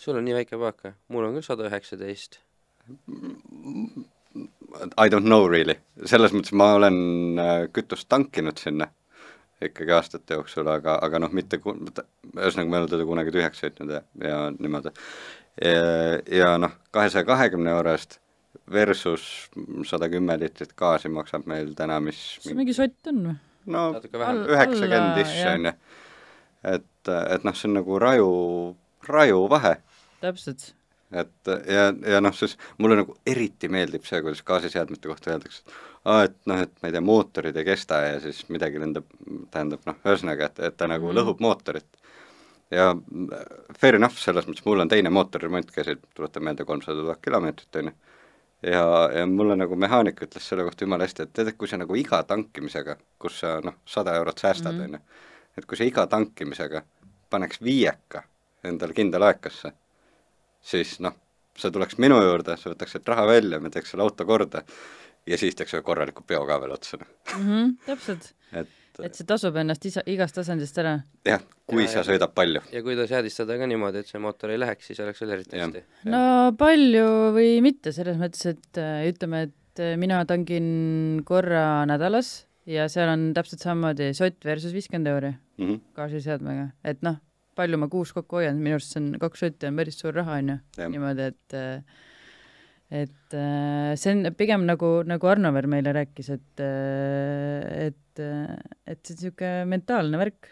[0.00, 0.96] sul on nii väike paak või?
[1.12, 2.40] mul on küll sada üheksateist.
[4.98, 5.76] I don't know really,
[6.08, 6.98] selles mõttes ma olen
[7.38, 8.88] äh, kütust tankinud sinna
[9.62, 13.62] ikkagi aastate jooksul, aga, aga noh, mitte ku-, ühesõnaga ma ei ole teda kunagi tühjaks
[13.62, 14.94] sõitnud ja, ja niimoodi.
[15.62, 18.18] ja, ja noh, kahesaja kahekümne euro eest
[18.72, 19.24] versus
[19.88, 23.38] sada kümme liitrit gaasi maksab meil täna, mis sul mingi sott on või?
[23.66, 24.52] No natuke vähem All-.
[24.56, 25.74] üheksakümmend ish on ju.
[26.74, 28.30] et, et noh, see on nagu raju,
[29.08, 29.76] raju vahe
[30.22, 30.72] täpselt.
[31.12, 35.80] et ja, ja noh, siis mulle nagu eriti meeldib see, kuidas gaasiseadmete kohta öeldakse, et
[36.04, 39.08] aa, et noh, et ma ei tea, mootorid ei kesta ja siis midagi lendab,
[39.54, 41.18] tähendab noh, ühesõnaga, et, et ta nagu mm.
[41.18, 41.88] lõhub mootorit.
[42.72, 42.92] ja
[43.78, 47.92] fair enough, selles mõttes mul on teine mootoriremont käsil, tuletan meelde, kolmsada tuhat kilomeetrit on
[47.92, 47.98] ju.
[48.62, 51.76] ja, ja mulle nagu mehaanik ütles selle kohta jumala hästi, et tead, et kui sa
[51.80, 54.82] nagu iga tankimisega, kus sa noh, sada eurot säästad, Mhm.
[54.84, 55.00] on ju,
[55.58, 56.82] et kui sa iga tankimisega
[57.30, 58.22] paneks viieka
[58.64, 59.72] endale kindla aekasse,
[60.62, 61.14] siis noh,
[61.58, 64.62] sa tuleks minu juurde, sa võtaks sealt raha välja, me teeks selle auto korda
[65.26, 66.96] ja siis teeks ühe korraliku peo ka veel otsa.
[67.00, 67.08] noh.
[67.38, 68.32] Mhm, täpselt.
[68.52, 68.68] et
[69.04, 70.98] et see tasub ennast isa, igast tasandist ära.
[71.26, 72.60] jah, kui Ja, sa sõidad palju.
[72.72, 75.58] ja kui ta seadistada ka niimoodi, et see mootor ei läheks, siis oleks veel eriti
[75.58, 75.82] hästi.
[76.12, 77.06] no palju
[77.38, 83.08] või mitte, selles mõttes, et äh, ütleme, et äh, mina tangin korra nädalas ja seal
[83.08, 85.80] on täpselt samamoodi sott versus viiskümmend euri Mhm.
[85.94, 87.16] gaasiseadmega, et noh,
[87.54, 90.38] palju ma kuus kokku hoian, minu arust see on kaks sotti on päris suur raha,
[90.40, 90.58] onju.
[90.78, 90.88] Jah.
[90.88, 91.82] niimoodi, et äh,
[92.92, 96.60] et äh, see on pigem nagu, nagu Arno veel meile rääkis, et,
[97.88, 100.50] et, et see on niisugune mentaalne värk.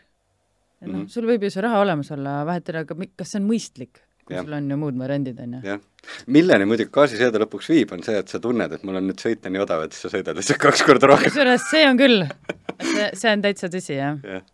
[0.81, 1.09] noh, Mhm.
[1.13, 3.99] sul võib ju see raha olemas olla, vahet ei ole, aga kas see on mõistlik,
[4.25, 4.47] kui Jah.
[4.47, 5.59] sul on ju muud variandid, onju.
[5.67, 5.83] jah,
[6.27, 9.53] milleni muidugi gaasiseade lõpuks viib, on see, et sa tunned, et mul on nüüd sõita
[9.53, 11.29] nii odav, et sa sõidad lihtsalt kaks korda rohkem.
[11.29, 12.25] kusjuures see on küll,
[12.95, 14.17] see, see on täitsa tõsi, jah.
[14.25, 14.49] jah,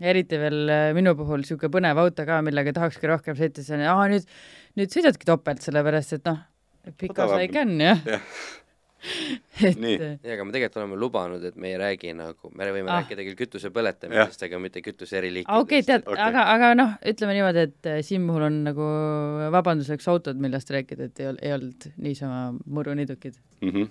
[0.00, 3.84] eriti veel äh, minu puhul niisugune põnev auto ka, millega tahakski rohkem sõita, siis on,
[3.84, 4.24] aa nüüd,
[4.80, 6.40] nüüd sõidadki topelt, sellepärast et noh,
[6.86, 7.36] Odavam.
[7.38, 8.20] sai can jah Jah.
[9.68, 9.94] et Nii.
[10.02, 12.96] äh, ja aga me tegelikult oleme lubanud, et me ei räägi nagu, me võime Ah.
[12.96, 13.02] ah.
[13.04, 15.52] rääkida küll kütuse põletamisest, aga mitte kütuse eriliikidest.
[15.52, 16.14] aa, okei, tead Okei.
[16.16, 18.88] okay., aga, aga noh, ütleme niimoodi, et äh, siin puhul on nagu
[19.54, 23.38] vabanduseks autod, millest rääkida, et ei ol-, ei olnud niisama muruniidukid.
[23.62, 23.86] Mhm.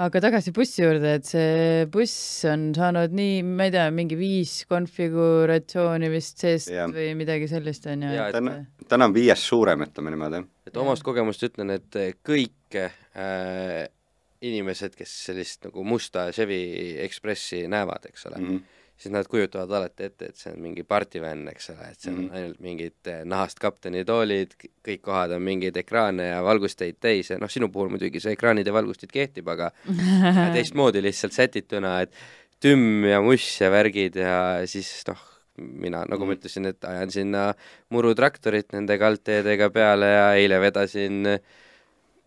[0.00, 4.62] Aga tagasi bussi juurde, et see buss on saanud nii, ma ei tea, mingi viis
[4.70, 6.90] konfiguratsiooni vist seest Jah.
[6.94, 8.12] või midagi sellist, on ju.
[8.16, 8.56] Et- täna,
[8.88, 13.88] täna on viies suurem, ütleme niimoodi, et omast kogemust ütlen, et kõik äh,
[14.40, 16.60] inimesed, kes sellist nagu musta Chevy
[17.04, 18.78] Expressi näevad, eks ole mm, -hmm.
[19.00, 22.18] Siis nad kujutavad alati ette, et see on mingi partyvänn, eks ole, et see on
[22.18, 22.26] mm.
[22.26, 22.36] -hmm.
[22.36, 24.52] ainult mingid äh, nahast kaptenitoolid,
[24.86, 28.66] kõik kohad on mingeid ekraane ja valgusteid täis ja noh, sinu puhul muidugi see ekraanid
[28.66, 29.70] ja valgustid kehtib, aga
[30.54, 32.14] teistmoodi lihtsalt sätituna, et
[32.60, 34.36] tümm ja muss ja värgid ja
[34.68, 35.20] siis noh,
[35.56, 36.38] mina, nagu ma Mhm.
[36.38, 37.54] ütlesin, et ajan sinna
[37.90, 41.38] murutraktorit nende kaldteedega peale ja eile vedasin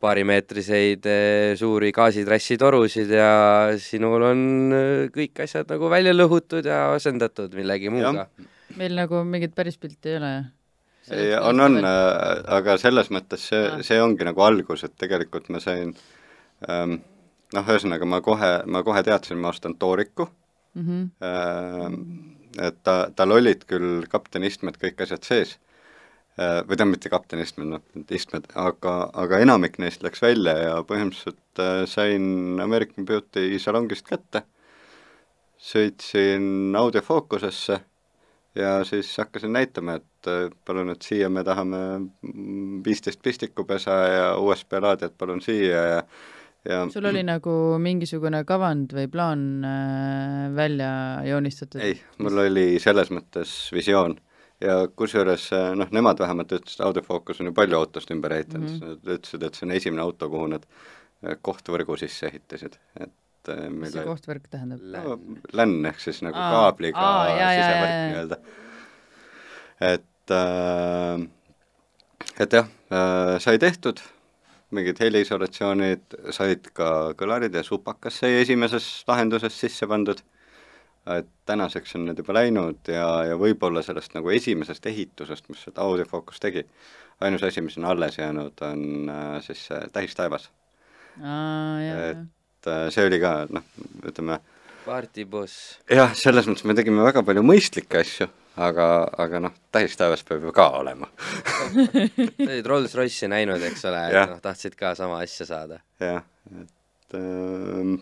[0.04, 3.30] paarimeetriseid eh, suuri gaasitrassitorusid ja
[3.82, 4.42] sinul on
[4.76, 8.28] eh, kõik asjad nagu välja lõhutud ja asendatud millegi muuga.
[8.80, 10.34] meil nagu mingit päris pilti ei ole.
[11.12, 15.92] ei, on, on, aga selles mõttes see see ongi nagu algus, et tegelikult ma sain
[16.70, 17.00] ähm,
[17.54, 20.30] noh, ühesõnaga ma kohe, ma kohe teadsin, ma ostan tooriku
[20.76, 20.88] mm.
[20.88, 21.12] -hmm.
[21.28, 22.00] ähm,,
[22.62, 25.73] et ta, tal olid küll kapteniistmed kõik asjad sees äh,,
[26.38, 31.62] või tähendab, mitte kapteniistmed, noh, need istmed, aga, aga enamik neist läks välja ja põhimõtteliselt
[31.62, 34.42] äh, sain American Beauty salongist kätte,
[35.62, 37.80] sõitsin audiofookusesse
[38.58, 41.84] ja siis hakkasin näitama, et äh, palun, et siia me tahame
[42.86, 46.02] viisteist pistikupesa ja USB laadijat palun siia ja
[46.64, 47.54] ja sul oli nagu
[47.84, 50.92] mingisugune kavand või plaan äh, välja
[51.28, 51.82] joonistatud?
[51.84, 54.16] ei, mul oli selles mõttes visioon
[54.64, 58.80] ja kusjuures äh, noh, nemad vähemalt ütlesid, Autofocus on ju palju autost ümber ehitanud mm.
[58.80, 58.96] -hmm.
[59.04, 63.70] nad ütlesid, et see on esimene auto, kuhu nad äh, kohtvõrgu sisse ehitasid, et äh,
[63.70, 65.22] mis see kohtvõrk tähendab?
[65.54, 68.42] LAN ehk siis nagu Aa, kaabliga aa, jaa, sisevõrk nii-öelda.
[69.94, 71.30] et äh,
[72.40, 74.00] et jah äh,, sai tehtud,
[74.74, 80.24] mingid heliisolatsioonid said ka kõlarid ja supakas sai esimeses lahenduses sisse pandud
[81.18, 85.84] et tänaseks on need juba läinud ja, ja võib-olla sellest nagu esimesest ehitusest, mis seda
[85.84, 86.64] audiofookus tegi,
[87.24, 90.50] ainus asi, mis on alles jäänud, on äh, siis see tähistaevas.
[91.20, 93.68] et äh, see oli ka noh,
[94.08, 94.40] ütleme
[94.86, 95.80] partyboss.
[95.92, 98.30] jah, selles mõttes me tegime väga palju mõistlikke asju,
[98.64, 98.88] aga,
[99.26, 101.10] aga noh, tähistaevas peab ju ka olema.
[102.40, 105.84] sa olid Rolls-Royce'i näinud, eks ole, et noh, tahtsid ka sama asja saada.
[106.00, 106.24] jah,
[106.64, 107.94] et äh,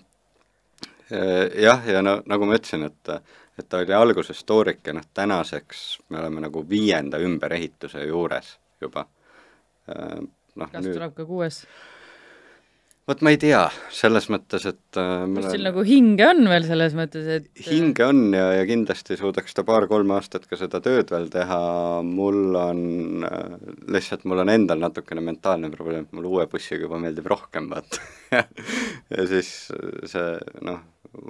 [1.11, 3.15] jah, ja no nagu ma ütlesin, et
[3.59, 9.05] et ta oli alguses toorik ja noh, tänaseks me oleme nagu viienda ümberehituse juures juba
[9.89, 10.21] äh,.
[10.55, 11.63] noh, kas nüüd, tuleb ka kuues?
[13.11, 13.61] Vot ma ei tea,
[13.91, 18.21] selles mõttes, et äh, kas teil nagu hinge on veel selles mõttes, et hinge on
[18.35, 21.59] ja, ja kindlasti suudaks ta paar-kolm aastat ka seda tööd veel teha,
[22.07, 22.81] mul on
[23.27, 23.55] äh,
[23.91, 27.99] lihtsalt, mul on endal natukene mentaalne probleem, et mulle uue bussiga juba meeldib rohkem, vaata.
[29.15, 29.51] ja siis
[30.11, 30.27] see
[30.67, 30.79] noh,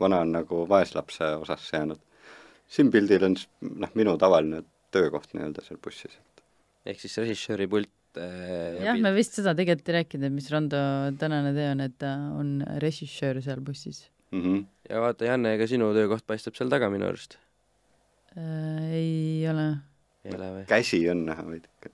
[0.02, 2.02] vana on nagu vaeslapse osasse jäänud.
[2.72, 4.62] siin pildil on s- noh, minu tavaline
[4.94, 6.14] töökoht nii-öelda seal bussis.
[6.86, 10.80] ehk siis režissööri pult äh, jah, me vist seda tegelikult ei rääkinud, et mis Rando
[11.22, 14.66] tänane töö on, et ta on režissöör seal bussis Mm -hmm.
[14.90, 17.38] ja vaata, Janne, ega sinu töökoht paistab seal taga minu arust.
[18.38, 18.92] äh,.
[18.92, 19.66] ei ole.
[20.26, 20.66] ei ole või?
[20.68, 21.92] käsi on näha veidike.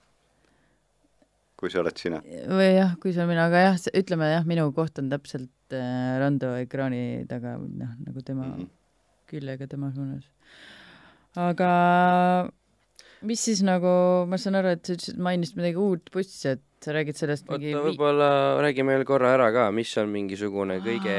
[1.56, 2.20] kui see oled sina.
[2.60, 6.18] või jah, kui see on mina, aga jah, ütleme jah, minu koht on täpselt äh,
[6.22, 8.54] Rando ekraani taga, noh, nagu tema mm.
[8.54, 8.68] -hmm.
[9.26, 10.30] küljega tema suunas.
[11.34, 11.72] aga
[13.22, 16.92] mis siis nagu, ma saan aru, et sa ütlesid, mainisid midagi uut bussi, et sa
[16.94, 18.28] räägid sellest mingi oota, võib-olla
[18.62, 21.16] räägime veel korra ära ka, mis on mingisugune kõige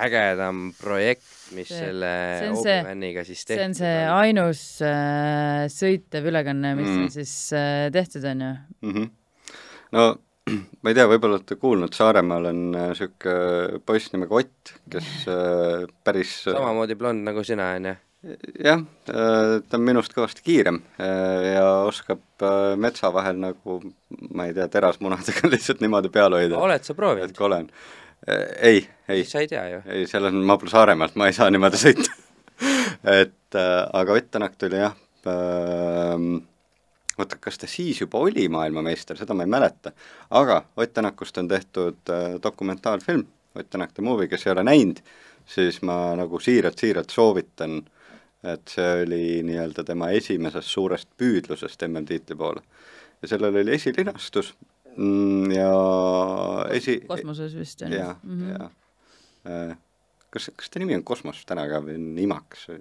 [0.00, 4.62] ägedam projekt, mis See- selle see on see- Obi-Waniga siis see tehtud on see ainus
[4.80, 7.02] äh, sõitev ülekanne, mis Mm.
[7.02, 8.52] on siis äh, tehtud, on ju.
[8.82, 8.92] mm.
[8.94, 9.10] -hmm.
[9.92, 10.06] no
[10.82, 16.32] ma ei tea, võib-olla olete kuulnud, Saaremaal on niisugune poiss nimega Ott, kes äh, päris
[16.48, 17.94] samamoodi blond nagu sina, onju.
[18.62, 23.80] jah, ta on minust kõvasti kiirem äh, ja oskab äh, metsa vahel nagu
[24.30, 27.34] ma ei tea, terasmunadega lihtsalt niimoodi peal hoida, oled sa proovinud?
[27.48, 27.70] olen.
[28.62, 29.80] ei, ei, sa ei tea ju.
[29.90, 32.14] ei, seal on, ma pole Saaremaalt, ma ei saa niimoodi sõita.
[33.20, 34.94] et äh, aga Ott Tänak tuli jah
[35.26, 36.44] ähm,,
[37.18, 39.92] oota, kas ta siis juba oli maailmameister, seda ma ei mäleta,
[40.30, 45.02] aga Ott Tänakust on tehtud äh, dokumentaalfilm, Ott Tänak the movie, kes ei ole näinud,
[45.46, 47.82] siis ma nagu siiralt-siiralt soovitan,
[48.44, 52.62] et see oli nii-öelda tema esimesest suurest püüdlusest MM-tiitli poole.
[53.22, 54.54] ja sellel oli esilinastus
[54.96, 55.68] mm, ja
[56.74, 58.50] esi- kosmoses vist, on ju jah, Mhm.
[58.50, 59.76] jah.
[60.30, 62.80] kas, kas ta nimi on Kosmos täna ka või on Imax või?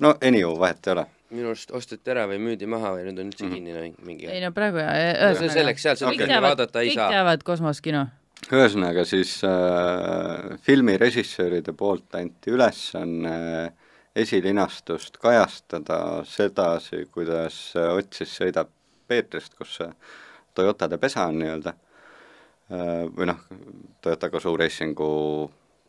[0.00, 1.06] no anyway, vahet ei ole.
[1.32, 3.52] minu arust osteti ära või müüdi maha või nüüd on üldse Mhm.
[3.54, 6.18] kinni no, mingi ei no praegu ja no see ühesõnaga, selleks, seal seda Okei.
[6.26, 7.10] filmi vaadata ei kõik saa.
[7.10, 8.06] teavad kosmoskino.
[8.52, 13.36] ühesõnaga siis äh, filmi režissööride poolt anti ülesanne
[13.66, 13.72] äh,
[14.16, 18.70] esilinastust kajastada sedasi, kuidas äh, Ott siis sõidab
[19.08, 19.88] Peetrist, kus see
[20.54, 21.72] Toyotade pesa on nii-öelda.
[22.72, 23.40] Äh,, või noh,
[24.04, 25.12] Toyota Gazoo Racingu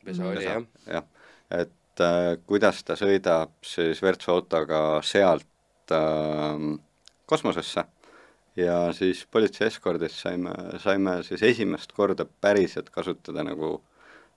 [0.06, 0.64] pesa oli jah.
[0.88, 1.08] jah,
[1.52, 6.70] et äh, kuidas ta sõidab siis Virtsu autoga sealt äh,
[7.26, 7.86] kosmosesse.
[8.56, 13.80] Ja siis politsei eskordis saime, saime siis esimest korda päriselt kasutada nagu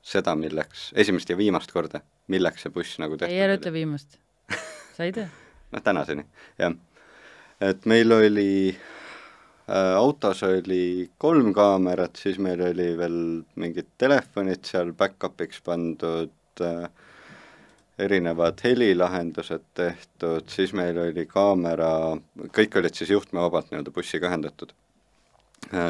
[0.02, 2.02] seda, milleks, esimest ja viimast korda,
[2.32, 4.18] milleks see buss nagu tehtud ei, ära ütle viimast.
[4.96, 5.26] sa ei tea?
[5.72, 6.26] noh, tänaseni,
[6.60, 6.76] jah.
[7.60, 13.18] et meil oli äh,, autos oli kolm kaamerat, siis meil oli veel
[13.58, 16.88] mingid telefonid seal back-up'iks pandud äh,,
[17.98, 22.16] erinevad helilahendused tehtud, siis meil oli kaamera,
[22.52, 24.74] kõik olid siis juhtmevabalt nii-öelda bussiga ühendatud.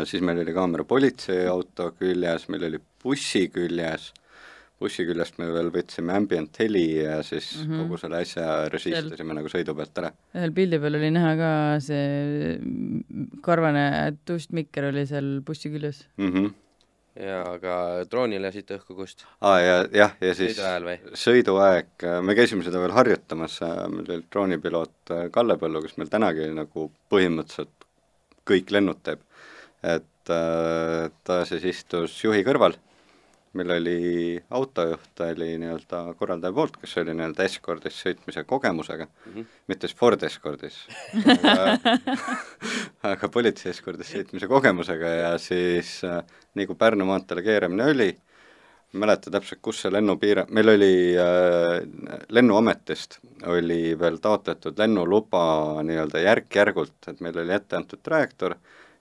[0.04, 4.10] Siis meil oli kaamera politseiauto küljes, meil oli bussi küljes,
[4.80, 7.70] bussi küljest me veel võtsime ambient heli ja siis mm.
[7.70, 7.82] -hmm.
[7.82, 10.12] kogu selle asja režistasime nagu sõidu pealt ära.
[10.36, 11.50] ühel pildi peal oli näha ka
[11.80, 12.58] see
[13.46, 13.86] karvane
[14.28, 16.04] tuustmikker oli seal bussi küljes.
[16.16, 16.52] Mm -hmm.
[17.24, 19.24] ja aga drooni lasite õhku kust?
[19.40, 20.60] aa ja jah, ja siis
[21.24, 21.88] sõiduaeg,
[22.22, 26.90] me käisime seda veel harjutamas, meil oli droonipiloot äh, Kalle Põllu, kes meil tänagi nagu
[27.12, 27.86] põhimõtteliselt
[28.46, 29.25] kõik lennud teeb.
[29.86, 32.74] Et äh, ta siis istus juhi kõrval,
[33.56, 33.98] meil oli
[34.52, 39.32] autojuht, oli nii-öelda korraldaja poolt, kes oli nii-öelda Escordis sõitmise kogemusega mm.
[39.32, 39.46] -hmm.
[39.72, 40.82] mitte Ford Escordis,
[43.12, 46.22] aga politsei Escordis sõitmise kogemusega ja siis äh,
[46.54, 48.10] nii kui Pärnu maanteele keeramine oli,
[48.96, 56.98] mäleta täpselt, kus see lennupiir, meil oli äh, Lennuametist oli veel taotletud lennuluba nii-öelda järk-järgult,
[57.08, 58.56] et meil oli ette antud trajektoor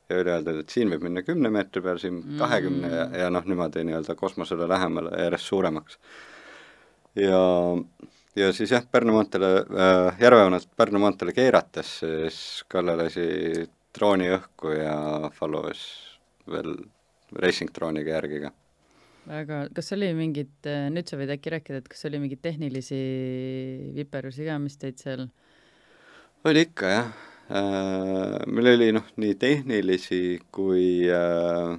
[0.10, 3.46] ja oli öeldud, et siin võib minna kümne meetri peal, siin kahekümne ja, ja noh,
[3.50, 6.00] niimoodi nii-öelda kosmosele lähemale järjest suuremaks.
[7.20, 7.40] ja,
[8.36, 13.30] ja siis jah, Pärnu maanteele äh,, Järvejoonelt Pärnu maanteele keerates siis Kalle lasi
[13.96, 15.82] drooni õhku ja follow'is
[16.52, 16.76] veel
[17.42, 18.52] racing drooniga järgi ka.
[19.26, 23.00] Väga, kas oli mingit, nüüd sa võid äkki rääkida, et kas oli mingeid tehnilisi
[23.96, 25.26] viperusi ka, mis teid seal
[26.46, 27.08] oli ikka jah.
[27.10, 30.22] äh,, meil oli noh, nii tehnilisi
[30.56, 31.76] kui äh,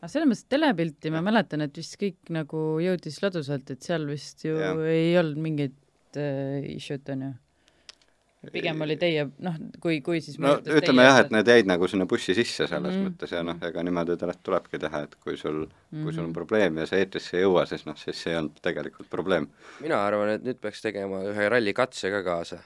[0.00, 4.46] aga selles mõttes telepilti ma mäletan, et vist kõik nagu jõudis ladusalt, et seal vist
[4.46, 4.72] ju ja.
[4.88, 7.34] Ei olnud mingit äh, issue't onju.
[8.54, 12.06] pigem oli teie noh, kui, kui siis no ütleme jah, et need jäid nagu sinna
[12.08, 13.02] bussi sisse selles mm.
[13.02, 13.10] -hmm.
[13.10, 16.04] mõttes ja noh, ega niimoodi tuleb, tulebki teha, et kui sul mm, -hmm.
[16.04, 16.34] kui sul on Mhm.
[16.34, 19.48] probleem ja see eetrisse ei jõua, siis noh, siis see on tegelikult probleem.
[19.80, 22.58] mina arvan, et nüüd peaks tegema ühe rallikatse ka kaasa.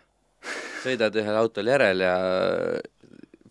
[0.84, 2.14] Sõidad ühel autol järel ja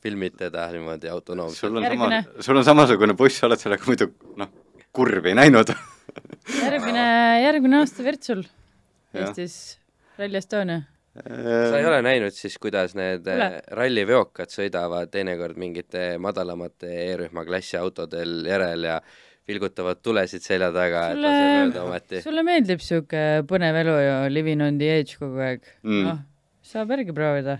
[0.03, 1.59] filmid teda niimoodi autonoomselt.
[1.63, 4.49] sul on sama, sul on samasugune buss, oled sellega muidu noh,
[4.93, 5.71] kurvi näinud
[6.61, 7.05] järgmine,
[7.43, 8.43] järgmine aasta Virtsul.
[9.13, 9.55] Eestis,
[10.17, 10.81] Rally Estonia.
[11.13, 13.45] sa ei ole näinud siis, kuidas need Kuule.
[13.45, 18.95] eh, ralliveokad sõidavad teinekord mingite madalamate E-rühma klassi autodel järel ja
[19.47, 22.21] vilgutavad tulesid selja taga, et lase mööda sulle, ometi.
[22.25, 26.03] sulle meeldib siuke põnev elu ja living on the edge kogu aeg Mm.
[26.07, 26.19] noh,
[26.73, 27.59] saab järgi proovida.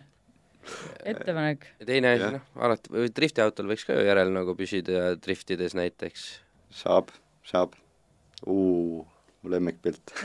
[1.04, 1.66] ettepanek.
[1.82, 5.76] ja teine asi noh, alati, või driftiautol võiks ka ju järel nagu püsida ja driftides
[5.78, 6.28] näiteks.
[6.84, 7.12] saab,
[7.46, 7.76] saab.
[8.48, 9.04] mu
[9.44, 10.14] lemmikpilt.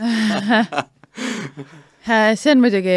[2.07, 2.93] Äh, see on muidugi,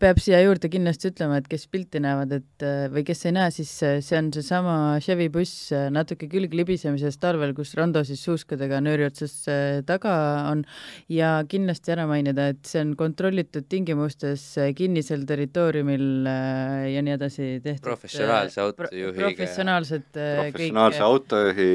[0.00, 3.50] peab siia juurde kindlasti ütlema, et kes pilti näevad, et äh, või kes ei näe,
[3.52, 8.78] siis äh, see on seesama Chevy buss natuke külg libisemisest talvel, kus Rando siis suuskadega
[8.84, 9.34] nööri otsas
[9.88, 10.14] taga
[10.52, 10.62] on
[11.12, 14.46] ja kindlasti ära mainida, et see on kontrollitud tingimustes
[14.78, 17.84] kinnisel territooriumil ja nii edasi tehtud.
[17.90, 19.18] professionaalse autojuhiga.
[19.18, 21.10] professionaalsed professionaalse kõik...
[21.10, 21.70] autojuhi,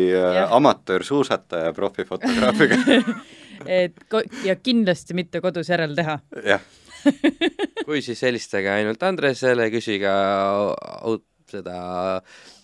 [0.57, 2.81] amatöörsuusataja, profifotograafiga
[3.65, 3.97] et
[4.45, 6.19] ja kindlasti mitte kodus järel teha.
[6.45, 6.61] jah
[7.85, 10.11] kui siis helistage ainult Andresele, küsige
[11.49, 11.77] seda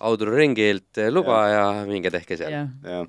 [0.06, 2.54] Audru ringilt luba ja, ja minge tehke seal.
[2.86, 3.08] jah,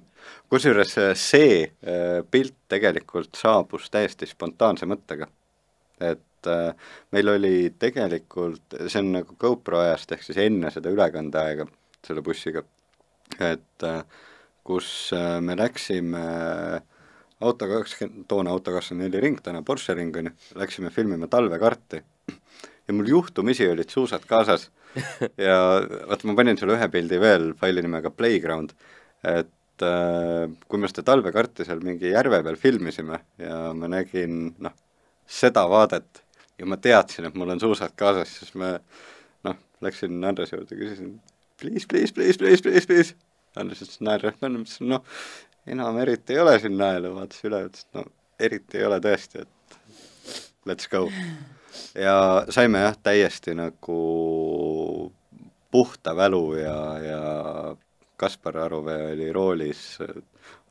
[0.52, 5.28] kusjuures äh, see äh, pilt tegelikult saabus täiesti spontaanse mõttega.
[6.00, 11.68] et äh, meil oli tegelikult, see on nagu GoPro ajast, ehk siis enne seda ülekandeaega
[12.06, 12.62] selle bussiga,
[13.42, 13.86] et
[14.66, 14.88] kus
[15.42, 16.95] me läksime äh,
[17.40, 22.02] auto kakskümmend, toona auto kakskümmend neli ring, täna Porsche ring on ju, läksime filmima talvekarti.
[22.86, 24.70] Ja mul juhtumisi olid suusad kaasas.
[25.46, 25.56] Ja
[26.08, 28.70] vaata, ma panin sulle ühe pildi veel faili nimega Playground,
[29.28, 34.72] et äh, kui me seda talvekarti seal mingi järve peal filmisime ja ma nägin noh,
[35.28, 36.22] seda vaadet
[36.56, 38.72] ja ma teadsin, et mul on suusad kaasas, siis ma
[39.44, 41.18] noh, läksin Andrese juurde, küsisin
[41.60, 43.14] please, please, please, please, please, please.
[43.56, 44.42] Andres ütles naerab,
[44.84, 45.04] noh,
[45.66, 48.04] enam eriti ei ole siin naelu, vaatas üle, ütles, et no
[48.40, 49.78] eriti ei ole tõesti, et
[50.68, 51.06] let's go.
[51.94, 52.16] ja
[52.50, 54.00] saime jah, täiesti nagu
[55.70, 57.22] puhta välu ja, ja
[58.16, 59.98] Kaspar Aruvee oli roolis,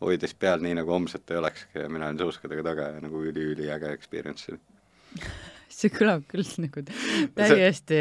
[0.01, 3.91] hoidis peal nii, nagu homset ei olekski ja mina olin suuskadega taga ja nagu üli-üliäge
[3.93, 4.61] experience oli
[5.75, 6.83] see kõlab küll nagu
[7.35, 7.99] täiesti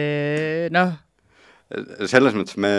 [0.74, 0.94] noh,
[2.10, 2.70] selles mõttes me,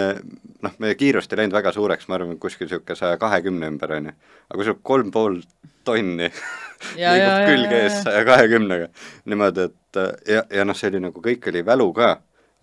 [0.63, 4.09] noh, meie kiirust ei läinud väga suureks, ma arvan, kuskil niisugune saja kahekümne ümber, on
[4.09, 4.15] ju.
[4.49, 5.39] aga kui sul kolm pool
[5.87, 6.29] tonni
[6.99, 8.89] liigub külge ees saja kahekümnega,
[9.31, 10.01] niimoodi, et
[10.31, 12.11] ja, ja noh, see oli nagu, kõik oli välu ka,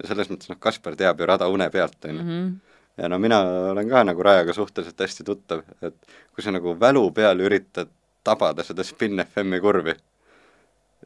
[0.00, 2.22] ja selles mõttes noh, Kaspar teab ju rada une pealt, on ju.
[2.22, 2.52] Mhm.
[3.00, 3.40] ja no mina
[3.72, 7.90] olen ka nagu rajaga suhteliselt hästi tuttav, et kui sa nagu välu peal üritad
[8.24, 9.94] tabada seda Spin FM-i kurvi,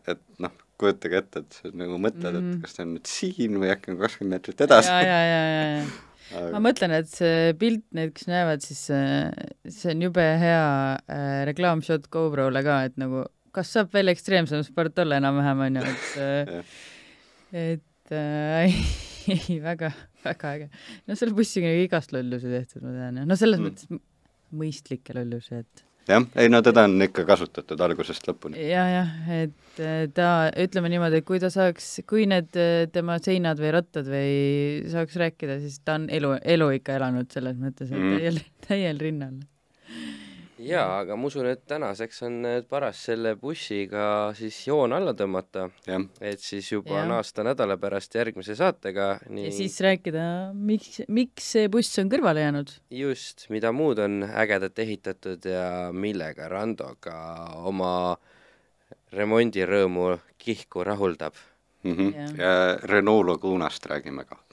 [0.06, 2.50] et noh, kujutage ette, et sa nagu mõtled mm, -hmm.
[2.50, 2.64] et mhm.
[2.64, 4.92] kas ta on nüüd siin või äkki on kakskümmend meetrit edasi.
[4.92, 5.86] ja, ja, ja, ja, ja
[6.26, 6.50] Aga...
[6.56, 10.66] ma mõtlen, et see pilt, need, kes näevad, siis see on jube hea
[10.98, 13.22] äh, reklaamshot GoPro-le ka, et nagu
[13.54, 16.74] kas saab veel ekstreemsem sport olla enam-vähem, on ju, et äh,
[17.52, 18.74] et äh,
[19.36, 19.92] ei, väga,
[20.24, 20.68] väga äge.
[21.06, 23.70] no selle bussiga on igast lollusi tehtud, ma tean, no selles mm.
[23.70, 24.02] mõttes
[24.56, 28.84] mõistlikke lollusi, et jah, ei no teda on ikka kasutatud algusest lõpuni ja,.
[28.90, 30.30] jah, jah, et äh, ta,
[30.66, 35.18] ütleme niimoodi, et kui ta saaks, kui need äh, tema seinad või rattad või saaks
[35.22, 38.16] rääkida, siis ta on elu, elu ikka elanud selles mõttes, et mm.
[38.20, 39.36] täiel, täiel rinnal
[40.66, 42.38] jaa, aga ma usun, et tänaseks on
[42.68, 44.06] paras selle bussiga
[44.36, 45.68] siis joon alla tõmmata.
[46.20, 47.06] et siis juba ja.
[47.08, 49.48] naasta nädala pärast järgmise saatega nii....
[49.48, 52.72] ja siis rääkida, miks, miks see buss on kõrvale jäänud.
[52.90, 57.16] just, mida muud on ägedat ehitatud ja millega Rando ka
[57.66, 58.16] oma
[59.12, 61.34] remondirõõmu kihku rahuldab
[61.82, 61.92] mm.
[61.92, 62.14] -hmm.
[62.16, 64.45] ja, ja Renault Lagunast räägime ka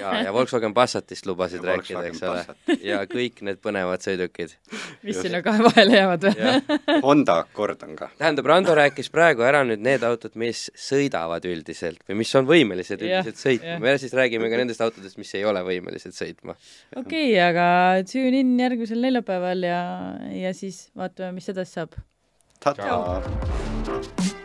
[0.00, 2.44] ja, ja Volkswagen Passatist lubasid ja rääkida, eks ole.
[2.84, 4.54] ja kõik need põnevad sõidukid.
[5.02, 7.00] mis sinna kahe vahele jäävad või?
[7.06, 8.10] Honda Accord on ka.
[8.18, 13.02] tähendab, Rando rääkis praegu ära nüüd need autod, mis sõidavad üldiselt või mis on võimelised
[13.02, 13.78] üldiselt sõitma.
[13.82, 16.56] me siis räägime ka nendest autodest, mis ei ole võimelised sõitma.
[16.96, 17.66] okei okay,, aga
[18.08, 19.82] tune in järgmisel neljapäeval ja,
[20.36, 21.98] ja siis vaatame, mis edasi saab.
[22.62, 24.40] ta-taa!